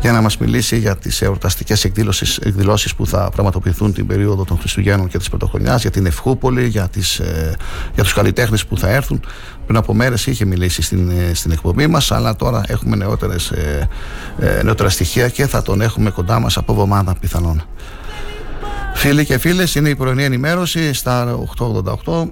[0.00, 5.08] για να μας μιλήσει για τις εορταστικές εκδηλώσεις που θα πραγματοποιηθούν την περίοδο των Χριστουγέννων
[5.08, 7.56] και της Πρωτοχρονιάς, για την Ευχούπολη, για, τις, ε,
[7.94, 9.20] για τους καλλιτέχνες που θα έρθουν.
[9.66, 13.88] Πριν από μέρες είχε μιλήσει στην, ε, στην εκπομπή μας, αλλά τώρα έχουμε νεότερες, ε,
[14.38, 17.62] ε, νεότερα στοιχεία και θα τον έχουμε κοντά μας από εβδομάδα πιθανόν.
[18.94, 22.30] Φίλοι και φίλες, είναι η πρωινή ενημέρωση στα 888.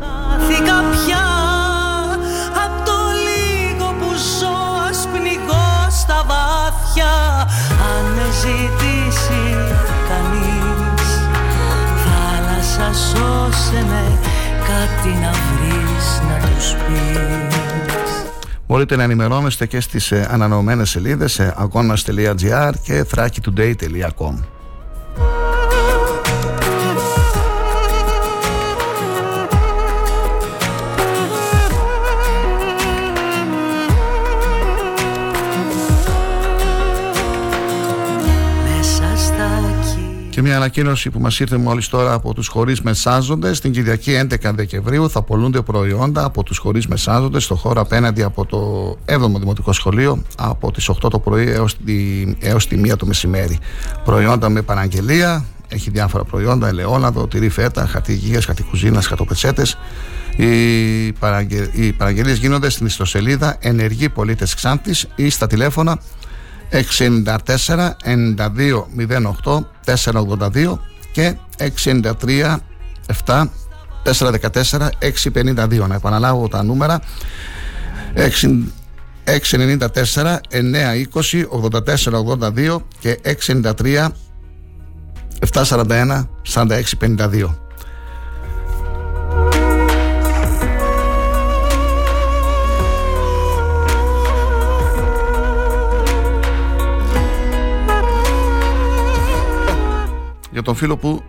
[0.00, 1.24] Χάθηκα πια
[2.64, 2.92] Απ' το
[3.26, 4.64] λίγο που ζω
[4.94, 7.12] Ας πνιγώ στα βάθια.
[7.92, 9.42] Αν με ζητήσει
[10.08, 11.08] κανείς
[12.04, 14.18] Θάλασσα σώσε με
[14.66, 17.54] Κάτι να βρεις να τους πεις.
[18.66, 24.53] Μπορείτε να ενημερώνεστε και στις ε, ανανεωμένες σελίδες ε, αγώνας.gr και thrakitoday.com
[40.54, 45.10] μια ανακοίνωση που μας ήρθε μόλις τώρα από τους χωρίς μεσάζοντες Την Κυριακή 11 Δεκεμβρίου
[45.10, 50.22] θα πολλούνται προϊόντα από τους χωρίς μεσάζοντες στο χώρο απέναντι από το 7ο Δημοτικό Σχολείο
[50.36, 51.94] από τις 8 το πρωί έως τη,
[52.40, 53.58] έως τη 1 το μεσημέρι.
[54.04, 59.78] Προϊόντα με παραγγελία, έχει διάφορα προϊόντα, ελαιόλαδο, τυρί φέτα, χαρτί υγείας, χαρτί κουζίνας, χαρτοπετσέτες.
[60.36, 61.68] Οι, παραγγε...
[61.72, 65.98] οι παραγγελίες γίνονται στην ιστοσελίδα Ενεργοί Πολίτες Ξάνθης ή στα τηλέφωνα
[66.82, 68.84] 694 92
[69.44, 70.78] 08 482
[71.12, 72.56] και 693
[73.26, 73.44] 7
[74.04, 77.00] 414 652 να επαναλάβω τα νούμερα.
[79.24, 81.96] 694 920 84
[82.56, 84.08] 82 και 693
[85.52, 87.63] 741 46
[100.54, 101.22] για τον φίλο που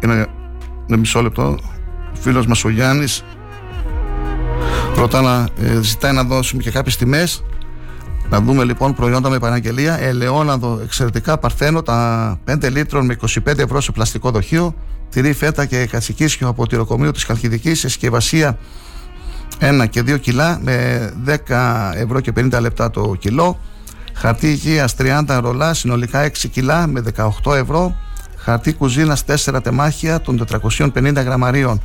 [0.00, 0.26] είναι,
[0.86, 3.24] είναι μισό λεπτό ο φίλος μας ο Γιάννης
[4.96, 7.44] ρωτά να ε, ζητάει να δώσουμε και κάποιες τιμές
[8.28, 13.80] να δούμε λοιπόν προϊόντα με παραγγελία ελαιόλαδο εξαιρετικά παρθένο τα 5 λίτρων με 25 ευρώ
[13.80, 14.74] σε πλαστικό δοχείο
[15.10, 18.58] τυρί φέτα και κατσικίσιο από τυροκομείο της Χαλκιδικής σε συσκευασία
[19.60, 21.36] 1 και 2 κιλά με 10
[21.94, 23.60] ευρώ και 50 λεπτά το κιλό.
[24.14, 27.02] Χαρτί υγείας 30 ρολά, συνολικά 6 κιλά με
[27.44, 27.96] 18 ευρώ.
[28.44, 31.80] Χαρτί κουζίνας 4 τεμάχια των 450 γραμμαρίων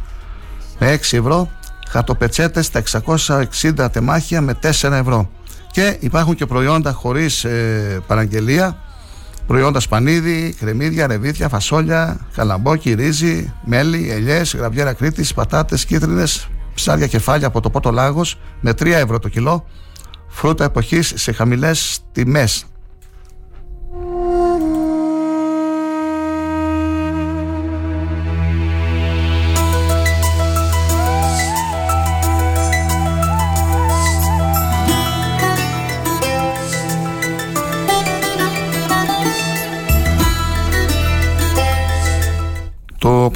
[0.79, 1.49] με 6 ευρώ.
[1.89, 5.29] Χαρτοπετσέτες τα 660 τεμάχια με 4 ευρώ.
[5.71, 8.77] Και υπάρχουν και προϊόντα χωρίς ε, παραγγελία.
[9.47, 17.47] Προϊόντα σπανίδι, κρεμμύδια, ρεβίθια, φασόλια, καλαμπόκι, ρύζι, μέλι, ελιές, γραβιέρα κρήτης, πατάτες, κίτρινες, ψάρια κεφάλια
[17.47, 19.65] από το Πότο Λάγος με 3 ευρώ το κιλό.
[20.27, 22.65] Φρούτα εποχής σε χαμηλές τιμές.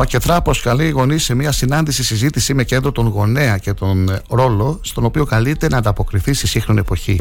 [0.04, 4.80] Πακετρά προσκαλεί γονείς σε μια συνάντηση συζήτηση με κέντρο τον γονέα και τον ε, ρόλο,
[4.82, 7.20] στον οποίο καλείται να ανταποκριθεί στη σύγχρονη εποχή.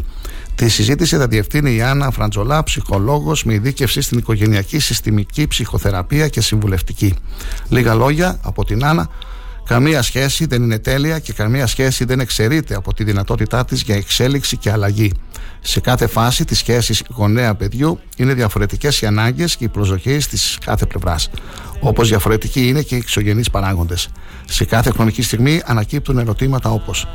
[0.55, 6.41] Τη συζήτηση θα διευθύνει η Άννα Φραντζολά, ψυχολόγος με ειδίκευση στην οικογενειακή συστημική ψυχοθεραπεία και
[6.41, 7.13] συμβουλευτική.
[7.69, 9.09] Λίγα λόγια από την Άννα.
[9.65, 13.95] Καμία σχέση δεν είναι τέλεια και καμία σχέση δεν εξαιρείται από τη δυνατότητά της για
[13.95, 15.11] εξέλιξη και αλλαγή.
[15.61, 20.85] Σε κάθε φάση της σχέσης γονέα-παιδιού είναι διαφορετικές οι ανάγκες και οι προσδοκίες της κάθε
[20.85, 21.29] πλευράς.
[21.79, 24.09] Όπως διαφορετικοί είναι και οι εξωγενείς παράγοντες.
[24.45, 27.07] Σε κάθε χρονική στιγμή ανακύπτουν ερωτήματα όπως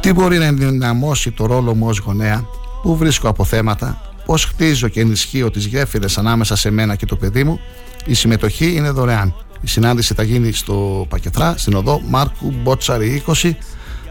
[0.00, 2.46] Τι μπορεί να ενδυναμώσει το ρόλο μου ως γονέα,
[2.82, 7.44] Πού βρίσκω αποθέματα, Πώς χτίζω και ενισχύω τις γέφυρες ανάμεσα σε μένα και το παιδί
[7.44, 7.60] μου,
[8.06, 9.34] η συμμετοχή είναι δωρεάν.
[9.66, 13.50] Η συνάντηση θα γίνει στο Πακετρά, στην οδό Μάρκου Μπότσαρη 20,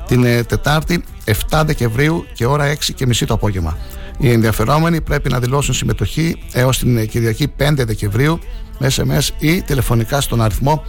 [0.07, 1.03] την ε, Τετάρτη
[1.49, 3.77] 7 Δεκεμβρίου και ώρα 6 και μισή το απόγευμα.
[4.17, 8.39] Οι ενδιαφερόμενοι πρέπει να δηλώσουν συμμετοχή έως την ε, Κυριακή 5 Δεκεμβρίου
[8.79, 10.83] με SMS ή τηλεφωνικά στον αριθμό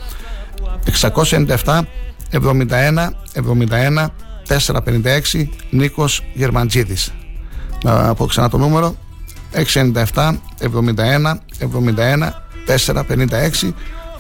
[1.01, 1.81] 697
[2.33, 4.07] 71 71
[4.49, 7.13] 456 Νίκος Γερμαντζίδης.
[7.83, 8.97] Να πω ξανά το νούμερο
[9.75, 10.35] 697 71
[11.61, 12.31] 71
[12.67, 13.73] 456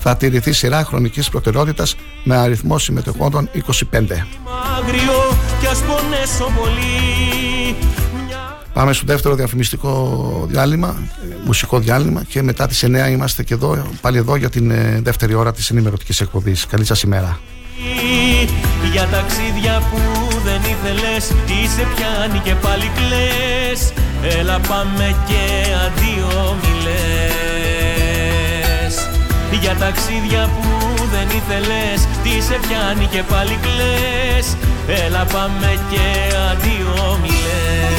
[0.08, 3.48] θα τηρηθεί σειρά χρονικής προτεραιότητας με αριθμό συμμετεχόντων
[3.92, 4.06] 25.
[8.72, 10.96] Πάμε στο δεύτερο διαφημιστικό διάλειμμα,
[11.44, 15.34] μουσικό διάλειμμα και μετά τις 9 είμαστε και εδώ, πάλι εδώ για την ε, δεύτερη
[15.34, 16.66] ώρα της ενημερωτικής εκπομπής.
[16.66, 17.40] Καλή σας ημέρα.
[18.92, 19.98] Για ταξίδια που
[20.44, 23.92] δεν ήθελες Είσαι πιάνει και πάλι κλαις
[24.38, 27.65] Έλα πάμε και αντίο μιλές
[29.50, 34.56] Για ταξίδια που δεν ήθελες Τι σε πιάνει και πάλι κλαις.
[35.04, 37.96] Έλα πάμε και αντίο μιλές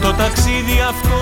[0.00, 1.18] Το ταξίδι αυτό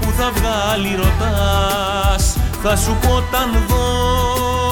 [0.00, 2.36] που θα βγάλει ρωτάς.
[2.62, 4.69] Θα σου πω όταν δω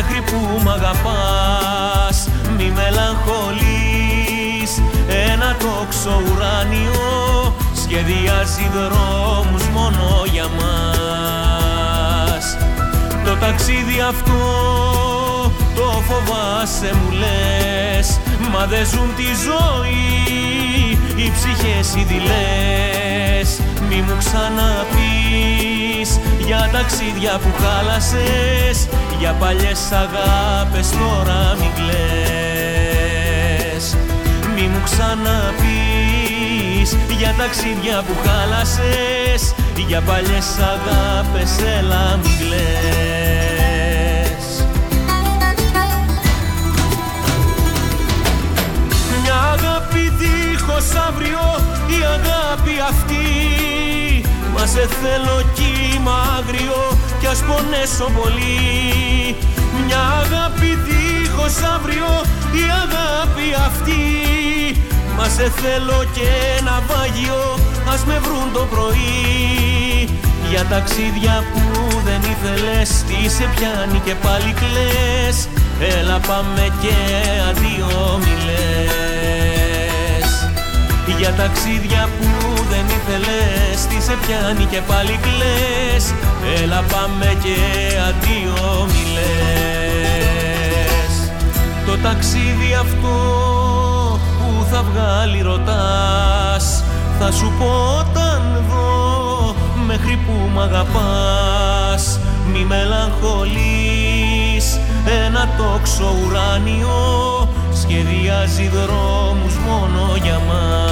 [0.00, 2.28] μέχρι που μ' αγαπάς.
[2.56, 4.72] Μη μελαγχολείς
[5.32, 12.56] ένα τόξο ουράνιο Σχεδιάζει δρόμους μόνο για μας.
[13.24, 14.42] Το ταξίδι αυτό
[15.74, 18.20] το φοβάσαι μου λες
[18.52, 20.28] Μα δεν ζουν τη ζωή
[21.16, 26.10] οι ψυχές οι δειλές Μη μου ξαναπείς
[26.46, 33.16] για ταξίδια που χάλασες Για παλιές αγάπες τώρα μην κλαις.
[34.54, 39.54] Μη μου ξαναπείς για ταξίδια που χάλασες
[39.86, 42.66] Για παλιές αγάπες έλα μην κλαις.
[49.22, 51.44] Μια αγάπη δίχως αύριο
[51.86, 53.26] η αγάπη αυτή
[54.60, 59.36] Μα σε θέλω κύμα άγριο κι ας πονέσω πολύ.
[59.84, 62.10] Μια αγάπη δίχως αύριο
[62.60, 64.02] η αγάπη αυτή.
[65.16, 66.28] Μα σε θέλω και
[66.58, 67.58] ένα βάγιο
[67.92, 70.08] ας με βρουν το πρωί.
[70.50, 71.60] Για ταξίδια που
[72.04, 75.48] δεν ήθελες τι σε πιάνει και πάλι κλαις.
[75.98, 76.94] Έλα πάμε και
[77.48, 79.17] αντίο μιλές
[81.18, 82.28] Για ταξίδια που
[82.70, 86.14] δεν ήθελες Τι σε πιάνει και πάλι κλαις.
[86.62, 87.56] Έλα πάμε και
[88.08, 89.12] αντίο μιλές
[91.86, 93.16] Το ταξίδι αυτό
[94.38, 96.84] που θα βγάλει ρωτάς.
[97.20, 99.54] Θα σου πω όταν δω
[99.86, 102.20] μέχρι που μ' αγαπάς.
[102.52, 104.78] Μη μελαγχολείς
[105.24, 107.48] ένα τόξο ουράνιο.
[107.72, 110.87] Σχεδιάζει δρόμους μόνο για μας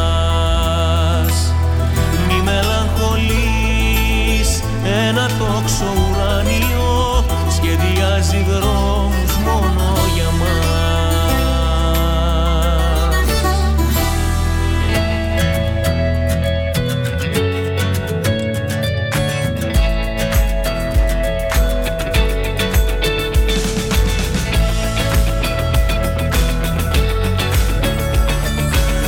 [4.97, 10.47] ένα τόξο ουράνιο σχεδιάζει δρόμους μόνο για μας.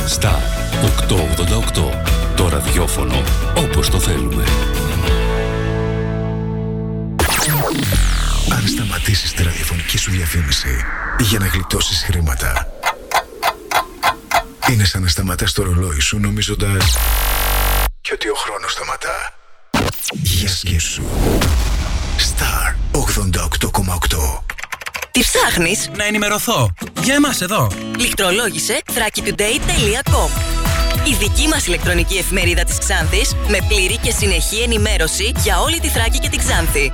[0.05, 0.39] Στα
[1.07, 1.91] 888
[2.35, 3.23] το ραδιόφωνο
[3.57, 4.43] όπως το θέλουμε.
[9.09, 10.85] Αν σταματήσεις τη ραδιοφωνική σου διαφήμιση
[11.19, 12.67] για να γλιτώσεις χρήματα,
[14.69, 16.97] είναι σαν να σταματάς το ρολόι σου νομίζοντας
[18.01, 19.33] και ότι ο χρόνος σταματά.
[20.11, 21.03] Για σκέψου.
[22.17, 24.43] Star 88,8
[25.11, 26.73] Τι ψάχνεις; Να ενημερωθώ.
[27.03, 27.71] Για εμάς εδώ.
[27.97, 30.29] Λιχτρολόγησε thrakitoday.com
[31.07, 35.87] Η δική μας ηλεκτρονική εφημερίδα της Ξάνθης με πλήρη και συνεχή ενημέρωση για όλη τη
[35.87, 36.93] Θράκη και την Ξάνθη.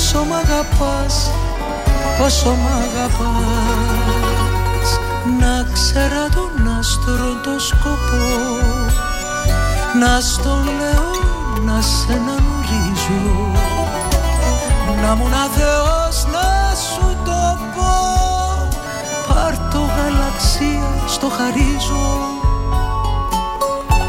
[0.00, 1.30] Πόσο μ' αγαπάς,
[2.18, 3.28] πόσο μ' αγαπάς.
[5.40, 8.28] Να ξέρα τον άστρο το σκοπό
[10.00, 11.10] να στο λέω
[11.64, 13.52] να σε γνωρίζω
[15.02, 17.92] Να μου να Θεός να σου το πω.
[19.28, 22.08] Πάρ' το γαλαξία στο χαρίζω.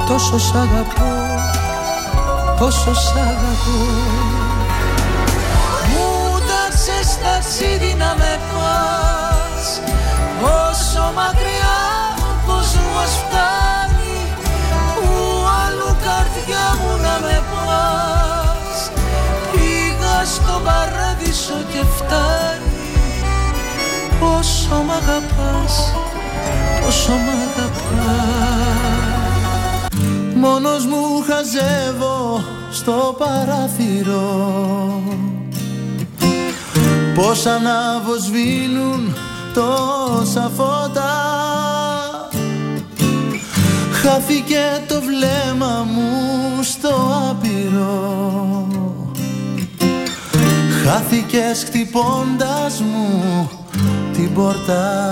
[0.07, 1.13] Τόσο σ' αγαπώ,
[2.59, 4.40] πόσο σ' αγαπώ
[7.61, 9.81] ταξίδι να με πας
[10.43, 11.79] Όσο μακριά
[12.17, 14.17] ο κόσμος φτάνει
[14.95, 15.07] Που
[15.63, 18.91] αλλού καρδιά μου να με πας
[19.51, 22.69] Πήγα στο παράδεισο και φτάνει.
[24.19, 25.93] Πόσο μ' αγαπάς,
[26.81, 28.31] πόσο μ' αγαπάς.
[30.35, 34.51] Μόνος μου χαζεύω στο παράθυρο
[37.15, 39.15] Πώς αναβοσβήνουν
[39.53, 41.11] τόσα φώτα.
[43.91, 46.89] Χάθηκε το βλέμμα μου στο
[47.29, 48.67] άπειρο.
[50.85, 53.49] Χάθηκες χτυπώντας μου
[54.13, 55.11] την πόρτα.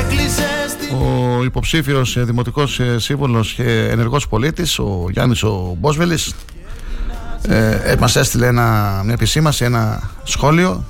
[0.00, 6.34] Έκλεισες την Ο υποψήφιος ε, δημοτικός ε, σύμβολος και ενεργός πολίτης, ο Γιάννης ο Μπόσβελης,
[7.42, 10.84] ε, ε, μας έστειλε ένα, μια επισήμαση, ένα σχόλιο,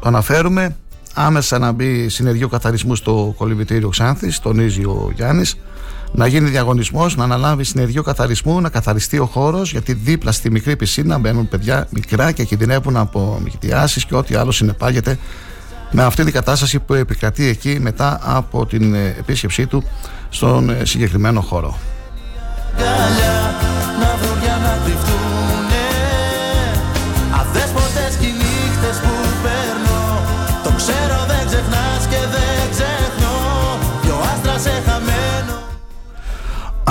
[0.00, 0.76] το αναφέρουμε,
[1.14, 5.56] άμεσα να μπει συνεργείο καθαρισμού στο κολυμπητήριο Ξάνθης, τονίζει ο Γιάννης,
[6.12, 10.76] να γίνει διαγωνισμός, να αναλάβει συνεργείο καθαρισμού, να καθαριστεί ο χώρος, γιατί δίπλα στη μικρή
[10.76, 15.18] πισίνα μπαίνουν παιδιά μικρά και κινδυνεύουν από μικτιάσεις και ό,τι άλλο συνεπάγεται
[15.90, 19.84] με αυτή την κατάσταση που επικρατεί εκεί μετά από την ε, επίσκεψή του
[20.28, 21.78] στον ε, συγκεκριμένο χώρο.
[22.76, 23.48] αγκαλιά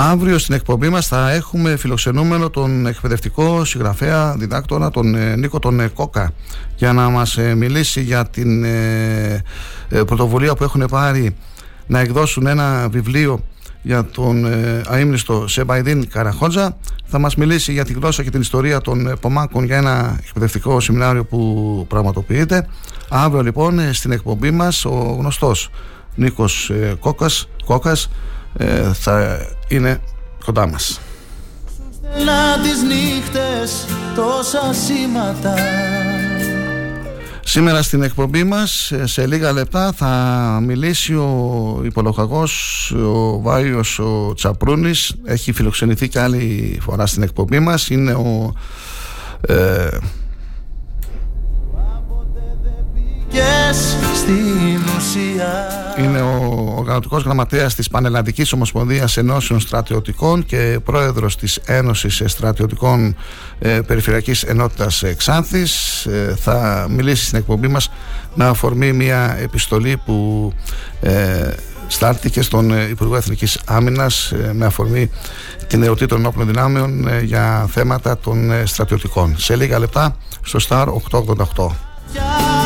[0.00, 5.80] Αύριο στην εκπομπή μας θα έχουμε φιλοξενούμενο τον εκπαιδευτικό συγγραφέα διδάκτορα τον ε, Νίκο τον
[5.80, 6.32] ε, Κόκα
[6.76, 9.42] για να μας ε, μιλήσει για την ε,
[9.88, 11.36] ε, πρωτοβουλία που έχουν πάρει
[11.86, 13.44] να εκδώσουν ένα βιβλίο
[13.82, 16.76] για τον ε, αείμνηστο Σεμπαϊδίν Καραχότζα.
[17.04, 20.80] Θα μας μιλήσει για τη γλώσσα και την ιστορία των ε, Πομάκων για ένα εκπαιδευτικό
[20.80, 22.66] σεμινάριο που πραγματοποιείται.
[23.08, 25.70] Αύριο λοιπόν ε, στην εκπομπή μας ο γνωστός
[26.14, 28.10] Νίκος ε, Κόκας, Κόκας
[28.56, 29.38] ε, θα
[29.68, 30.00] είναι
[30.44, 31.00] κοντά μας.
[32.02, 35.54] Να τις νύχτες τόσα σήματα
[37.50, 40.08] Σήμερα στην εκπομπή μας ε, σε λίγα λεπτά θα
[40.62, 47.88] μιλήσει ο υπολογαγός ο Βάιος ο Τσαπρούνης έχει φιλοξενηθεί και άλλη φορά στην εκπομπή μας.
[47.88, 48.52] Είναι ο
[49.40, 49.88] ε,
[53.28, 53.72] Και
[54.28, 55.66] στην ουσία
[55.98, 63.16] Είναι ο οργανωτικός γραμματέας της Πανελλαδικής Ομοσπονδίας Ενώσεων Στρατιωτικών και πρόεδρος της Ένωσης Στρατιωτικών
[63.58, 67.90] ε, Περιφερειακής Ενότητας Ξάνθης ε, θα μιλήσει στην εκπομπή μας
[68.34, 70.52] με αφορμή μια επιστολή που
[71.00, 71.50] ε,
[71.86, 75.10] στάλθηκε στον ε, Υπουργό Εθνικής Άμυνας ε, με αφορμή
[75.66, 79.38] την ερωτή των ενόπλων δυνάμεων ε, για θέματα των στρατιωτικών.
[79.38, 82.57] Σε λίγα λεπτά στο Star 888.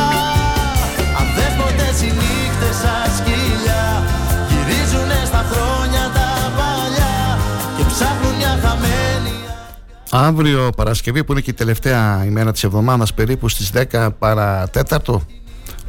[10.15, 15.23] Αύριο Παρασκευή που είναι και η τελευταία ημέρα της εβδομάδας περίπου στις 10 παρατέταρτο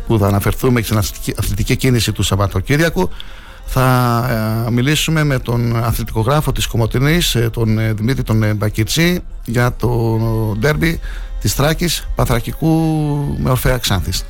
[0.07, 0.97] που θα αναφερθούμε και στην
[1.37, 3.09] αθλητική κίνηση του Σαββατοκύριακου
[3.65, 9.75] θα ε, μιλήσουμε με τον αθλητικογράφο της Κομωτινής ε, τον ε, Δημήτρη τον Μπακιτσί για
[9.75, 10.19] το
[10.59, 10.99] ντέρμπι
[11.39, 12.69] της Τράκης Παθρακικού
[13.39, 14.25] με Ορφέα Ξάνθης.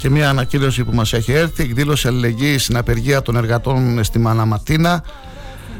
[0.00, 1.62] Και μια ανακοίνωση που μας έχει έρθει.
[1.62, 5.02] Εκδήλωση αλληλεγγύης στην απεργία των εργατών στη Μαναματίνα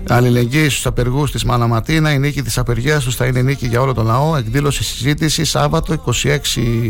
[0.09, 3.95] αλληλεγγύη στους απεργούς της Μαναματίνα η νίκη της απεργίας τους θα είναι νίκη για όλο
[3.95, 4.37] τον λαό.
[4.37, 6.39] Εκδήλωση συζήτηση Σάββατο 26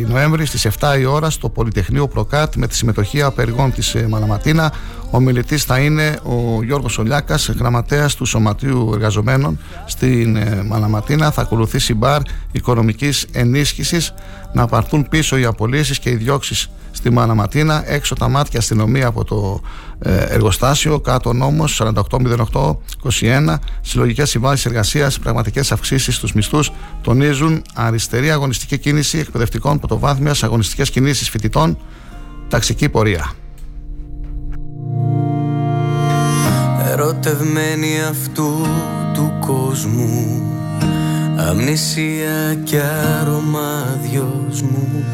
[0.06, 4.72] Νοέμβρη στις 7 η ώρα στο Πολυτεχνείο Προκάτ με τη συμμετοχή απεργών της ε, Μαναματίνα
[5.10, 11.40] ο μιλητής θα είναι ο Γιώργος Ολιάκας γραμματέας του Σωματείου Εργαζομένων στην ε, Μαναματίνα θα
[11.40, 12.20] ακολουθήσει μπαρ
[12.52, 14.14] οικονομικής ενίσχυσης
[14.52, 19.24] να πάρθουν πίσω οι απολύσεις και οι διώξεις στη Μαναματίνα, έξω τα μάτια αστυνομία από
[19.24, 19.60] το
[19.98, 21.82] ε, εργοστάσιο, κάτω νόμος
[23.10, 30.90] 4808-21, συλλογικές συμβάσεις εργασίας, πραγματικές αυξήσεις στους μισθούς, τονίζουν αριστερή αγωνιστική κίνηση εκπαιδευτικών πρωτοβάθμιας, αγωνιστικές
[30.90, 31.78] κινήσεις φοιτητών,
[32.48, 33.32] ταξική πορεία.
[36.90, 38.66] Ερωτευμένη αυτού
[39.14, 40.42] του κόσμου
[41.48, 42.76] Αμνησία κι
[43.20, 43.98] άρωμα
[44.62, 45.04] μου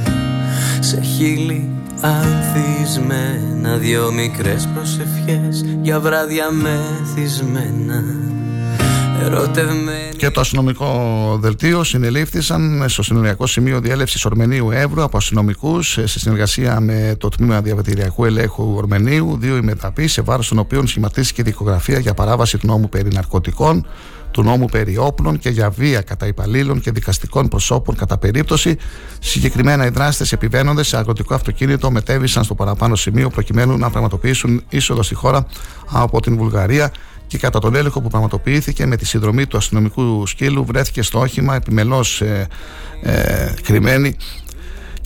[0.87, 1.69] σε χείλη
[2.01, 3.77] ανθισμένα.
[3.77, 8.05] Δυο μικρές προσευχές για βράδια μεθυσμένα.
[10.17, 16.81] Και το αστυνομικό δελτίο συνελήφθησαν στο συνοριακό σημείο διέλευσης Ορμενίου Εύρου από αστυνομικούς σε συνεργασία
[16.81, 22.15] με το τμήμα διαβατηριακού ελέγχου Ορμενίου, δύο ημεταπείς σε βάρος των οποίων σχηματίστηκε δικογραφία για
[22.15, 23.87] παράβαση του νόμου περί ναρκωτικών
[24.37, 28.77] του νόμου περί όπλων και για βία κατά υπαλλήλων και δικαστικών προσώπων κατά περίπτωση.
[29.21, 35.03] Συγκεκριμένα οι δράστες επιβαίνοντες σε αγροτικό αυτοκίνητο μετέβησαν στο παραπάνω σημείο προκειμένου να πραγματοποιήσουν είσοδο
[35.03, 35.47] στη χώρα
[35.91, 36.93] από την Βουλγαρία
[37.27, 41.55] και κατά τον έλεγχο που πραγματοποιήθηκε με τη συνδρομή του αστυνομικού σκύλου βρέθηκε στο όχημα
[41.55, 42.47] επιμελώς ε,
[43.03, 44.17] ε, κρυμμένη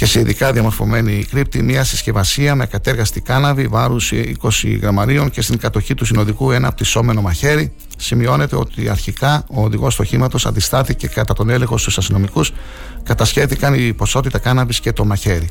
[0.00, 4.12] και σε ειδικά διαμορφωμένη κρύπτη μια συσκευασία με κατέργαστη κάναβη βάρους
[4.42, 7.72] 20 γραμμαρίων και στην κατοχή του συνοδικού ένα απτυσσόμενο μαχαίρι.
[7.96, 12.52] Σημειώνεται ότι αρχικά ο οδηγός του οχήματο αντιστάθηκε κατά τον έλεγχο στους αστυνομικούς.
[13.02, 15.48] Κατασχέθηκαν η ποσότητα κάναβης και το μαχαίρι.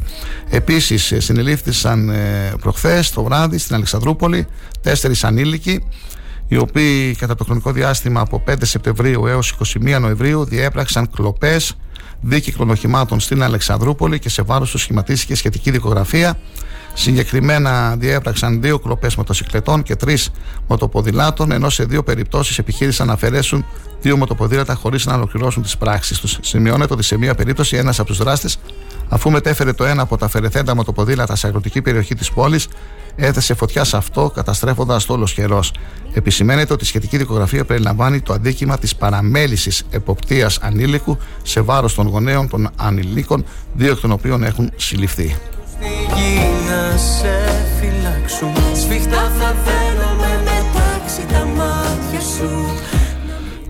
[0.50, 4.48] Επίσης, συνελήφθησαν ε, προχθές το βράδυ στην Αλεξανδρούπολη
[4.82, 5.84] τέσσερις ανήλικοι
[6.48, 11.76] οι οποίοι κατά το χρονικό διάστημα από 5 Σεπτεμβρίου έως 21 Νοεμβρίου διέπραξαν κλοπές
[12.22, 16.40] δίκυκλων οχημάτων στην Αλεξανδρούπολη και σε βάρος τους σχηματίστηκε σχετική δικογραφία.
[16.94, 20.32] Συγκεκριμένα διέπραξαν δύο κλοπές μοτοσυκλετών και τρεις
[20.68, 23.66] μοτοποδηλάτων, ενώ σε δύο περιπτώσεις επιχείρησαν να αφαιρέσουν
[24.02, 26.38] δύο μοτοποδήλατα χωρίς να ολοκληρώσουν τις πράξεις τους.
[26.42, 28.58] Σημειώνεται ότι σε μία περίπτωση ένας από τους δράστες,
[29.10, 32.68] αφού μετέφερε το ένα από τα αφαιρεθέντα μοτοποδήλατα σε αγροτική περιοχή της πόλης,
[33.16, 35.72] έθεσε φωτιά σε αυτό, καταστρέφοντας το όλος καιρός.
[36.14, 42.08] Επισημαίνεται ότι η σχετική δικογραφία περιλαμβάνει το αντίκημα της παραμέλησης εποπτείας ανήλικου σε βάρος των
[42.08, 45.36] γονέων των ανηλίκων, δύο εκ των οποίων έχουν συλληφθεί.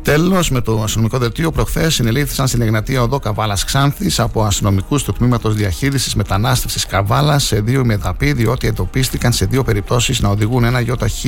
[0.09, 5.13] Τέλος, με το αστυνομικό δελτίο, προχθές συνελήφθησαν στην Εγνατία Οδό Καβάλας Ξάνθης από αστυνομικούς του
[5.13, 10.79] τμήματος διαχείρισης μετανάστευσης Καβάλας σε δύο ημεδαπή, διότι εντοπίστηκαν σε δύο περιπτώσεις να οδηγούν ένα
[10.81, 11.23] ΙΧ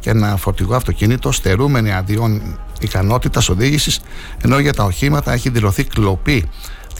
[0.00, 4.00] και ένα φορτηγό αυτοκίνητο στερούμενοι αδειών ικανότητας οδήγησης,
[4.42, 6.48] ενώ για τα οχήματα έχει δηλωθεί κλοπή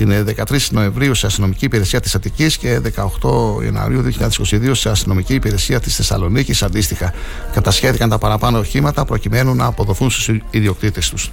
[0.05, 4.05] την 13 Νοεμβρίου σε αστυνομική υπηρεσία της Αττικής και 18 Ιανουαρίου
[4.41, 7.13] 2022 σε αστυνομική υπηρεσία της Θεσσαλονίκης αντίστοιχα.
[7.53, 11.33] Κατασχέθηκαν τα παραπάνω οχήματα προκειμένου να αποδοθούν στους ιδιοκτήτες τους.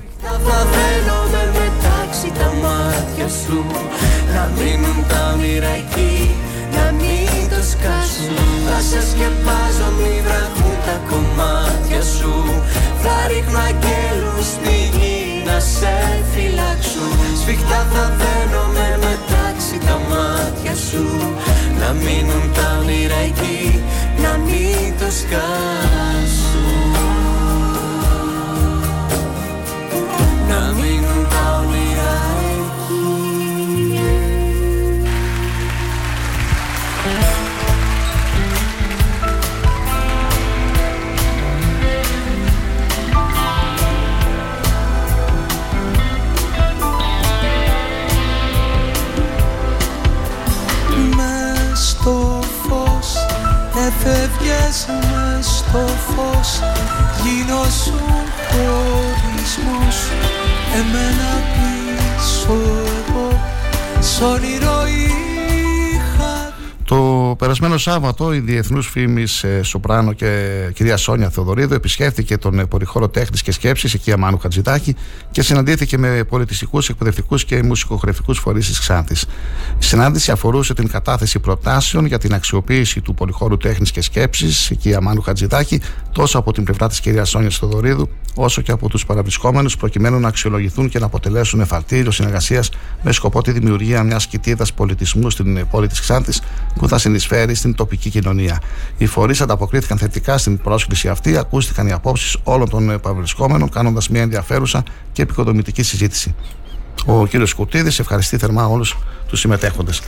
[4.33, 6.29] Να μείνουν τα μοίρα εκεί,
[6.71, 8.35] να μην το σκάσουν
[8.69, 12.33] Θα σε σκεπάζω, μη βραχούν τα κομμάτια σου
[13.03, 15.93] Θα ρίχνω αγγέλους στη γη να σε
[16.31, 16.36] φυλάξουν
[17.47, 21.33] Σφιχτά θα δένομαι μετάξι τα μάτια σου.
[21.79, 23.83] Να μείνουν τα όνειρα εκεί,
[24.21, 26.56] να μην το σκάσουν
[54.07, 56.59] Εφεύγες μες στο φως
[57.23, 59.97] Γίνωσουν χωρισμός
[60.75, 63.39] Εμένα πίσω εγώ
[63.99, 65.36] Σ' όνειρο είχα
[66.87, 72.65] Το περασμένο Σάββατο η διεθνούς φήμη ε, Σοπράνο και κυρία Σόνια Θεοδωρίδου επισκέφθηκε τον ε,
[72.65, 74.95] Πολυχώρο Τέχνης και Σκέψης, εκεί Αμάνου Χατζητάκη,
[75.31, 79.25] και συναντήθηκε με πολιτιστικούς, εκπαιδευτικούς και μουσικοχρευτικού φορείς της Ξάνθης.
[79.79, 84.93] Η συνάντηση αφορούσε την κατάθεση προτάσεων για την αξιοποίηση του Πολυχώρου Τέχνης και Σκέψης, εκεί
[84.93, 85.81] Αμάνου Χατζητάκη,
[86.11, 90.27] τόσο από την πλευρά της κυρίας Σόνια Θεοδωρίδου, όσο και από τους παραβρισκόμενους, προκειμένου να
[90.27, 92.69] αξιολογηθούν και να αποτελέσουν εφαρτήριο συνεργασίας
[93.01, 96.41] με σκοπό τη δημιουργία μιας κοιτίδας πολιτισμού στην ε, πόλη της Ξάνθης
[96.77, 98.61] που θα συνεισφέρει στην τοπική κοινωνία.
[98.97, 104.09] Οι φορείς ανταποκρίθηκαν θετικά στην πρόσκληση αυτή, ακούστηκαν οι απόψεις όλων των ε, παραβρισκόμενων, κάνοντας
[104.09, 106.35] μια ενδιαφέρουσα και επικοδομητική συζήτηση.
[107.05, 108.97] Ο κύριος Κουτίδη ευχαριστεί θερμά όλους
[109.27, 110.01] τους συμμετέχοντες.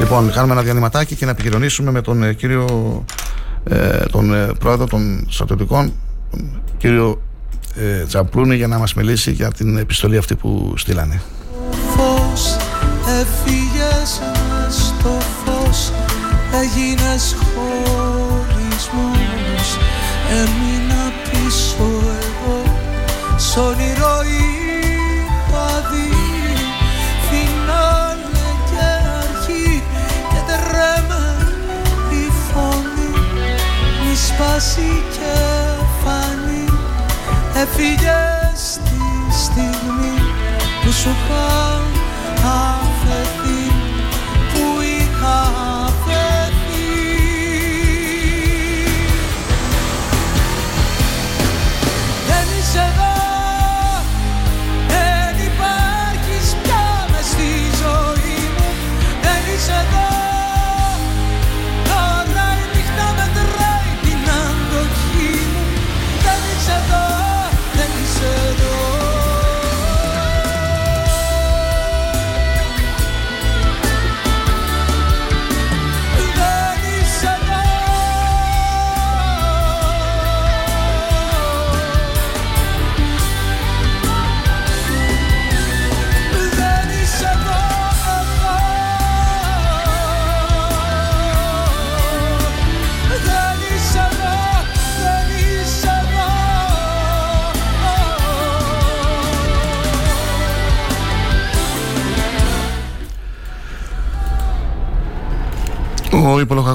[0.00, 3.04] Λοιπόν, κάνουμε ένα διανυματάκι και να επικοινωνήσουμε με τον ε, κύριο,
[3.64, 5.92] ε, τον ε, πρόεδρο των στρατιωτικών,
[6.30, 7.22] τον κύριο
[7.74, 11.22] ε, Τζαμπλούνη, για να μας μιλήσει για την επιστολή αυτή που στείλανε.
[11.96, 12.56] φως
[16.52, 18.98] Έγινες χωρισμός
[20.30, 21.88] Έμεινα πίσω
[22.20, 22.62] εγώ.
[23.36, 26.12] Σ' όνειρο είχα δει.
[27.28, 28.86] Φινάλε και
[29.22, 29.82] αρχή
[30.28, 31.26] Και τρέμε
[32.10, 33.12] η φωνή.
[34.04, 35.34] Μη σπάσει και
[36.04, 36.68] φανεί
[37.62, 40.16] Έφυγες τη στιγμή
[40.84, 41.80] που σου είχα
[42.44, 43.72] αφαιθεί
[44.52, 45.77] που είχα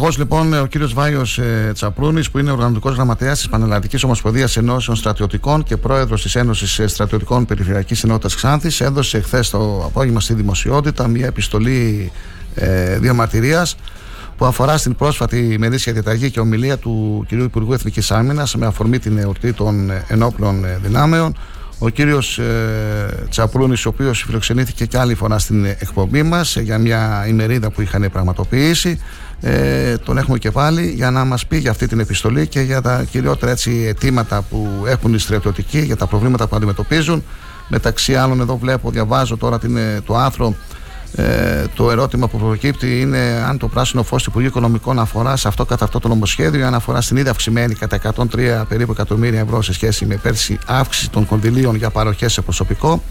[0.04, 4.58] Ο υπολογαγό λοιπόν, ο κύριος Βάιος ε, Τσαπρούνης, που είναι οργανωτικός γραμματέας της Πανελλαδικής Ομοσπονδίας
[4.58, 10.34] Ενώσεων Στρατιωτικών και πρόεδρος της Ένωσης Στρατιωτικών Περιφερειακής Ενότητας Ξάνθης, έδωσε χθες το απόγευμα στη
[10.34, 12.12] δημοσιότητα μια επιστολή
[12.56, 13.76] ε, διαμαρτυρίας
[14.38, 19.00] που αφορά στην πρόσφατη ημερήσια διαταγή και ομιλία του κυρίου Υπουργού Εθνικής Άμυνας με αφορμή
[19.00, 21.36] την εορτή των ε, ενόπλων ε, δυνάμεων.
[21.80, 27.26] Ο κύριος ε, Τσαπρούνης, ο οποίος φιλοξενήθηκε και άλλη φορά στην εκπομπή μας για μια
[27.28, 29.00] ημερίδα που είχαν πραγματοποιήσει,
[29.46, 32.82] ε, τον έχουμε και πάλι για να μας πει για αυτή την επιστολή και για
[32.82, 37.24] τα κυριότερα έτσι, αιτήματα που έχουν οι στρατιωτικοί, για τα προβλήματα που αντιμετωπίζουν.
[37.68, 40.56] Μεταξύ άλλων, εδώ βλέπω, διαβάζω τώρα την, ε, το άρθρο
[41.16, 45.48] ε, το ερώτημα που προκύπτει είναι αν το πράσινο φως του Υπουργείου Οικονομικών αφορά σε
[45.48, 49.40] αυτό κατά αυτό το νομοσχέδιο ή αν αφορά στην ήδη αυξημένη κατά 103 περίπου εκατομμύρια
[49.40, 53.04] ευρώ σε σχέση με πέρσι αύξηση των κονδυλίων για παροχές σε προσωπικό.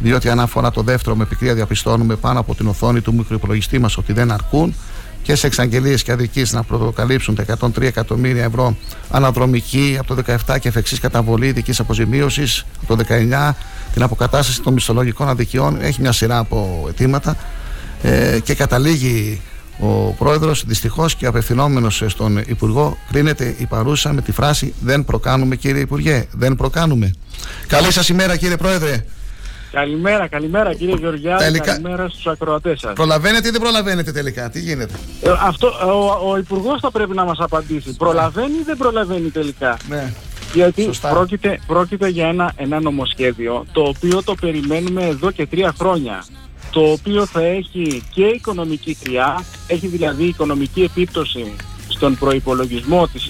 [0.00, 3.96] Διότι αν αφορά το δεύτερο, με πικρία διαπιστώνουμε πάνω από την οθόνη του μικρουπολογιστή μας
[3.96, 4.74] ότι δεν αρκούν
[5.28, 8.76] και σε εξαγγελίες και αδικήσει να προκαλύψουν τα 103 εκατομμύρια ευρώ
[9.10, 13.54] αναδρομική από το 17 και εφ' καταβολή ειδικής αποζημίωσης από το 19,
[13.92, 15.78] την αποκατάσταση των μισθολογικών αδικιών.
[15.80, 17.36] Έχει μια σειρά από αιτήματα
[18.02, 19.40] ε, και καταλήγει
[19.78, 25.56] ο πρόεδρος δυστυχώς και απευθυνόμενος στον Υπουργό, κρίνεται η παρούσα με τη φράση Δεν προκάνουμε,
[25.56, 26.26] κύριε Υπουργέ.
[26.32, 27.12] Δεν προκάνουμε.
[27.66, 29.04] Καλή σας ημέρα, κύριε Πρόεδρε.
[29.70, 32.92] Καλημέρα, καλημέρα κύριε Γεωργιάδη, Τελικά- καλημέρα στους ακροατές σας.
[32.92, 37.24] Προλαβαίνετε ή δεν προλαβαίνετε τελικά, τι γίνεται; Ε, αυτό, ο, ο Υπουργός θα πρέπει να
[37.24, 37.96] μας απαντήσει.
[37.96, 40.12] Προλαβαίνει ή δεν προλαβαίνει τελικά; Ναι.
[40.54, 41.08] Γιατί Σωστά.
[41.08, 46.24] πρόκειται, πρόκειται για ένα, ένα νομοσχέδιο το οποίο το περιμένουμε εδώ και τρία χρόνια.
[46.70, 51.52] Το οποίο θα έχει και οικονομική χρειά, έχει δηλαδή οικονομική επίπτωση
[51.88, 53.28] στον προϋπολογισμό της,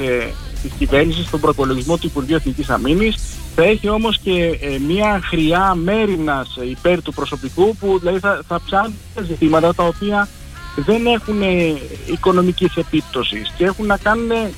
[0.64, 3.16] ε, της κυβέρνησης, στον προϋπολογισμό του Υπουργείου Εθνικής Αμήνης.
[3.54, 8.60] Θα έχει όμως και ε, μια χρειά μέρημνας υπέρ του προσωπικού που δηλαδή θα, θα
[8.64, 8.94] ψάχνει
[9.26, 10.28] ζητήματα τα οποία
[10.76, 11.76] δεν έχουν ε,
[12.12, 14.50] οικονομικής επίπτωσης και έχουν να κάνουν ε,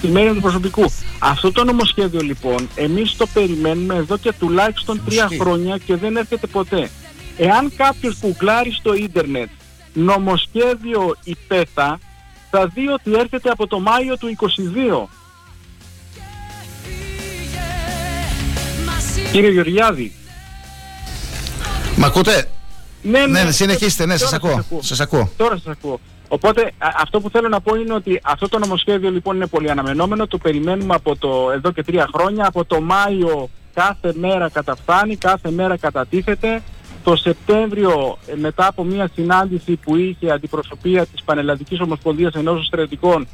[0.00, 0.84] τη μέρη του προσωπικού.
[1.18, 5.38] Αυτό το νομοσχέδιο λοιπόν εμείς το περιμένουμε εδώ και τουλάχιστον τρία Ισχύει.
[5.40, 6.90] χρόνια και δεν έρχεται ποτέ.
[7.36, 9.48] Εάν κάποιος γκουγκλάρει στο ίντερνετ
[9.92, 11.98] νομοσχέδιο υπέτα
[12.50, 15.08] θα δει ότι έρχεται από το Μάιο του 22.
[19.32, 20.12] Κύριε Γεωργιάδη.
[21.96, 22.48] Μ' ακούτε;
[23.02, 24.82] Ναι, Ναι, ναι, συνεχίστε, ναι, σας Τώρα ακούω.
[24.82, 25.30] Σας ακούω.
[25.36, 26.00] Τώρα σας ακούω.
[26.28, 29.70] Οπότε α- αυτό που θέλω να πω είναι ότι αυτό το νομοσχέδιο λοιπόν είναι πολύ
[29.70, 30.26] αναμενόμενο.
[30.26, 32.46] Το περιμένουμε από το εδώ και τρία χρόνια.
[32.46, 36.62] Από το Μάιο κάθε μέρα καταφθάνει, κάθε μέρα κατατίθεται.
[37.04, 43.26] Το Σεπτέμβριο ε, μετά από μια συνάντηση που είχε αντιπροσωπεία της Πανελλαδικής Ομοσπονδίας Ενώσεων Στρατιωτικών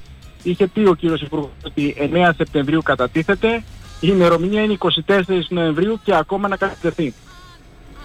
[0.43, 3.63] είχε πει ο κύριος Υπουργός ότι 9 Σεπτεμβρίου κατατίθεται.
[4.05, 4.77] Η ημερομηνία είναι
[5.07, 7.15] 24 Νοεμβρίου και ακόμα να κατατεθεί.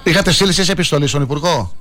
[0.04, 1.74] Είχατε στείλει εσείς επιστολή στον Υπουργό;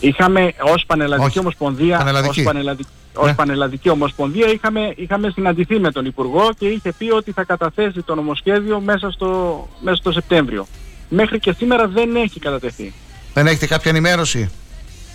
[0.00, 1.38] Είχαμε ως Πανελλαδική Όχι.
[1.38, 2.38] Ομοσπονδία, Πανελλαδική.
[2.40, 3.34] ως Πανελλαδική, ως Ναι.
[3.34, 8.14] Πανελλαδική Ομοσπονδία είχαμε, είχαμε συναντηθεί με τον Υπουργό και είχε πει ότι θα καταθέσει το
[8.14, 10.66] νομοσχέδιο μέσα στο, μέσα στο Σεπτέμβριο.
[11.08, 12.92] Μέχρι και σήμερα δεν έχει κατατεθεί.
[13.34, 14.50] Δεν έχετε κάποια ενημέρωση;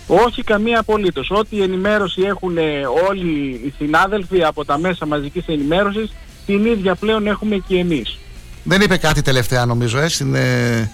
[0.06, 1.30] Όχι καμία απολύτως.
[1.30, 2.62] Ό,τι ενημέρωση έχουν ε,
[3.08, 6.12] όλοι οι συνάδελφοι από τα μέσα μαζικής ενημέρωσης,
[6.46, 8.18] την ίδια πλέον έχουμε και εμείς.
[8.64, 10.90] Δεν είπε κάτι τελευταία νομίζω, ε, στην, ε,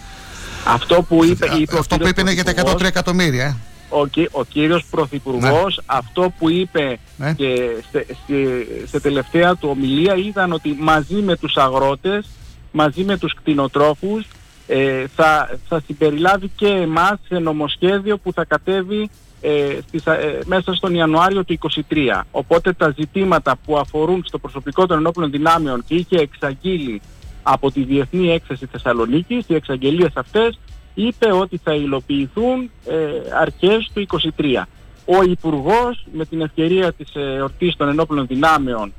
[0.66, 2.88] Αυτό που είπε, α- είπε ο αυτό που κύριος είπε είναι για τα 103 Πρωθυπουργός,
[2.88, 3.44] εκατομμύρια.
[3.44, 3.56] Ε.
[3.88, 7.32] ο, κυ- ο κύριος Πρωθυπουργός αυτό που είπε Ναι.
[7.32, 12.28] και σε, σε- σε τελευταία του ομιλία ήταν ότι μαζί με τους αγρότες,
[12.70, 14.24] μαζί με τους κτηνοτρόφους
[14.66, 19.10] ε, θα, θα συμπεριλάβει και εμάς σε νομοσχέδιο που θα κατέβει
[19.44, 21.58] ε, στις, ε, μέσα στον Ιανουάριο του
[21.88, 22.26] 2023.
[22.30, 27.00] Οπότε τα ζητήματα που αφορούν στο προσωπικό των ενόπλων δυνάμεων και είχε εξαγγείλει
[27.42, 30.58] από τη Διεθνή Έκθεση Θεσσαλονίκης, οι εξαγγελίες αυτές
[30.94, 32.94] είπε ότι θα υλοποιηθούν ε,
[33.40, 34.06] αρχές του
[34.36, 34.62] 2023.
[35.04, 38.92] Ο Υπουργός με την ευκαιρία της ε, εορτής των ενόπλων δυνάμεων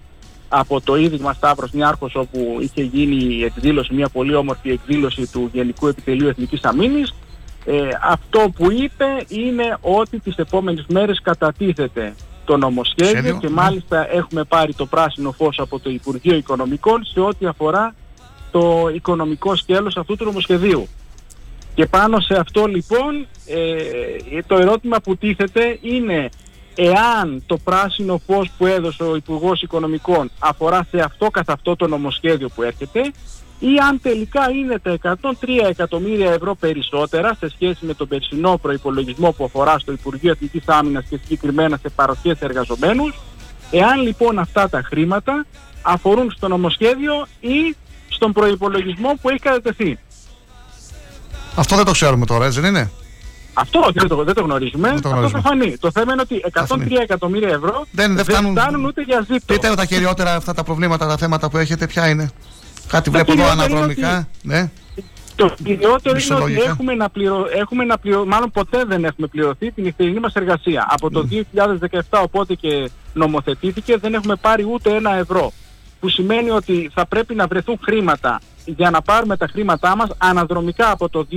[0.50, 5.50] από το Ίδρυμα Σταύρος Νιάρχος όπου είχε γίνει η εκδήλωση, μια πολύ όμορφη εκδήλωση του
[5.54, 7.14] Γενικού Επιτελείου Εθνικής Αμήνης
[7.66, 12.14] ε, αυτό που είπε είναι ότι τις επόμενες μέρες κατατίθεται
[12.46, 13.54] το νομοσχέδιο Σχέδιο, και ναι.
[13.54, 17.96] μάλιστα έχουμε πάρει το πράσινο φως από το Υπουργείο Οικονομικών σε ό,τι αφορά
[18.52, 20.88] το οικονομικό σκέλος αυτού του νομοσχεδίου.
[21.76, 26.30] Και πάνω σε αυτό λοιπόν ε, το ερώτημα που τίθεται είναι
[26.76, 31.88] εάν το πράσινο φως που έδωσε ο Υπουργός Οικονομικών αφορά σε αυτό καθ' αυτό το
[31.88, 33.12] νομοσχέδιο που έρχεται
[33.72, 35.30] ή αν τελικά είναι τα 103
[35.70, 41.06] εκατομμύρια ευρώ περισσότερα σε σχέση με τον περσινό προϋπολογισμό που αφορά στο Υπουργείο Εθνικής Άμυνας
[41.10, 43.14] και συγκεκριμένα σε παροχές εργαζομένους
[43.72, 45.46] εάν λοιπόν αυτά τα χρήματα
[45.82, 47.76] αφορούν στο νομοσχέδιο ή
[48.10, 49.98] στον προϋπολογισμό που έχει κατατεθεί.
[51.56, 52.92] Αυτό δεν το ξέρουμε τώρα, έτσι δεν είναι;
[53.54, 54.90] Αυτό δεν το, δεν το γνωρίζουμε.
[54.90, 55.38] Δεν το γνωρίζουμε.
[55.40, 55.78] Αυτό θα φανεί.
[55.78, 56.96] Το θέμα είναι ότι 103 φανεί.
[56.96, 59.54] εκατομμύρια ευρώ Δεν- δεν φτάνουν- ούτε για ζήτο.
[59.54, 62.32] Πείτε τα κυριότερα αυτά τα προβλήματα, τα θέματα που έχετε, ποια είναι;
[62.88, 64.28] Κάτι βλέπω εδώ κυριότερο είναι αναδρομικά.
[64.42, 64.70] Ναι.
[65.36, 66.64] Το κυριότερο είναι ότι Μισθολογικά.
[66.70, 67.48] έχουμε να, πληρω...
[67.56, 68.26] έχουμε να πληρω...
[68.26, 70.88] μάλλον ποτέ δεν έχουμε πληρωθεί την νυχτερινή μας εργασία.
[70.90, 75.52] Από το 2017 οπότε και νομοθετήθηκε δεν έχουμε πάρει ούτε ένα ευρώ.
[76.00, 80.92] Που σημαίνει ότι θα πρέπει να βρεθούν χρήματα για να πάρουμε τα χρήματά μας αναδρομικά
[80.92, 81.28] από το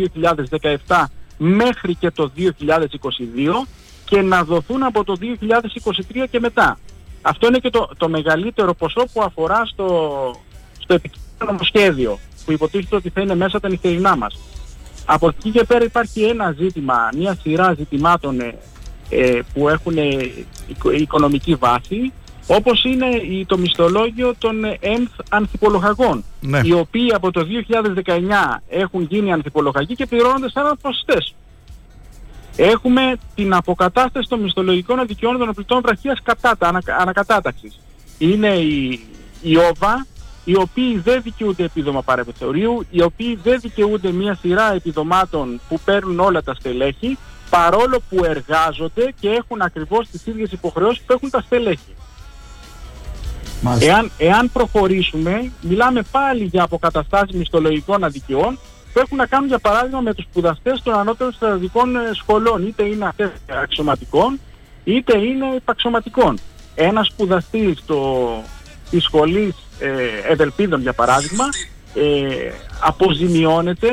[0.86, 1.05] 2017
[1.36, 2.48] μέχρι και το 2022
[4.05, 6.78] και να δοθούν από το 2023 και μετά.
[7.23, 10.31] Αυτό είναι και το, το μεγαλύτερο ποσό που αφορά στο,
[10.78, 10.94] στο
[11.36, 14.38] επικείμενο νομοσχέδιο που υποτίθεται ότι θα είναι μέσα τα νυχτερινά μας.
[15.04, 18.54] Από εκεί και πέρα υπάρχει ένα ζήτημα, μια σειρά ζητημάτων ε,
[19.10, 20.30] ε, που έχουν ε,
[20.68, 22.12] οικο- οικονομική βάση,
[22.46, 26.60] όπως είναι η- το μισθολόγιο των ε, ΕΜΘ ανθυπολογαγών, Ναι.
[26.64, 27.46] οι οποίοι από το
[28.04, 31.34] 2019 έχουν γίνει ανθυπολογαγοί και πληρώνονται σαν ανθρωστές.
[32.56, 37.80] Έχουμε την αποκατάσταση των μισθολογικών αδικιών των οπλιτών βραχίας κατάτα, ανα, ανακατάταξης.
[38.18, 39.00] Είναι η,
[39.42, 40.06] η ΟΒΑ,
[40.48, 46.20] οι οποίοι δεν δικαιούνται επίδομα παρεμεθορίου, οι οποίοι δεν δικαιούνται μια σειρά επιδομάτων που παίρνουν
[46.20, 47.18] όλα τα στελέχη,
[47.51, 51.94] παρόλο που εργάζονται και έχουν ακριβώς τις ίδιες υποχρεώσεις που έχουν τα στελέχη.
[53.81, 58.59] Εάν, εάν προχωρήσουμε, μιλάμε πάλι για αποκαταστάσεις μισθολογικών αδικιών
[58.93, 62.82] που έχουν να κάνουν για παράδειγμα με τους σπουδαστές των ανώτερων στρατιωτικών ε, σχολών, είτε
[62.82, 63.31] είναι αυτές
[63.62, 64.40] αξιωματικών,
[64.85, 66.39] είτε είναι υπαξιωματικών.
[66.74, 68.28] Ένας σπουδαστής στο,
[68.90, 71.44] της σχολής ε, Ευελπίδων για παράδειγμα
[71.94, 73.89] ε, αποζημιώνεται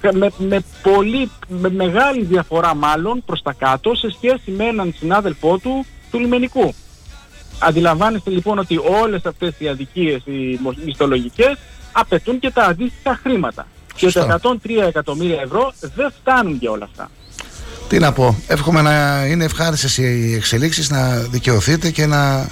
[0.00, 4.94] ε, με, με, πολύ, με μεγάλη διαφορά μάλλον προς τα κάτω σε σχέση με έναν
[4.98, 6.74] συνάδελφό του του λιμενικού.
[7.58, 11.56] Αντιλαμβάνεστε λοιπόν ότι όλες αυτές οι αδικίες, οι μισθολογικές,
[11.92, 13.66] απαιτούν και τα αντίστοιχα χρήματα.
[13.94, 14.52] Και τα 103
[14.88, 17.10] εκατομμύρια ευρώ δεν φτάνουν για όλα αυτά.
[17.88, 22.48] Τι να πω, εύχομαι να είναι ευχάριστες οι εξελίξεις, να δικαιωθείτε και να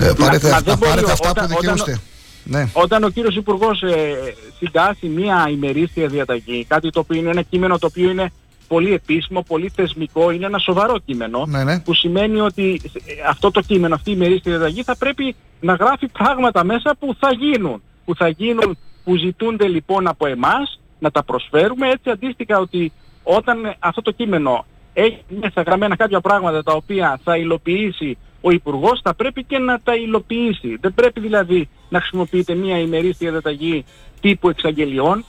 [0.00, 1.90] ε, πάρετε, μα να δεν μπορείς πάρετε αυτά όταν- που δικαιούστε.
[1.90, 2.00] όταν-
[2.48, 2.68] Ναι.
[2.72, 4.14] Όταν ο κύριος Υπουργός ε,
[4.58, 8.32] συντάσσει μία ημερήσια διαταγή, κάτι το οποίο είναι ένα κείμενο το οποίο είναι
[8.68, 11.80] πολύ επίσημο, πολύ θεσμικό, είναι ένα σοβαρό κείμενο, Ναι, ναι.
[11.80, 16.06] που σημαίνει ότι ε, αυτό το κείμενο, αυτή η ημερήσια διαταγή θα πρέπει να γράφει
[16.08, 17.82] πράγματα μέσα που θα γίνουν.
[18.04, 22.92] Που θα γίνουν, που ζητούνται λοιπόν από εμάς να τα προσφέρουμε έτσι αντίστοιχα ότι
[23.22, 28.50] όταν ε, αυτό το κείμενο έχει μέσα γραμμένα κάποια πράγματα τα οποία θα υλοποιήσει ο
[28.50, 30.76] Υπουργός θα πρέπει και να τα υλοποιήσει.
[30.80, 33.84] Δεν πρέπει δηλαδή να χρησιμοποιείται μια ημερήσια διαταγή
[34.20, 35.24] τύπου εξαγγελιών.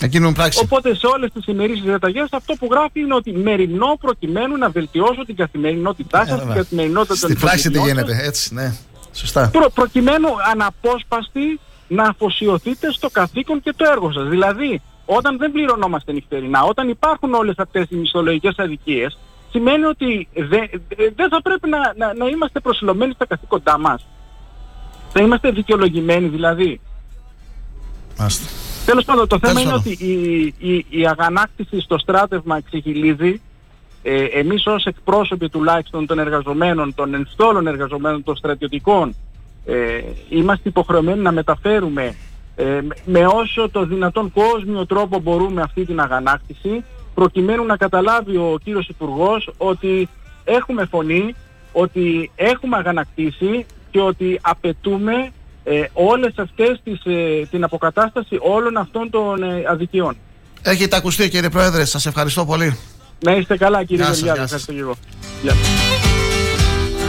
[0.00, 0.60] Εκείνον πράξη.
[0.62, 5.24] Οπότε σε όλες τις ημερήσιες διαταγές αυτό που γράφει είναι ότι μεριμνώ προκειμένου να βελτιώσω
[5.26, 6.54] την καθημερινότητά σας, την βέβαια.
[6.54, 8.74] καθημερινότητα των Στην πράξη τι οικογενειών σας, γίνεται, έτσι, ναι.
[9.12, 9.48] Σωστά.
[9.52, 14.28] προ, προκειμένου αναπόσπαστη να αφοσιωθείτε στο καθήκον και το έργο σας.
[14.28, 19.18] Δηλαδή, όταν δεν πληρωνόμαστε νυχτερινά, όταν υπάρχουν όλες αυτές οι μισθολογικές αδικίες,
[19.52, 20.70] σημαίνει ότι δεν
[21.16, 24.06] δεν θα πρέπει να, να, να είμαστε προσιλωμένοι στα καθήκοντά μας.
[25.12, 26.80] Θα είμαστε δικαιολογημένοι δηλαδή.
[28.18, 28.44] Μάλιστα.
[28.86, 29.92] Τέλος πάντων, το θέμα Τέλος είναι πάντων.
[29.92, 33.40] ότι η, η, η αγανάκτηση στο στράτευμα εξεχυλίζει.
[34.02, 39.14] Ε, εμείς ως εκπρόσωποι τουλάχιστον των εργαζομένων, των ενστόλων εργαζομένων, των στρατιωτικών,
[39.66, 42.14] ε, είμαστε υποχρεωμένοι να μεταφέρουμε
[42.56, 48.36] ε, με- με όσο το δυνατόν κόσμιο τρόπο μπορούμε αυτή την αγανάκτηση, προκειμένου να καταλάβει
[48.36, 50.08] ο κύριος Υπουργός ότι
[50.44, 51.34] έχουμε φωνή,
[51.72, 55.30] ότι έχουμε αγανακτήσει και ότι απαιτούμε
[55.64, 60.16] ε, όλες αυτές τις, ε, την αποκατάσταση όλων αυτών των ε, αδικιών.
[60.62, 62.78] Έχετε ακουστεί κύριε Πρόεδρε, σας ευχαριστώ πολύ.
[63.24, 64.68] Να είστε καλά κύριε Γεια σας, Γεωργιάδη, γεια σας.
[64.68, 64.94] ευχαριστώ και εγώ.
[65.42, 65.68] Γεια σας.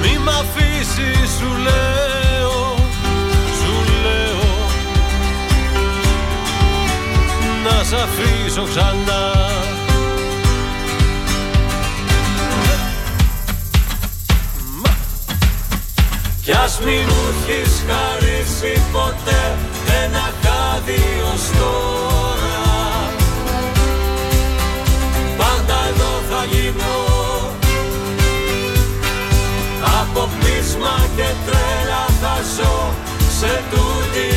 [0.01, 2.75] Μη μ' αφήσεις σου λέω,
[3.59, 3.73] σου
[4.03, 4.41] λέω
[7.63, 9.62] Να σ' αφήσω ξανά
[16.43, 19.57] Κι ας μην μου έχεις χαρίσει ποτέ
[20.03, 21.03] ένα χάδι
[21.33, 22.61] ως τώρα
[25.37, 26.95] Πάντα εδώ θα γίνω.
[30.01, 32.93] Από πείσμα και τρέλα θα ζω
[33.39, 34.27] σε τούτη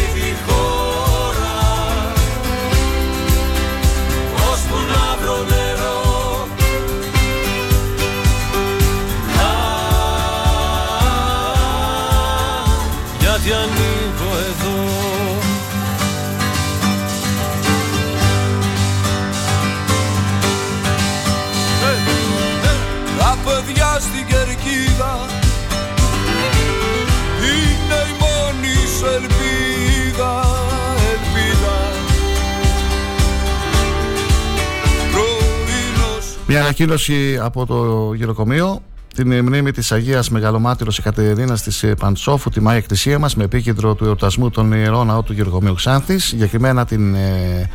[36.48, 38.82] Μια ανακοίνωση από το γυροκομείο.
[39.14, 44.04] Την μνήμη της Αγίας Μεγαλομάτυρος Εκατερίνας της Παντσόφου, τη Μάγια Εκκλησία μας, με επίκεντρο του
[44.04, 46.24] εορτασμού των ιερό ναό του Γεροκομείου Ξάνθης.
[46.24, 47.70] Συγκεκριμένα την ε,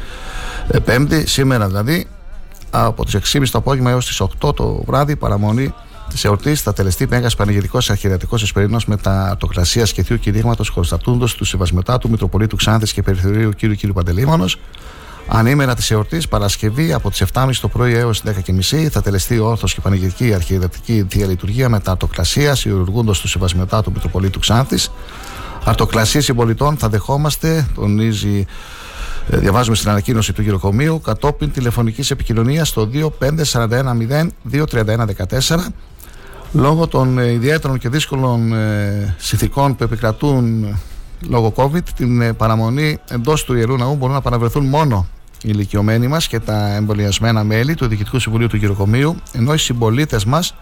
[0.67, 2.07] ε, Πέμπτη, σήμερα δηλαδή,
[2.69, 5.73] από τις 6.30 το απόγευμα έως τις 8 το βράδυ, παραμονή
[6.09, 11.27] της εορτής θα τελεστεί Μέγας Πανηγυρικός Αρχιερατικό Εσπερινός με τα αρτοκλασία και θείου κηρύγματος χωροστατούντο
[11.37, 13.65] του Σεβασμετάτου Μητροπολίτου Ξάνθης και Περιθωρίου κ.
[13.65, 13.91] κ.
[13.93, 14.45] Παντελήμωνο.
[15.33, 19.81] Ανήμερα της εορτής, Παρασκευή από τις 7.30 το πρωί έως 10.30 θα τελεστεί όρθο και
[19.81, 24.91] πανηγυρική αρχιεδευτική διαλειτουργία με τα αρτοκλασία, ιερουργούντο του Σεβασμετά του Μητροπολίτου Ξάνθης.
[25.63, 28.45] Αρτοκλασίες συμπολιτών θα δεχόμαστε, τονίζει,
[29.29, 35.73] ε, διαβάζουμε στην ανακοίνωση του γυροκομείου, κατόπιν τηλεφωνικής επικοινωνίας στο 2541023114.
[36.53, 40.77] Λόγω των ε, ιδιαίτερων και δύσκολων ε, συνθηκών που επικρατούν ε,
[41.29, 46.07] λόγω COVID, την ε, παραμονή εντός του ιερού ναού μπορούν να παραβρεθούν μόνο οι ηλικιωμένοι
[46.07, 50.55] μας και τα εμβολιασμένα μέλη του Διοικητικού Συμβουλίου του Γυροκομείου, ενώ οι συμπολίτες μας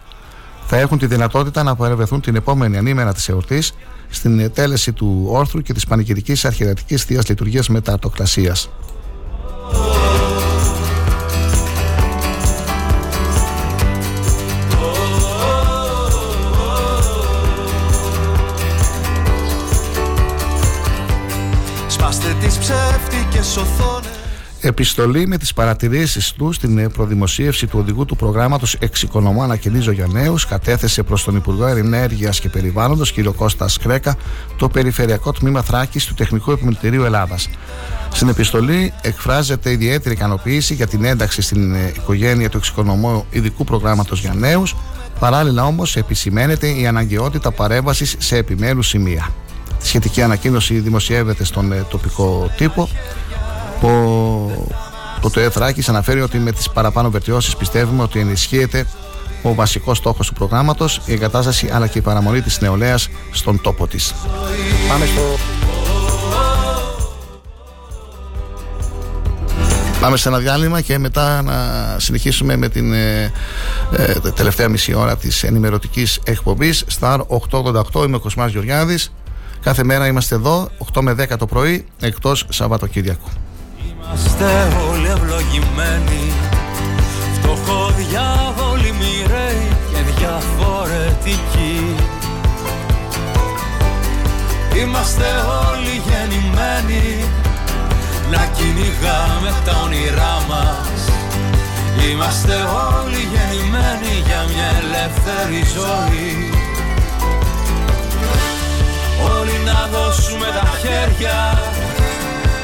[0.66, 3.72] θα έχουν τη δυνατότητα να παρευρεθούν την επόμενη ανήμερα της εορτής
[4.08, 8.54] στην ε, τέλεση του όρθρου και της πανηγυρικής αρχιερατική θείας λειτουργίας μεταρτοκλασία.
[21.88, 24.19] Σπάστε τις ψεύτικες οθόνες
[24.60, 30.06] Επιστολή με τις παρατηρήσεις του στην ε, προδημοσίευση του οδηγού του προγράμματος Εξοικονομώ Ανακαινίζω για
[30.06, 33.20] Νέους κατέθεσε προς τον Υπουργό Ενέργειας και Περιβάλλοντος κ.
[33.36, 34.16] Κώστας Σκρέκα
[34.56, 37.48] το Περιφερειακό Τμήμα Θράκης του Τεχνικού Επιμελητηρίου Ελλάδας.
[38.12, 44.20] Στην επιστολή εκφράζεται ιδιαίτερη ικανοποίηση για την ένταξη στην ε, οικογένεια του Εξοικονομώ Ειδικού Προγράμματος
[44.20, 44.74] για Νέους
[45.20, 49.28] Παράλληλα όμως επισημαίνεται η αναγκαιότητα παρέμβασης σε επιμέρους σημεία.
[49.80, 52.88] Τη σχετική ανακοίνωση δημοσιεύεται στον ε, τοπικό τύπο.
[53.82, 58.86] Ο, το ΕΘΡΑΚΙΣ αναφέρει ότι με τις παραπάνω βελτιώσεις πιστεύουμε ότι ενισχύεται
[59.42, 63.86] ο βασικός στόχος του προγράμματος, η εγκατάσταση αλλά και η παραμονή της νεολαίας στον τόπο
[63.86, 64.14] της.
[64.88, 65.20] Πάμε στο...
[70.00, 71.54] Πάμε σε ένα διάλειμμα και μετά να
[71.98, 73.32] συνεχίσουμε με την ε,
[73.96, 76.84] ε, τελευταία μισή ώρα της ενημερωτικής εκπομπής.
[77.00, 77.18] Star
[77.50, 79.12] 888 είμαι ο Κοσμάς Γεωργιάδης.
[79.60, 83.28] Κάθε μέρα είμαστε εδώ 8 με 10 το πρωί εκτός Σαββατοκύριακου
[84.10, 86.32] Είμαστε όλοι ευλογημένοι.
[87.34, 91.94] Φτωχοδιάβολοι μοιραίοι και διαφορετικοί.
[94.80, 95.26] Είμαστε
[95.66, 97.24] όλοι γεννημένοι
[98.30, 101.00] να κυνηγάμε τα όνειρά μας.
[102.10, 102.54] Είμαστε
[102.96, 106.50] όλοι γεννημένοι για μια ελεύθερη ζωή.
[109.36, 111.58] Όλοι να δώσουμε τα χέρια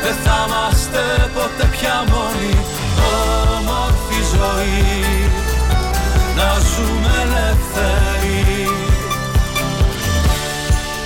[0.07, 1.03] Δεν θα είμαστε
[1.35, 2.55] ποτέ πια μόνοι.
[3.57, 5.31] Όμορφη ζωή.
[6.37, 8.69] Να ζούμε ελεύθεροι.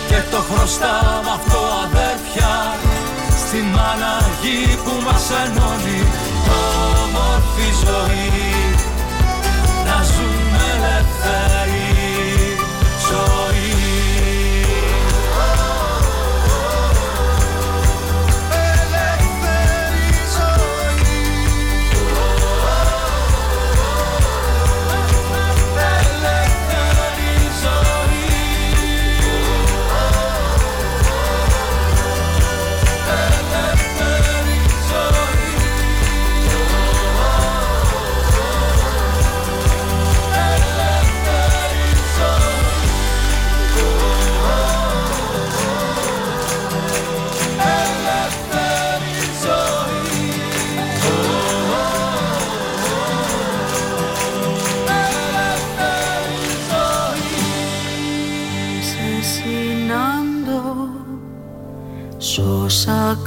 [0.09, 2.55] Και το χρωστάμε αυτό αδέρφια
[3.43, 6.03] Στη μάνα γη που μας ενώνει.
[7.03, 8.30] Όμορφη ζωή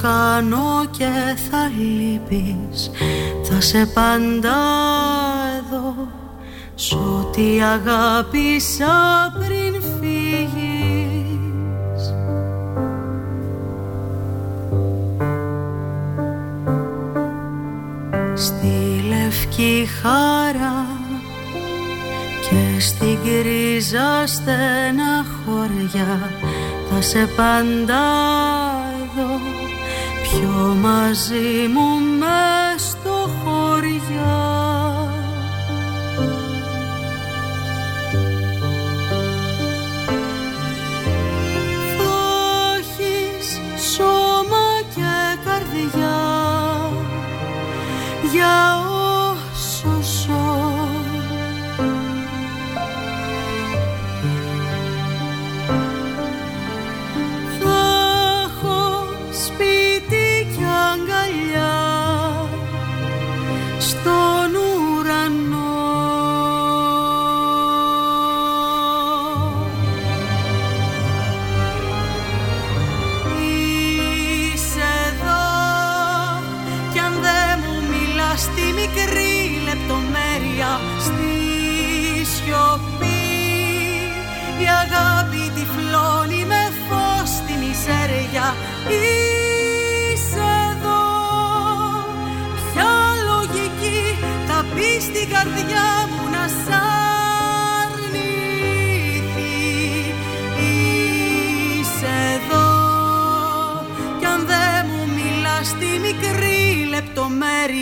[0.01, 2.91] κάνω και θα λείπεις
[3.43, 4.55] Θα σε πάντα
[5.57, 5.95] εδώ
[6.75, 8.95] Σ' ό,τι αγάπησα
[9.39, 10.93] πριν φύγεις.
[18.34, 20.85] Στη λευκή χαρά
[22.49, 26.31] και στην κρίζα στενά χωριά
[26.89, 28.01] θα σε πάντα
[30.23, 34.52] πιο μαζί μου μες στο χωριό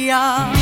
[0.01, 0.60] Maria.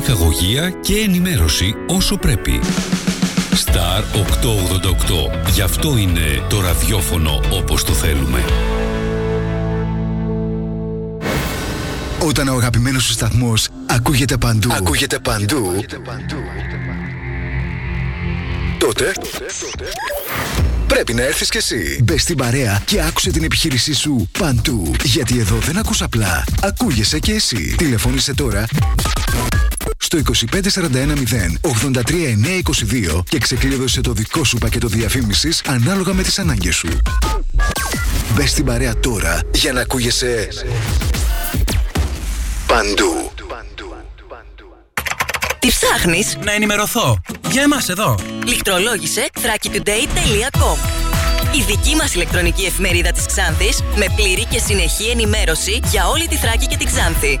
[0.00, 2.60] Ψυχαγωγία και ενημέρωση όσο πρέπει.
[3.64, 4.02] Star
[5.46, 5.50] 888.
[5.52, 8.44] Γι' αυτό είναι το ραδιόφωνο όπως το θέλουμε.
[12.18, 15.84] Όταν ο αγαπημένος σου σταθμός ακούγεται παντού, ακούγεται παντού,
[18.78, 19.12] τότε
[20.86, 22.00] πρέπει να έρθεις κι εσύ.
[22.04, 24.92] Μπε στην παρέα και άκουσε την επιχείρησή σου παντού.
[25.04, 27.74] Γιατί εδώ δεν ακούς απλά, ακούγεσαι κι εσύ.
[27.76, 28.66] Τηλεφώνησε τώρα
[30.08, 30.60] στο 25410
[33.16, 36.88] 83922 και ξεκλείδωσε το δικό σου πακέτο διαφήμισης ανάλογα με τις ανάγκες σου.
[38.34, 40.48] Μπες στην παρέα τώρα για να ακούγεσαι
[42.66, 43.32] παντού.
[45.58, 47.20] Τι ψάχνεις; Να ενημερωθώ.
[47.50, 48.18] Για εμάς εδώ.
[48.46, 50.78] Λιχτρολόγησε thrakitoday.com
[51.56, 56.36] Η δική μας ηλεκτρονική εφημερίδα της Ξάνθης με πλήρη και συνεχή ενημέρωση για όλη τη
[56.36, 57.40] Θράκη και την Ξάνθη.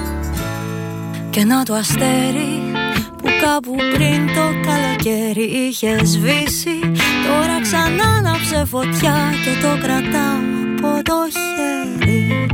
[1.31, 2.61] Και να το αστέρι
[3.17, 6.79] που κάπου πριν το καλοκαίρι είχε σβήσει.
[7.27, 10.39] Τώρα ξανά άναψε φωτιά και το κρατάω
[10.77, 12.47] από το χέρι.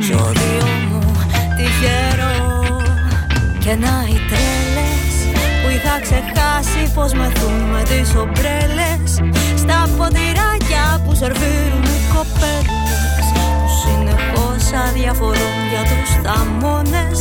[0.00, 1.02] Ζώδιο μου
[1.56, 2.36] τυχερό.
[3.58, 5.14] Και να οι τρέλες
[5.62, 9.10] που είχα ξεχάσει πως μεθούν τις ομπρέλες.
[9.56, 12.66] Στα ποτηράκια που σερβίρουν οι κοπέλες.
[12.90, 13.05] που
[14.76, 17.18] συνεχώς αδιαφορούν για τους θαμώνες.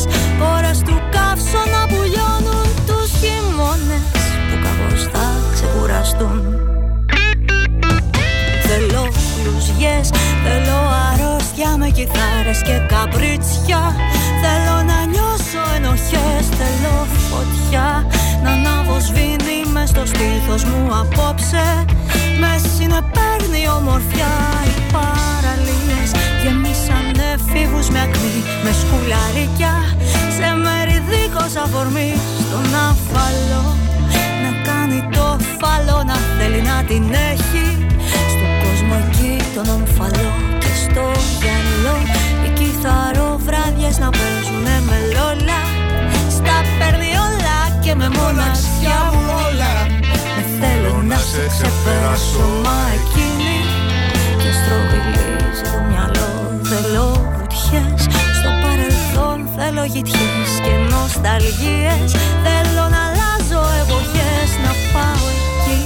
[0.56, 6.41] Ώρες του καύσωνα που λιώνουν τους χειμώνες που κάπως θα ξεκουραστούν.
[8.68, 9.03] Θέλω
[9.34, 10.10] φλουζιές,
[10.45, 10.80] θέλω
[11.10, 13.82] αρρώστια με κιθάρες και καπρίτσια.
[14.44, 16.95] Θέλω να νιώσω ενοχές, θέλω
[17.30, 17.88] φωτιά.
[18.44, 21.86] Να ανάβω σβήνει μες στο στήθος μου απόψε.
[22.40, 24.34] Με συνεπέρνει ομορφιά
[24.65, 25.14] οι παραλίες
[27.45, 29.73] Γεμίσαν εφήβους με ακμή, με σκουλαρίκια
[30.38, 32.11] Σε μέρη δίχως αφορμή.
[32.43, 33.65] Στον αφαλό
[34.43, 35.26] Να κάνει το
[35.59, 37.65] φάλο, να θέλει να την έχει.
[38.34, 40.31] Στον κόσμο εκεί τον ομφαλό
[40.61, 41.05] και στο
[41.39, 41.97] γυαλό
[42.45, 45.61] Οι κιθαροβράδιες να παίζουνε με λόλα.
[46.38, 49.73] Στα παίρνει όλα και με μοναξιά μου όλα.
[50.35, 53.55] Με θέλω να σε ξεπεράσω μα εκείνη
[54.41, 55.74] Και στρογγυλίζει
[59.67, 62.09] Θέλω γητιές και νοσταλγίες.
[62.45, 65.81] Θέλω να αλλάζω εποχές Να πάω εκεί.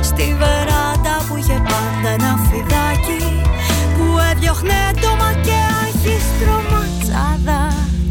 [0.00, 3.24] Στη βεράντα που είχε πάντα ένα φιδάκι
[3.94, 7.60] Που έδιωχνε το μακιάχι στρωματσάδα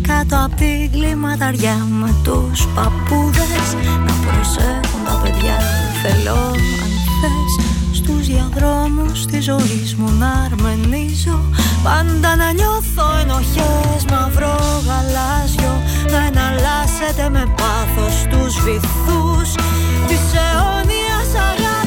[0.07, 3.67] Κάτω απ' την κλιματαριά με τους παππούδες
[4.05, 5.57] Να προσέχουν τα παιδιά.
[6.01, 6.39] Θέλω
[7.23, 7.65] αν θες.
[7.97, 11.39] Στους διαδρόμους της ζωής μου να αρμενίζω.
[11.83, 15.73] Πάντα να νιώθω ενοχές Μαυρό γαλάζιο.
[16.11, 19.49] Να εναλλάσσεται με πάθος τους βυθούς.
[20.07, 21.78] Της αιώνιας αγάπης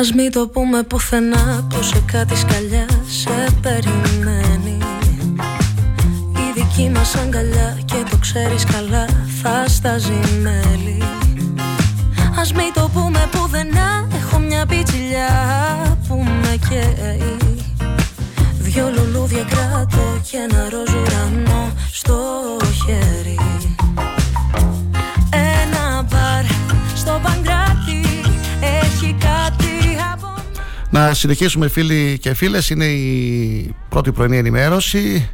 [0.00, 4.78] Ας μην το πούμε πουθενά πως σε κάτι σκαλιά σε περιμένει.
[6.36, 9.04] Η δική μας αγκαλιά και το ξέρεις καλά
[9.42, 11.02] θα στάζει μέλη
[12.40, 15.28] Ας μην το πούμε πουθενά έχω μια πιτσιλιά
[31.10, 35.28] από Να συνεχίσουμε φίλοι και φίλες Είναι η πρώτη πρωινή ενημέρωση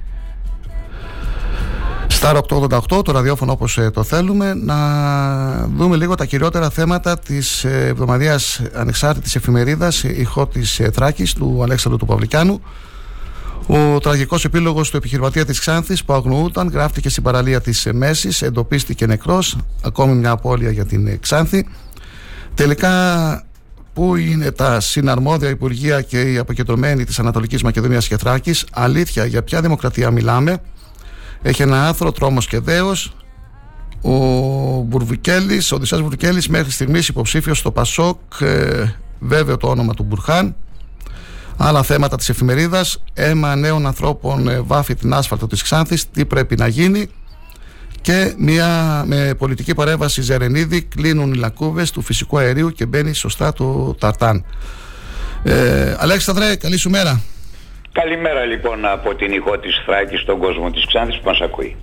[2.20, 4.76] Star 888, το ραδιόφωνο όπως ε, το θέλουμε, να
[5.66, 11.60] δούμε λίγο τα κυριότερα θέματα της ε, εβδομαδιαίας ανεξάρτητης εφημερίδας ηχό της ε, Θράκης του
[11.62, 12.62] Αλέξανδρου του Παυλικάνου.
[13.66, 19.06] Ο τραγικός επίλογος του επιχειρηματία της Ξάνθης που αγνοούταν γράφτηκε στην παραλία της Μέσης, εντοπίστηκε
[19.06, 21.66] νεκρός, ακόμη μια απώλεια για την Ξάνθη.
[22.54, 22.90] Τελικά
[23.96, 29.42] Πού είναι τα συναρμόδια Υπουργεία και οι αποκεντρωμένοι της Ανατολικής Μακεδονίας και Θράκης, αλήθεια για
[29.42, 30.58] ποια δημοκρατία μιλάμε,
[31.42, 33.16] έχει ένα άθρο τρόμος και δέος,
[34.02, 34.10] ο
[34.80, 40.54] Μπουρβικέλης, ο Οδυσσέας Μπουρβικέλης μέχρι στιγμής υποψήφιος στο Πασόκ, ε, βέβαιο το όνομα του Μπουρχάν,
[41.56, 46.56] Άλλα θέματα της εφημερίδας, αίμα νέων ανθρώπων ε, βάφει την άσφαλτο της Ξάνθης, τι πρέπει
[46.56, 47.10] να γίνει;
[48.06, 53.52] Και μια με πολιτική παρέμβαση Ζερενίδη κλείνουν οι λακκούβες του φυσικού αερίου και μπαίνει σωστά
[53.52, 54.44] το ταρτάν.
[55.42, 57.20] Ε, Αλέξανδρε, καλή σου μέρα.
[57.92, 61.76] Καλημέρα λοιπόν από την ηχό της Θράκης στον κόσμο της Ξάνθης που μας ακούει.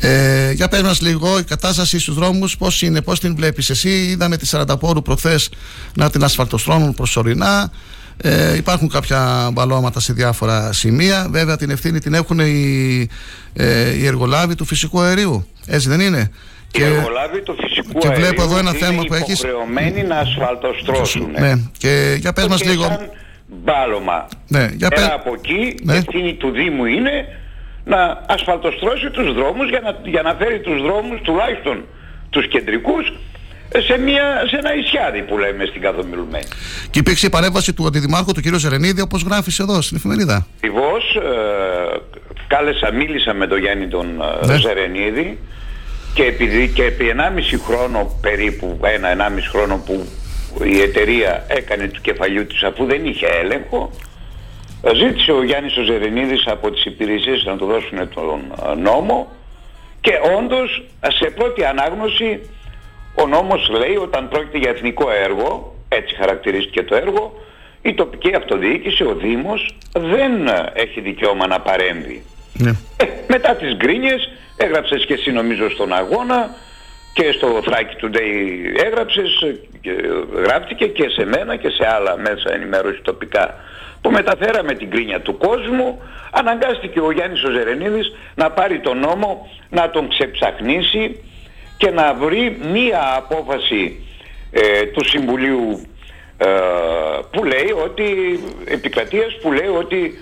[0.00, 3.88] Ε, για πες μας λίγο η κατάσταση στους δρόμους πώς είναι, πώς την βλέπεις εσύ
[3.88, 5.50] είδαμε τη Σαρανταπόρου προχθές
[5.94, 7.70] να την ασφαλτοστρώνουν προσωρινά
[8.16, 11.26] ε, υπάρχουν κάποια μπαλώματα σε διάφορα σημεία.
[11.30, 13.08] Βέβαια την ευθύνη την έχουν οι,
[13.54, 15.46] ε, οι εργολάβοι του φυσικού αερίου.
[15.66, 16.30] Έτσι δεν είναι;
[16.66, 19.38] Οι και, εργολάβοι του φυσικού και αερίου βλέπω εδώ ένα είναι θέμα που έχεις...
[19.38, 21.30] υποχρεωμένοι να ασφαλτοστρώσουν.
[21.38, 21.52] Ναι.
[21.78, 23.00] Και για πες μας λίγο...
[23.46, 24.28] μπάλωμα.
[24.48, 24.68] Ναι.
[24.76, 25.08] Για πες...
[25.14, 25.96] από εκεί ναι.
[25.96, 27.26] ευθύνη του Δήμου είναι
[27.84, 31.84] να ασφαλτοστρώσει τους δρόμους για να, για να φέρει τους δρόμους τουλάχιστον
[32.30, 33.12] τους κεντρικούς
[33.78, 36.46] σε, μια, σε ένα ισιάδι που λέμε στην καθομιλουμένη.
[36.90, 38.54] Και υπήρξε η παρέμβαση του αντιδημάρχου του κ.
[38.54, 40.46] Ζερενίδη όπως γράφεις εδώ στην εφημερίδα.
[40.56, 41.14] Ακριβώς.
[41.14, 42.00] Ε,
[42.46, 44.06] κάλεσα, μίλησα με τον Γιάννη τον
[44.42, 44.58] ε, ναι.
[44.58, 45.38] Ζερενίδη
[46.14, 50.06] και επειδή και επί 1,5 χρόνο περίπου, ένα-1,5 χρόνο που
[50.64, 53.90] η εταιρεία έκανε του κεφαλιού της αφού δεν είχε έλεγχο
[54.82, 58.40] ε, ζήτησε ο Γιάννης ο Ζερενίδης από τις υπηρεσίες να του δώσουν τον
[58.70, 59.32] ε, νόμο
[60.00, 62.40] και όντως σε πρώτη ανάγνωση
[63.14, 67.40] ο νόμος λέει όταν πρόκειται για εθνικό έργο, έτσι χαρακτηρίστηκε το έργο,
[67.82, 70.32] η τοπική αυτοδιοίκηση, ο Δήμος, δεν
[70.72, 72.24] έχει δικαίωμα να παρέμβει.
[72.52, 72.70] Ναι.
[72.96, 76.54] Ε, μετά τις γκρίνιες έγραψες και εσύ νομίζω στον αγώνα
[77.12, 79.56] και στο Thrakey Today έγραψες,
[80.44, 83.54] γράφτηκε και σε μένα και σε άλλα μέσα ενημέρωση τοπικά
[84.00, 89.48] που μεταφέραμε την κρίνια του κόσμου, αναγκάστηκε ο Γιάννης ο Ζερενίδης να πάρει τον νόμο,
[89.70, 91.22] να τον ξεψαχνίσει,
[91.82, 94.06] και να βρει μία απόφαση
[94.50, 95.86] ε, του Συμβουλίου
[96.36, 96.46] ε,
[97.30, 98.04] που λέει ότι
[98.64, 100.18] επικρατείας που λέει ότι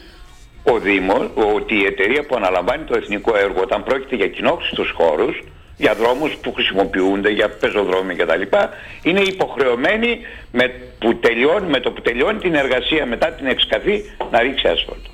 [0.63, 5.43] ο Δήμος, ότι η εταιρεία που αναλαμβάνει το εθνικό έργο όταν πρόκειται για κοινόχρηστους χώρους
[5.77, 8.57] για δρόμους που χρησιμοποιούνται, για πεζοδρόμια κτλ.
[9.03, 10.19] είναι υποχρεωμένη
[10.53, 10.65] με,
[10.99, 15.11] που τελειώνει, με το που τελειώνει την εργασία μετά την εξκαφή να ρίξει άσφαλτο.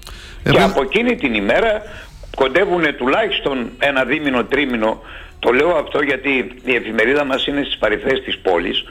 [0.51, 1.83] Και από εκείνη την ημέρα
[2.37, 5.03] κοντεύουν τουλάχιστον ένα δίμηνο, τρίμηνο
[5.39, 6.31] το λέω αυτό γιατί
[6.65, 8.85] η εφημερίδα μας είναι στις παρυφές της πόλης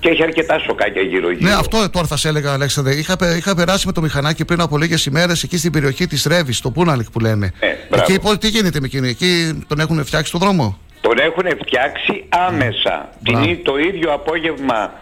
[0.00, 1.48] και έχει αρκετά σοκάκια γύρω-γύρω.
[1.48, 2.94] Ναι, αυτό τώρα θα σε έλεγα, Αλέξανδρε.
[2.94, 6.60] Είχα, είχα περάσει με το μηχανάκι πριν από λίγες ημέρες εκεί στην περιοχή της Ρεύη,
[6.60, 7.52] το Πούναλικ που λέμε.
[7.60, 11.44] Ε, εκεί λοιπόν, τι γίνεται με εκείνη, εκεί τον έχουν φτιάξει το δρόμο; Τον έχουν
[11.64, 13.08] φτιάξει άμεσα.
[13.22, 14.92] Την, το ίδιο απόγευμα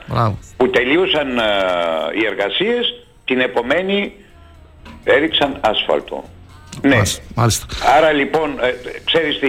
[0.57, 4.13] που τελείωσαν uh, οι εργασίες, την επομένη
[5.05, 6.25] έριξαν άσφαλτο.
[6.83, 7.01] Ναι.
[7.35, 7.67] Μάλιστα.
[7.97, 9.49] Άρα λοιπόν, ε, ξέρεις τι,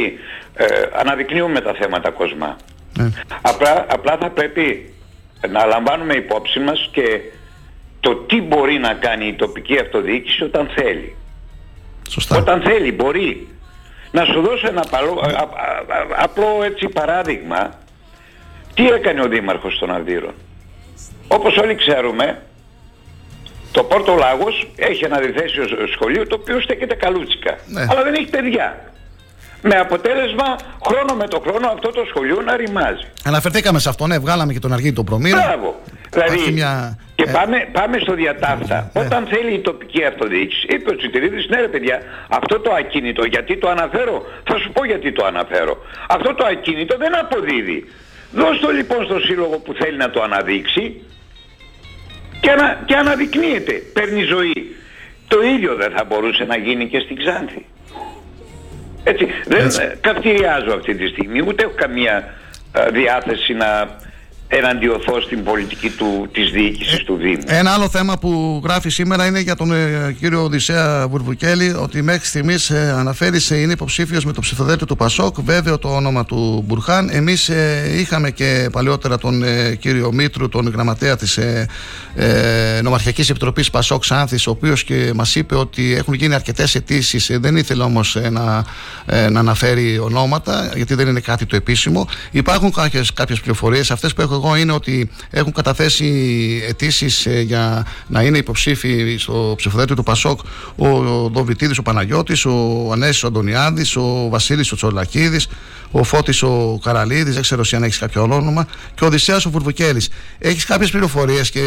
[0.62, 2.58] ε, αναδεικνύουμε τα θέματα κοσμά.
[2.98, 3.10] Ναι.
[3.42, 4.94] Απλά, απλά θα πρέπει
[5.50, 7.22] να λαμβάνουμε υπόψη μας και
[8.00, 11.16] το τι μπορεί να κάνει η τοπική αυτοδιοίκηση όταν θέλει.
[12.10, 12.38] Σωστά.
[12.38, 13.48] Όταν θέλει μπορεί.
[14.12, 14.86] Να σου δώσω ένα
[16.18, 17.78] απλό έτσι παράδειγμα.
[18.74, 20.34] Τι έκανε ο Δήμαρχος των Αρδύρων.
[21.28, 22.42] Όπως όλοι ξέρουμε,
[23.72, 25.64] το Πόρτο Λάγος έχει ένα διθέσιο
[25.94, 27.58] σχολείο το οποίο στέκεται καλούτσικα.
[27.68, 27.82] Ναι.
[27.90, 28.92] Αλλά δεν έχει παιδιά.
[29.62, 30.56] Με αποτέλεσμα
[30.86, 33.06] χρόνο με το χρόνο αυτό το σχολείο να ρημάζει.
[33.24, 35.44] Αναφερθήκαμε σε αυτό, ναι, βγάλαμε και τον αργή του προμήρα.
[35.48, 35.82] Μπράβο.
[36.10, 36.98] Δηλαδή, μια...
[37.16, 38.92] και ε, πάμε, πάμε στο διατάφτα.
[38.94, 43.24] Ε, Όταν θέλει η τοπική αυτοδιοίκηση, είπε ο Τσιτηρίδης, ναι ρε παιδιά, αυτό το ακίνητο,
[43.26, 45.78] γιατί το αναφέρω, θα σου πω γιατί το αναφέρω.
[46.10, 47.86] Αυτό το ακίνητο δεν αποδίδει.
[48.32, 51.02] Δώσ' το λοιπόν στο σύλλογο που θέλει να το αναδείξει
[52.42, 54.76] και, ανα, και αναδεικνύεται, παίρνει ζωή.
[55.28, 57.66] Το ίδιο δεν θα μπορούσε να γίνει και στην Ξάνθη.
[59.04, 59.68] Έτσι, δεν
[60.02, 62.34] καυτηριάζω αυτή τη στιγμή, ούτε έχω καμία
[62.92, 63.88] διάθεση να
[64.52, 67.44] εναντιωθώ στην πολιτική του, της διοίκησης του Δήμου.
[67.46, 72.26] Ένα άλλο θέμα που γράφει σήμερα είναι για τον ε, κύριο Οδυσσέα Βουρβουκέλη ότι μέχρι
[72.26, 75.36] στιγμής ε, αναφέρει σε είναι υποψήφιος με το ψηφοδέλτιο του Πασόκ.
[75.42, 77.10] Βέβαιο το όνομα του Μπουρχάν.
[77.12, 81.68] Εμείς ε, είχαμε και παλαιότερα τον ε, κύριο Μήτρου, τον γραμματέα της ε,
[82.16, 87.32] ε, Νομαρχιακής Επιτροπής Πασόκ Σάνθης, ο οποίος και μας είπε ότι έχουν γίνει αρκετές αιτήσεις.
[87.40, 88.66] δεν ήθελε όμως να,
[89.30, 92.08] να αναφέρει ονόματα, γιατί δεν είναι κάτι το επίσημο.
[92.32, 92.74] Υπάρχουν
[93.14, 93.92] κάποιες πληροφορίες.
[93.92, 96.08] Αυτές που έχω εγώ είναι ότι έχουν καταθέσει
[96.68, 100.40] αιτήσεις ε, για να είναι υποψήφοι στο ψηφοδέλτιο του Πασόκ
[100.76, 100.88] ο
[101.30, 105.48] Δοβιτίδη ο Παναγιώτης, ο Ανέσης ο Αντωνιάδης, ο Βασίλης ο Τσολακίδης,
[105.92, 110.10] ο Φώτης ο Καραλίδης, δεν ξέρω αν έχεις κάποιο όνομα, και ο Οδυσσέας ο Βουρβουκέλης.
[110.40, 111.64] Έχεις κάποιες πληροφορίες και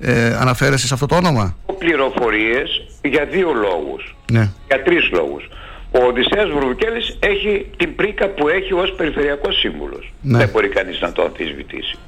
[0.00, 4.16] ε, αναφέρεσαι σε αυτό το όνομα; Πληροφορίες για δύο λόγους.
[4.32, 4.50] Ναι.
[4.66, 5.48] Για τρεις λόγους.
[5.96, 10.12] Ο Οδυσσέας Βουρβουκέλης έχει την πρίκα που έχει ως περιφερειακός σύμβουλος.
[10.22, 10.38] Ναι.
[10.38, 11.98] Δεν μπορεί κανείς να το αμφισβητήσει.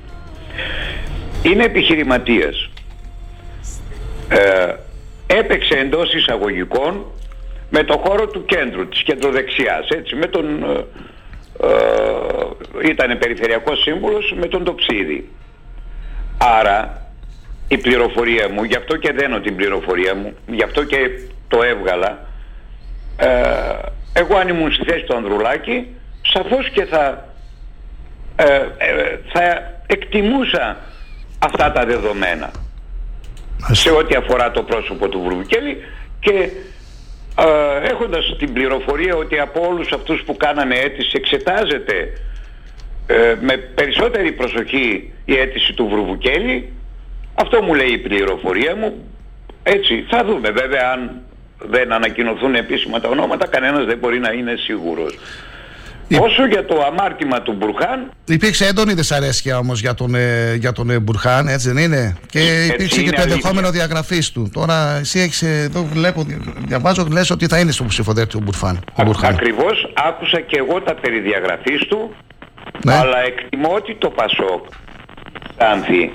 [1.43, 2.71] Είναι επιχειρηματίας.
[4.29, 4.75] Ε,
[5.27, 7.05] έπαιξε εντός εισαγωγικών
[7.71, 10.63] με το χώρο του κέντρου, της κεντροδεξιάς, έτσι, με τον...
[10.63, 10.85] Ε,
[11.67, 15.29] ε, ήταν περιφερειακός σύμβουλος με τον Τοψίδη.
[16.39, 17.07] Άρα
[17.69, 21.11] η πληροφορία μου, γι' αυτό και δένω την πληροφορία μου, γι' αυτό και
[21.49, 22.27] το έβγαλα,
[23.17, 23.29] ε,
[24.13, 25.87] εγώ αν ήμουν στη θέση του Ανδρουλάκη
[26.23, 27.29] σαφώς και θα,
[28.37, 30.77] ε, ε, θα εκτιμούσα
[31.39, 32.51] αυτά τα δεδομένα
[33.71, 35.77] σε ό,τι αφορά το πρόσωπο του Βουρβικέλη
[36.21, 36.51] και
[37.39, 42.13] ε, έχοντας την πληροφορία ότι από όλους αυτούς που κάνανε αίτηση εξετάζεται
[43.07, 46.71] ε, με περισσότερη προσοχή η αίτηση του Βρουβουκέλη
[47.39, 49.05] αυτό μου λέει η πληροφορία μου.
[49.63, 51.21] Έτσι θα δούμε βέβαια αν
[51.59, 55.19] δεν ανακοινωθούν επίσημα τα ονόματα, κανένας δεν μπορεί να είναι σίγουρος.
[56.21, 58.11] Όσο για το αμάρτημα του Μπουρχάν.
[58.25, 62.65] Υπήρξε έντονη δυσαρέσκεια όμως για τον, ε, για τον ε, Μπουρχάν, έτσι δεν είναι; Και
[62.65, 64.51] υπήρξε και το ενδεχόμενο διαγραφής του.
[64.53, 66.27] Τώρα εσύ έχεις εδώ, βλέπω,
[66.59, 68.81] διαβάζω, λες ότι θα είναι στο ψηφοδέλτιο Μπουρχάν.
[69.23, 72.15] Ακριβώς άκουσα και εγώ τα περί διαγραφής του,
[72.85, 72.95] ναι.
[72.95, 74.65] αλλά εκτιμώ ότι το Πασόκ,
[75.57, 76.13] Άνθη,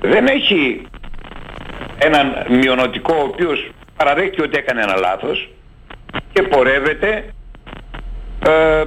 [0.00, 0.86] δεν έχει
[1.98, 5.50] έναν μειονοτικό ο οποίος παραδέχει ότι έκανε ένα λάθος
[6.32, 7.24] και πορεύεται
[8.46, 8.84] ε,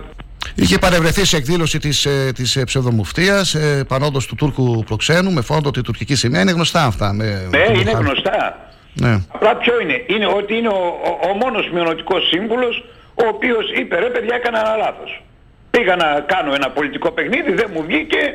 [0.56, 5.42] Είχε παρευρεθεί σε εκδήλωση της, ε, της ε, ψευδομουφτίας ε, πανόντος του Τούρκου προξένου με
[5.42, 6.42] φόντο τη τουρκική σημαία.
[6.42, 7.14] Είναι γνωστά αυτά.
[7.14, 8.70] Με, ναι, είναι γνωστά.
[8.94, 9.18] Ναι.
[9.32, 14.00] Απλά ποιο είναι; Είναι ότι είναι ο, ο, ο μόνος μειονοτικός σύμβουλος ο οποίος είπε
[14.00, 15.24] ρε παιδιά έκανα ένα λάθος.
[15.72, 18.34] Πήγα να κάνω ένα πολιτικό παιχνίδι, δεν μου βγήκε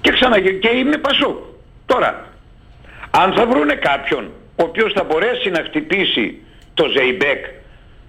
[0.00, 1.36] και ξανά και είμαι πασό.
[1.86, 2.26] Τώρα,
[3.10, 6.36] αν θα βρούνε κάποιον ο οποίος θα μπορέσει να χτυπήσει
[6.74, 7.44] το Ζεϊμπέκ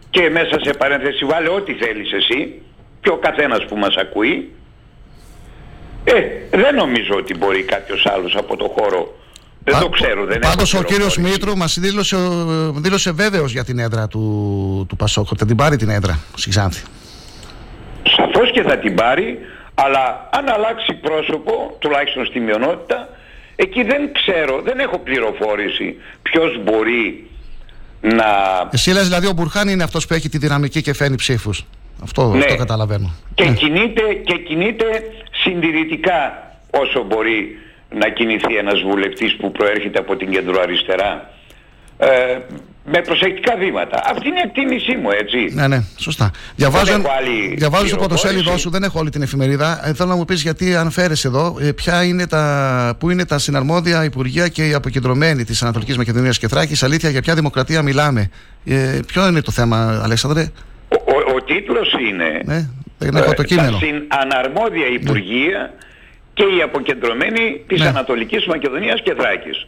[0.09, 2.61] και μέσα σε παρένθεση βάλε ό,τι θέλεις εσύ
[3.01, 4.51] και ο καθένας που μας ακούει
[6.03, 6.13] ε,
[6.57, 9.19] δεν νομίζω ότι μπορεί κάποιος άλλος από το χώρο
[9.63, 10.25] δεν το ξέρω.
[10.25, 12.17] Δεν Πάντως ο κύριος Μήτρου μας δήλωσε,
[12.75, 16.85] δήλωσε βέβαιος για την έδρα του, του Πασόκ, θα την πάρει την έδρα στη Ξάνθη.
[18.03, 19.39] Σαφώς και θα την πάρει,
[19.73, 23.09] αλλά αν αλλάξει πρόσωπο, τουλάχιστον στη μειονότητα,
[23.61, 27.29] Εκεί δεν ξέρω, δεν έχω πληροφόρηση ποιος μπορεί
[28.01, 28.25] να...
[28.71, 31.65] Εσύ λες δηλαδή ο Μπουρχάν είναι αυτός που έχει τη δυναμική και φαίνει ψήφους.
[32.03, 32.37] Αυτό, ναι.
[32.37, 33.13] αυτό καταλαβαίνω.
[33.33, 33.53] Και, ναι.
[33.53, 34.85] κινείται, και κινείται
[35.31, 37.57] συντηρητικά όσο μπορεί
[37.89, 41.31] να κινηθεί ένας βουλευτής που προέρχεται από την κεντροαριστερά.
[41.97, 42.37] Ε,
[42.91, 44.01] με προσεκτικά βήματα.
[44.05, 45.55] Αυτή είναι η εκτίμησή μου, έτσι.
[45.55, 46.31] Ναι, ναι, σωστά.
[46.55, 47.01] Διαβάζω,
[47.55, 49.87] διαβάζω στο πρωτοσέλιδό σου, δεν έχω όλη την εφημερίδα.
[49.87, 53.37] Ε, θέλω να μου πεις γιατί αναφέρεσαι εδώ, ε, ποια είναι τα, πού είναι τα
[53.37, 56.83] συναρμόδια υπουργεία και οι αποκεντρωμένοι της Ανατολικής Μακεδονίας και Θράκης.
[56.83, 58.29] Αλήθεια, για ποια δημοκρατία μιλάμε.
[58.65, 60.51] Ε, ποιο είναι το θέμα, Αλέξανδρε;
[60.89, 62.41] Ο, ο, ο τίτλος είναι.
[62.45, 63.77] Ναι, δεν έχω το κείμενο.
[64.07, 65.71] Τα αναρμόδια υπουργεία ναι.
[66.33, 67.87] και οι αποκεντρωμένοι της ναι.
[67.87, 69.67] Ανατολικής Μακεδονίας και Θράκης.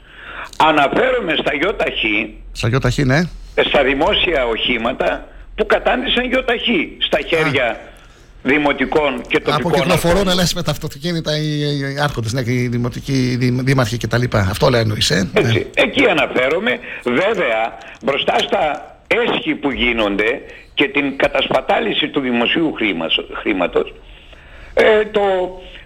[0.68, 3.22] Αναφέρομαι στα ΙΟΤΑΧΗ, στα ΙΟΤΑΧΗ, ναι.
[3.68, 7.80] στα δημόσια οχήματα που κατάντησαν ΙΟΤΑΧΗ στα χέρια
[8.44, 13.38] δημοτικών και τοπικών Από κυκλοφορούν λες με τα αυτοκίνητα οι, οι άρχοντες, ναι, οι δημοτικοί
[13.42, 14.24] οι δήμαρχοι κτλ.
[14.32, 15.30] Αυτό λέει εννοείς, ε.
[15.34, 15.84] Έτσι, ναι.
[15.84, 16.80] Εκεί αναφέρομαι.
[17.04, 20.42] Βέβαια, μπροστά στα έσχη που γίνονται
[20.74, 22.74] και την κατασπατάληση του δημοσίου
[23.42, 23.94] χρήματος,
[24.74, 25.22] ε, το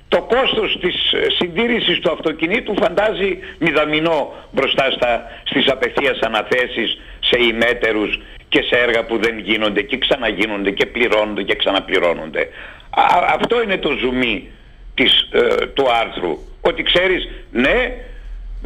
[0.07, 7.43] το κόστος της ε, συντήρησης του αυτοκινήτου φαντάζει μηδαμινό μπροστά στα, στις απευθείας αναθέσεις σε
[7.43, 12.49] ημέτερους και σε έργα που δεν γίνονται και ξαναγίνονται και πληρώνονται και ξαναπληρώνονται.
[13.33, 14.49] αυτό είναι το ζουμί
[14.95, 16.37] της, ε, του άρθρου.
[16.61, 17.93] Ότι ξέρεις, ναι,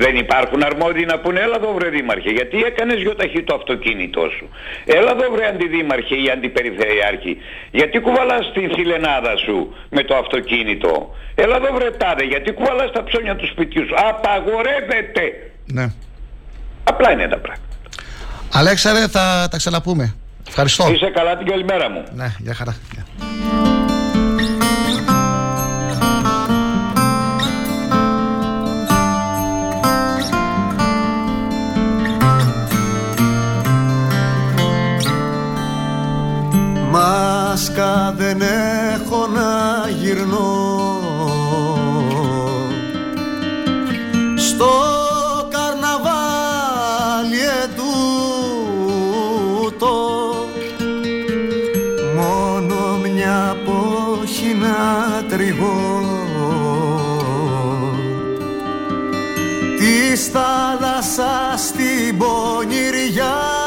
[0.03, 4.49] Δεν υπάρχουν αρμόδιοι να πούνε έλα εδώ βρε δήμαρχε γιατί έκανες γιοταχή το αυτοκίνητό σου.
[4.85, 7.37] Έλα εδώ βρε αντιδήμαρχε ή αντιπεριφερειάρχη
[7.71, 11.15] γιατί κουβαλάς την θηλενάδα σου με το αυτοκίνητο.
[11.35, 13.95] Έλα εδώ βρε τάδε γιατί κουβαλάς τα ψώνια του σπιτιού σου.
[14.09, 15.51] Απαγορεύεται.
[15.65, 15.85] Ναι.
[16.83, 17.67] Απλά είναι τα πράγματα.
[18.53, 20.15] Αλέξαρε, θα τα ξαναπούμε.
[20.47, 20.91] Ευχαριστώ.
[20.91, 22.03] Είσαι καλά την καλημέρα μου.
[22.15, 22.75] Ναι, για χαρά.
[37.79, 38.41] Μάσκα δεν
[38.93, 40.77] έχω να γυρνώ.
[44.35, 44.71] Στο
[45.49, 47.95] καρναβάλι ετούτο
[52.15, 54.77] Μόνο μια πόχη να
[55.29, 56.01] τριγώ
[59.77, 63.58] Της θάλασσας στην πονηριά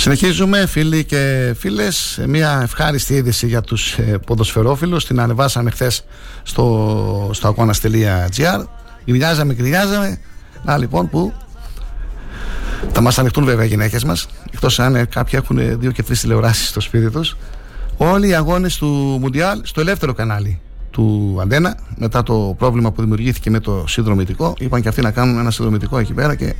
[0.00, 2.20] Συνεχίζουμε φίλοι και φίλες.
[2.26, 5.06] Μια ευχάριστη είδηση για τους ε, ποδοσφαιρόφιλους.
[5.06, 6.04] Την ανεβάσαμε χθες
[6.42, 8.64] στο, στο αγώνας.gr
[9.04, 10.20] Γκρινιάζαμε, γκρινιάζαμε.
[10.64, 11.32] Να λοιπόν που
[12.92, 14.28] θα μας ανοιχτούν βέβαια οι γυναίκες μας.
[14.52, 17.36] Εκτός αν ε, κάποιοι έχουν δύο και τρεις τηλεοράσεις στο σπίτι τους.
[17.96, 18.86] Όλοι οι αγώνες του
[19.20, 20.60] Μουντιάλ στο ελεύθερο κανάλι
[20.90, 24.54] του Αντένα μετά το πρόβλημα που δημιουργήθηκε με το συνδρομητικό.
[24.58, 26.54] Είπαν και αυτοί να κάνουν ένα συνδρομητικό εκεί πέρα και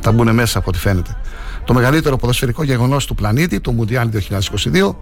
[0.00, 1.16] θα μπουν μέσα από ό,τι φαίνεται
[1.64, 4.94] το μεγαλύτερο ποδοσφαιρικό γεγονός του πλανήτη, το Μουντιάλ 2022.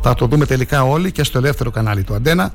[0.00, 2.52] Θα το δούμε τελικά όλοι και στο ελεύθερο κανάλι του Αντένα.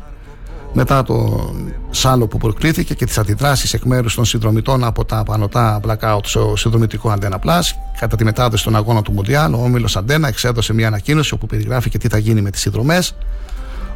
[0.73, 1.49] Μετά το
[1.89, 6.53] σάλο που προκλήθηκε και τις αντιδράσεις εκ μέρους των συνδρομητών από τα πανωτά blackout στο
[6.55, 7.61] συνδρομητικό Αντένα Plus,
[7.99, 11.89] κατά τη μετάδοση των αγώνων του Μουντιάλ, ο Όμιλος Αντένα εξέδωσε μια ανακοίνωση όπου περιγράφει
[11.89, 13.15] και τι θα γίνει με τις συνδρομές.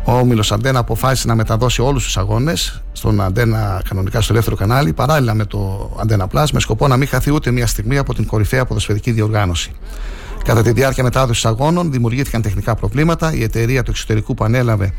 [0.10, 4.94] Ο Όμιλος Αντένα αποφάσισε να μεταδώσει όλους τους αγώνες στον Αντένα κανονικά στο ελεύθερο κανάλι,
[4.94, 8.26] παράλληλα με το Αντένα Plus, με σκοπό να μην χαθεί ούτε μια στιγμή από την
[8.26, 9.72] κορυφαία ποδοσφαιρική διοργάνωση.
[10.44, 13.34] Κατά τη διάρκεια μετάδοσης αγώνων δημιουργήθηκαν τεχνικά προβλήματα.
[13.34, 14.94] Η εταιρεία του εξωτερικού που ανέλαβε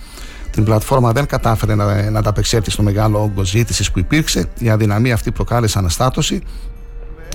[0.50, 4.48] την πλατφόρμα δεν κατάφερε να, να ανταπεξέλθει στο μεγάλο όγκο ζήτησης που υπήρξε.
[4.58, 6.42] Η αδυναμία αυτή προκάλεσε αναστάτωση.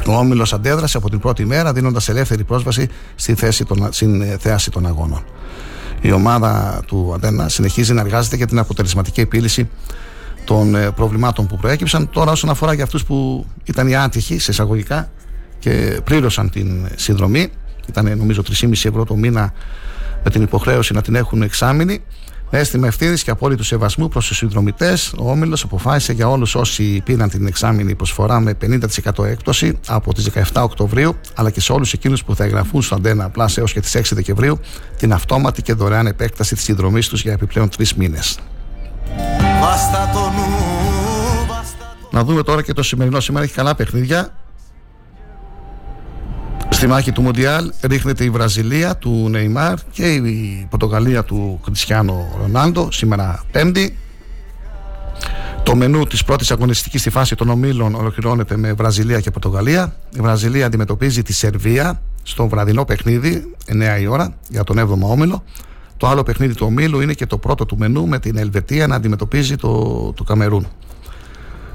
[0.07, 4.71] Ο Όμιλος αντέδρασε από την πρώτη μέρα, δίνοντας ελεύθερη πρόσβαση στη θέση των, στην θέαση
[4.71, 5.23] των αγώνων.
[6.05, 9.69] Η ομάδα του Αντένα συνεχίζει να εργάζεται για την αποτελεσματική επίλυση
[10.45, 12.09] των ε, προβλημάτων που προέκυψαν.
[12.09, 15.09] Τώρα, όσον αφορά για αυτούς που ήταν οι άτυχοι, σε εισαγωγικά,
[15.59, 17.47] και πλήρωσαν την συνδρομή,
[17.89, 19.53] ήταν νομίζω 3,5 ευρώ το μήνα
[20.23, 22.03] με την υποχρέωση να την έχουν εξάμεινη.
[22.55, 27.01] Με αίσθημα ευθύνης και απόλυτου σεβασμού προς τους συνδρομητές, ο Όμιλος αποφάσισε για όλους όσοι
[27.05, 31.93] πήραν την εξάμεινη προσφορά με 50% έκπτωση από τις 17 Οκτωβρίου, αλλά και σε όλους
[31.93, 34.59] εκείνους που θα εγγραφούν στο Αντένα Plus έως και τις 6 Δεκεμβρίου,
[34.97, 38.39] την αυτόματη και δωρεάν επέκταση της συνδρομής τους για επιπλέον τρεις μήνες.
[42.11, 43.19] Να δούμε τώρα και το σημερινό.
[43.19, 44.33] Σήμερα έχει καλά παιχνίδια.
[46.73, 52.91] Στη μάχη του Μοντιάλ ρίχνεται η Βραζιλία του Νεϊμάρ και η Πορτογαλία του Κριστιανό Ρονάλντο
[52.91, 53.97] σήμερα Πέμπτη.
[55.63, 59.95] Το μενού της πρώτης αγωνιστικής στη φάση των ομίλων ολοκληρώνεται με Βραζιλία και Πορτογαλία.
[60.15, 63.55] Η Βραζιλία αντιμετωπίζει τη Σερβία στο βραδινό παιχνίδι
[63.97, 65.43] 9 η ώρα για τον 7ο όμιλο.
[65.97, 68.95] Το άλλο παιχνίδι του ομίλου είναι και το πρώτο του μενού με την Ελβετία να
[68.95, 70.67] αντιμετωπίζει το, το Καμερούν.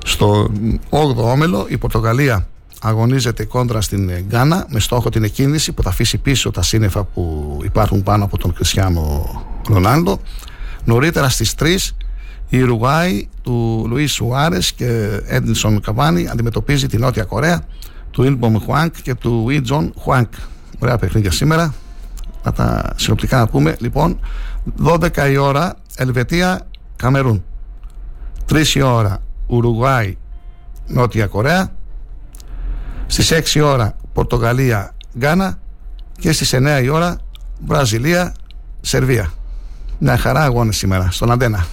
[0.05, 0.51] Στο
[0.91, 2.47] 8ο όμιλο η Πορτογαλία
[2.80, 7.56] αγωνίζεται κόντρα στην Γκάνα με στόχο την εκκίνηση που θα αφήσει πίσω τα σύννεφα που
[7.64, 10.20] υπάρχουν πάνω από τον Κριστιανό Ρονάλντο.
[10.84, 11.76] Νωρίτερα στις 3
[12.48, 17.62] η Ουρουάη του Λουίς Σουάρες και Έντινσον Καβάνη αντιμετωπίζει την Νότια Κορέα
[18.10, 20.32] του Ινμπομ Χουάνκ και του Ιτζον Χουάνκ.
[20.78, 21.74] Ωραία παιχνίδια σήμερα.
[22.44, 23.76] Να τα συνοπτικά να πούμε.
[23.80, 24.20] Λοιπόν,
[24.84, 27.44] 12 η ώρα Ελβετία Καμερούν.
[28.52, 30.16] 3 η ώρα Ουρουγουάη
[30.86, 31.72] Νότια Κορέα
[33.09, 35.59] στις 6 ώρα Πορτογαλία Γκάνα
[36.20, 37.16] και στις 9 η ώρα
[37.66, 38.35] Βραζιλία
[38.80, 39.32] Σερβία.
[39.98, 41.66] Μια χαρά αγώνες σήμερα στον Αντένα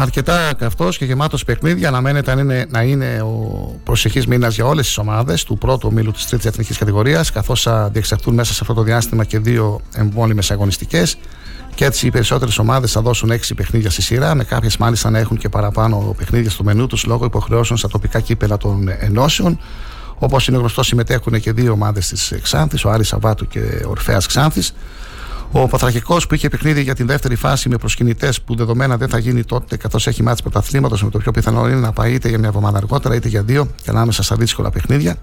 [0.00, 1.88] αρκετά καυτός και γεμάτος παιχνίδια.
[1.88, 6.10] Αναμένεται να είναι, να είναι ο προσεχής μήνας για όλες τις ομάδες του πρώτου ομίλου
[6.10, 10.42] της τρίτης εθνικής κατηγορίας, καθώς θα διεξαχθούν μέσα σε αυτό το διάστημα και δύο εμπόλυμε
[10.50, 11.16] αγωνιστικές.
[11.74, 15.18] Και έτσι οι περισσότερες ομάδες θα δώσουν έξι παιχνίδια στη σειρά, με κάποιες μάλιστα να
[15.18, 19.60] έχουν και παραπάνω παιχνίδια στο μενού τους λόγω υποχρεώσεων στα τοπικά κύπελα των ενώσεων.
[20.18, 24.20] Όπως είναι γνωστό, συμμετέχουν και δύο ομάδες της Ξάνθης, ο Άρης Σαββάτου και ο Ορφαία
[24.26, 24.74] Ξάνθης.
[25.52, 29.18] Ο Παθρακικός που είχε παιχνίδι για την δεύτερη φάση με προσκυνητές που δεδομένα δεν θα
[29.18, 32.38] γίνει τότε καθώς έχει μάτσει πρωταθλήματος με το πιο πιθανό είναι να πάει είτε για
[32.38, 35.16] μια εβδομάδα αργότερα είτε για δύο και ανάμεσα στα δύσκολα παιχνίδια.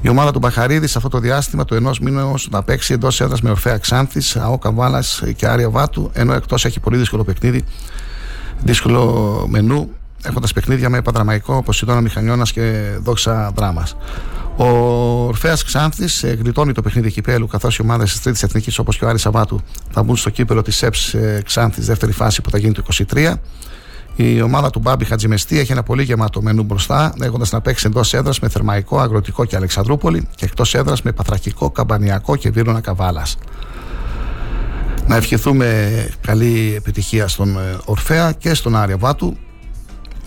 [0.00, 3.42] Η ομάδα του Μπαχαρίδης σε αυτό το διάστημα του ενός μήνους να παίξει εντός έδρας
[3.42, 7.64] με Ορφαία Ξάνθης, ΑΟ Καβάλας και Άρια Βάτου, ενώ εκτός έχει πολύ δύσκολο παιχνίδι,
[8.62, 9.90] δύσκολο μενού,
[10.22, 13.96] έχοντας παιχνίδια με Παδραμαϊκό, Ποσειδώνα Μηχανιώνας και Δόξα Δράμας.
[14.60, 14.66] Ο
[15.26, 19.04] Ορφαία Ξάνθης ε, γλιτώνει το παιχνίδι κυπέλου, καθώς οι ομάδες της Τρίτης Εθνικής όπως και
[19.04, 19.60] ο Άρης Σαββάτου
[19.90, 22.82] θα μπουν στο κύπελο της ΕΠΣ ε, Ξάνθης, δεύτερη φάση που θα γίνει το
[23.12, 23.34] 23.
[24.16, 28.14] Η ομάδα του Μπάμπη Χατζημεστή έχει ένα πολύ γεμάτο μενού μπροστά, έχοντας να παίξει εντός
[28.14, 33.36] έδρας με Θερμαϊκό, Αγροτικό και Αλεξανδρούπολη και εκτός έδρας με Παθρακικό, Καμπανιακό και Βίρονα Καβάλας.
[35.06, 35.88] Να ευχηθούμε
[36.20, 39.36] καλή επιτυχία στον ε, Ορφαία και στον Άρια Βάτου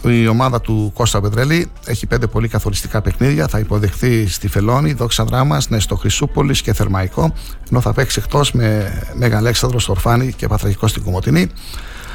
[0.03, 3.47] η ομάδα του Κώστα Πετρέλη έχει πέντε πολύ καθοριστικά παιχνίδια.
[3.47, 7.33] Θα υποδεχθεί στη Φελόνη, Δόξα Δράμα, Νέστο Χρυσούπολης και Θερμαϊκό.
[7.69, 11.49] Ενώ θα παίξει εκτός με Μέγα Αλέξανδρος στο Ορφάνη και Παθρακικός στην Κομωτινή.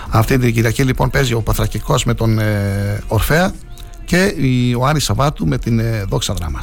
[0.08, 3.52] Αυτή την Κυριακή λοιπόν παίζει ο Παθρακικός με τον ε, Ορφαία
[4.04, 4.34] και
[4.78, 6.60] ο Άρης Σαββάτου με την ε, Δόξα Δράμα.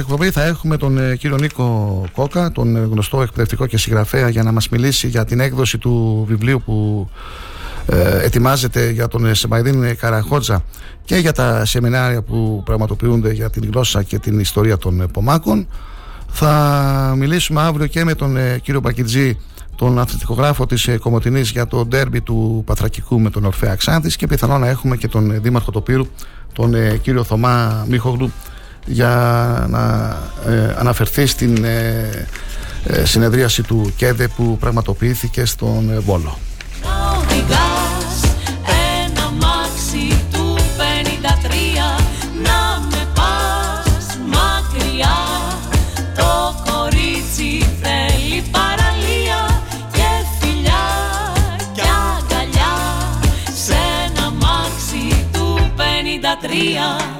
[0.00, 4.42] Εκπομπή θα έχουμε τον ε, κύριο Νίκο Κόκα, τον ε, γνωστό εκπαιδευτικό και συγγραφέα, για
[4.42, 7.08] να μας μιλήσει για την έκδοση του βιβλίου που
[7.86, 10.64] ε, ετοιμάζεται για τον ε, Σεμαϊδίν Καραχότζα
[11.04, 15.68] και για τα σεμινάρια που πραγματοποιούνται για την γλώσσα και την ιστορία των Πομάκων.
[16.28, 19.38] Θα μιλήσουμε αύριο και με τον κύριο Μπακιτζή,
[19.76, 24.60] τον αθλητικογράφο της Κομωτινής για το ντέρμπι του Πατρακικού με τον Ορφέα Ξάνθης και πιθανόν
[24.60, 26.06] να έχουμε και τον Δήμαρχο Τοπύρου,
[26.52, 28.32] τον κύριο Θωμά Μίχογλου
[28.90, 32.26] για να ε, αναφερθεί στην ε,
[32.84, 36.38] ε, συνεδρίαση του ΚΕΔΕ που πραγματοποιήθηκε στον Βόλο.
[56.40, 57.19] Τρία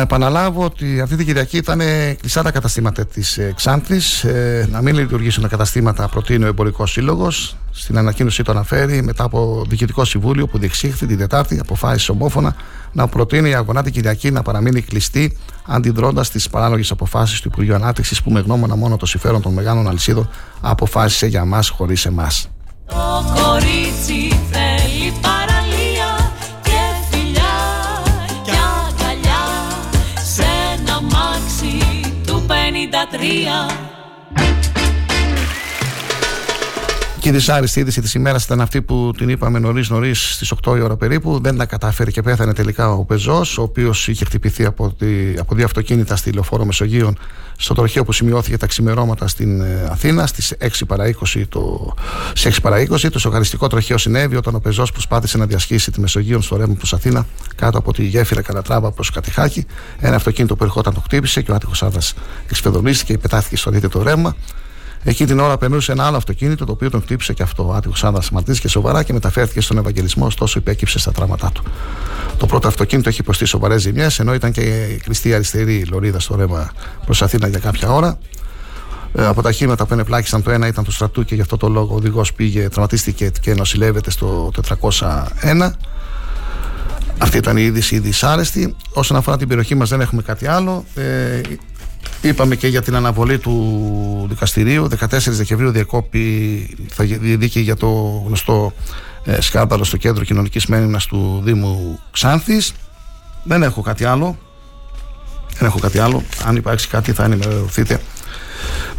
[0.00, 1.80] Να επαναλάβω ότι αυτή την Κυριακή ήταν
[2.20, 4.24] κλειστά τα καταστήματα της ε, Ξάνθης.
[4.24, 7.56] Ε, να μην λειτουργήσουν τα καταστήματα, προτείνει ο Εμπορικός Σύλλογος.
[7.70, 12.54] Στην ανακοίνωσή το αναφέρει μετά από διοικητικό συμβούλιο που διεξήχθη την Τετάρτη, αποφάσισε ομόφωνα
[12.92, 15.36] να προτείνει η αγωνά την Κυριακή να παραμείνει κλειστή,
[15.66, 19.88] αντιδρώντας τις παράλογες αποφάσεις του Υπουργείου Ανάπτυξης που με γνώμονα μόνο το συμφέρον των μεγάλων
[19.88, 22.48] αλυσίδων αποφάσισε για μας χωρίς εμάς.
[32.90, 33.89] 93
[37.20, 40.76] Και η δυσάρεστη είδηση της ημέρας ήταν αυτή που την είπαμε νωρίς νωρίς στις 8
[40.76, 41.40] η ώρα περίπου.
[41.40, 45.06] Δεν τα κατάφερε και πέθανε τελικά ο πεζός, ο οποίος είχε χτυπηθεί από, τη,
[45.38, 47.18] από δύο αυτοκίνητα στη λεωφόρο Μεσογείων
[47.56, 51.94] στο τροχείο που σημειώθηκε τα ξημερώματα στην ε, Αθήνα στις 6 παρα 20 το,
[52.42, 53.10] 6 παρα 20.
[53.12, 56.92] Το σοκαριστικό τροχείο συνέβη όταν ο πεζός προσπάθησε να διασχίσει τη Μεσογείο στο ρεύμα προς
[56.92, 59.66] Αθήνα κάτω από τη γέφυρα Καλατράβα προς Κατηχάκη.
[59.98, 62.00] Ένα αυτοκίνητο που ερχόταν το χτύπησε και ο άτυχος άντρα
[62.48, 64.36] εξφεδονίστηκε και πετάθηκε στο δίθετο ρεύμα.
[65.04, 67.68] Εκεί την ώρα περνούσε ένα άλλο αυτοκίνητο το οποίο τον χτύπησε και αυτό.
[67.68, 71.62] Ο άτυχο άνδρα σηματίστηκε σοβαρά και μεταφέρθηκε στον Ευαγγελισμό, ωστόσο υπέκυψε στα τραύματά του.
[72.36, 76.36] Το πρώτο αυτοκίνητο έχει υποστεί σοβαρές ζημιές, ενώ ήταν και η κλειστή αριστερή λωρίδα στο
[76.36, 76.70] ρεύμα
[77.04, 78.18] προς Αθήνα για κάποια ώρα.
[79.14, 81.68] Ε, από τα χήματα που ενεπλάκησαν, το ένα ήταν του στρατού και γι' αυτό το
[81.68, 84.50] λόγο ο οδηγός πήγε, τραυματίστηκε και νοσηλεύεται στο
[85.00, 85.70] 401.
[87.18, 88.76] Αυτή ήταν η είδηση η δυσάρεστη.
[88.92, 90.84] Όσον αφορά την περιοχή μας, δεν έχουμε κάτι άλλο.
[90.94, 91.40] Ε,
[92.22, 94.88] Είπαμε και για την αναβολή του δικαστηρίου.
[94.98, 97.88] 14 Δεκεμβρίου διακόπη θα δίκη για το
[98.26, 98.72] γνωστό
[99.24, 102.72] ε, σκάνδαλο στο κέντρο κοινωνικής μέρημνας του Δήμου Ξάνθης.
[103.44, 104.38] Δεν έχω κάτι άλλο.
[105.58, 106.22] Δεν έχω κάτι άλλο.
[106.44, 108.00] Αν υπάρξει κάτι θα ενημερωθείτε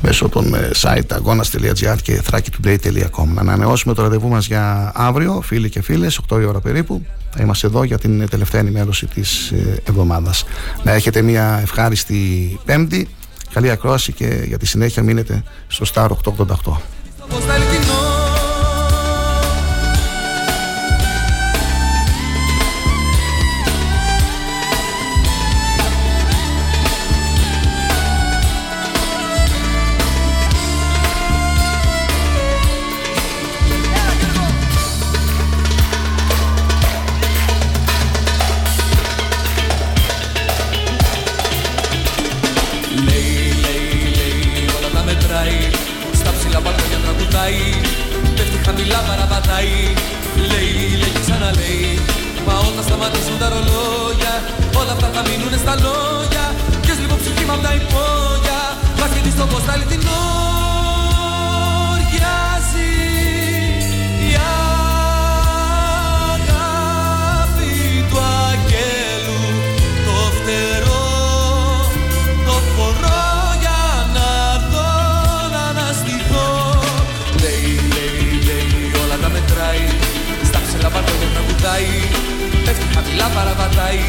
[0.01, 3.27] μέσω των ε, site αγώνα.gr και thrakitoday.com.
[3.33, 7.05] Να ανανεώσουμε το ραντεβού μας για αύριο, φίλοι και φίλες, 8 η ώρα περίπου.
[7.35, 10.43] Θα είμαστε εδώ για την τελευταία ενημέρωση της ε, εβδομάδας.
[10.83, 13.07] Να έχετε μια ευχάριστη Πέμπτη.
[13.53, 16.11] Καλή ακρόαση και για τη συνέχεια μείνετε στο Star 888.
[49.41, 49.93] σταματάει.
[50.51, 51.99] Λέει, λέει και ξαναλέει.
[52.47, 54.33] Μα όταν σταματήσουν τα ρολόγια
[54.79, 56.45] Όλα αυτά θα μείνουν στα λόγια.
[56.81, 58.59] Ποιος λοιπόν ψυχή μ' απ' τα υπόγεια.
[58.99, 60.30] Μας χαιρεί στο κοστάλι την ώρα
[83.21, 84.03] χαμηλά παραβατάει.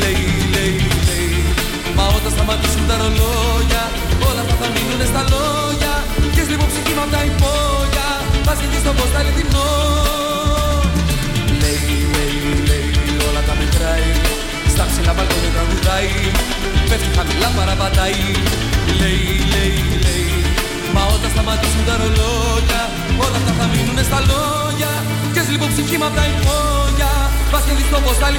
[0.00, 0.76] Λέει, λέει,
[1.08, 1.34] λέει.
[1.96, 3.82] Μα όταν σταματήσουν τα ρολόγια
[4.28, 5.94] Όλα αυτά θα μείνουν στα λόγια.
[6.34, 8.08] Και λίγο ψυχή μου απ' τα υπόγεια
[8.46, 9.70] Μας και στο πως θα λιδινώ
[11.62, 12.38] Λέει, λέει,
[12.68, 12.90] λέει
[13.28, 14.08] Όλα τα μετράει.
[14.72, 16.12] Στα ψηλά μπαλκόνια τραγουδάει.
[16.88, 18.22] Πέφτει χαμηλά παραβατάει
[19.00, 20.30] Λέει, λέει, λέει.
[20.94, 22.82] Μα όταν σταματήσουν τα ρολόγια
[23.24, 24.92] Όλα αυτά θα μείνουν στα λόγια.
[25.34, 27.13] Και λίγο ψυχή μου απ' τα υπόγεια
[27.54, 28.38] Βασίλη στο ποστάλι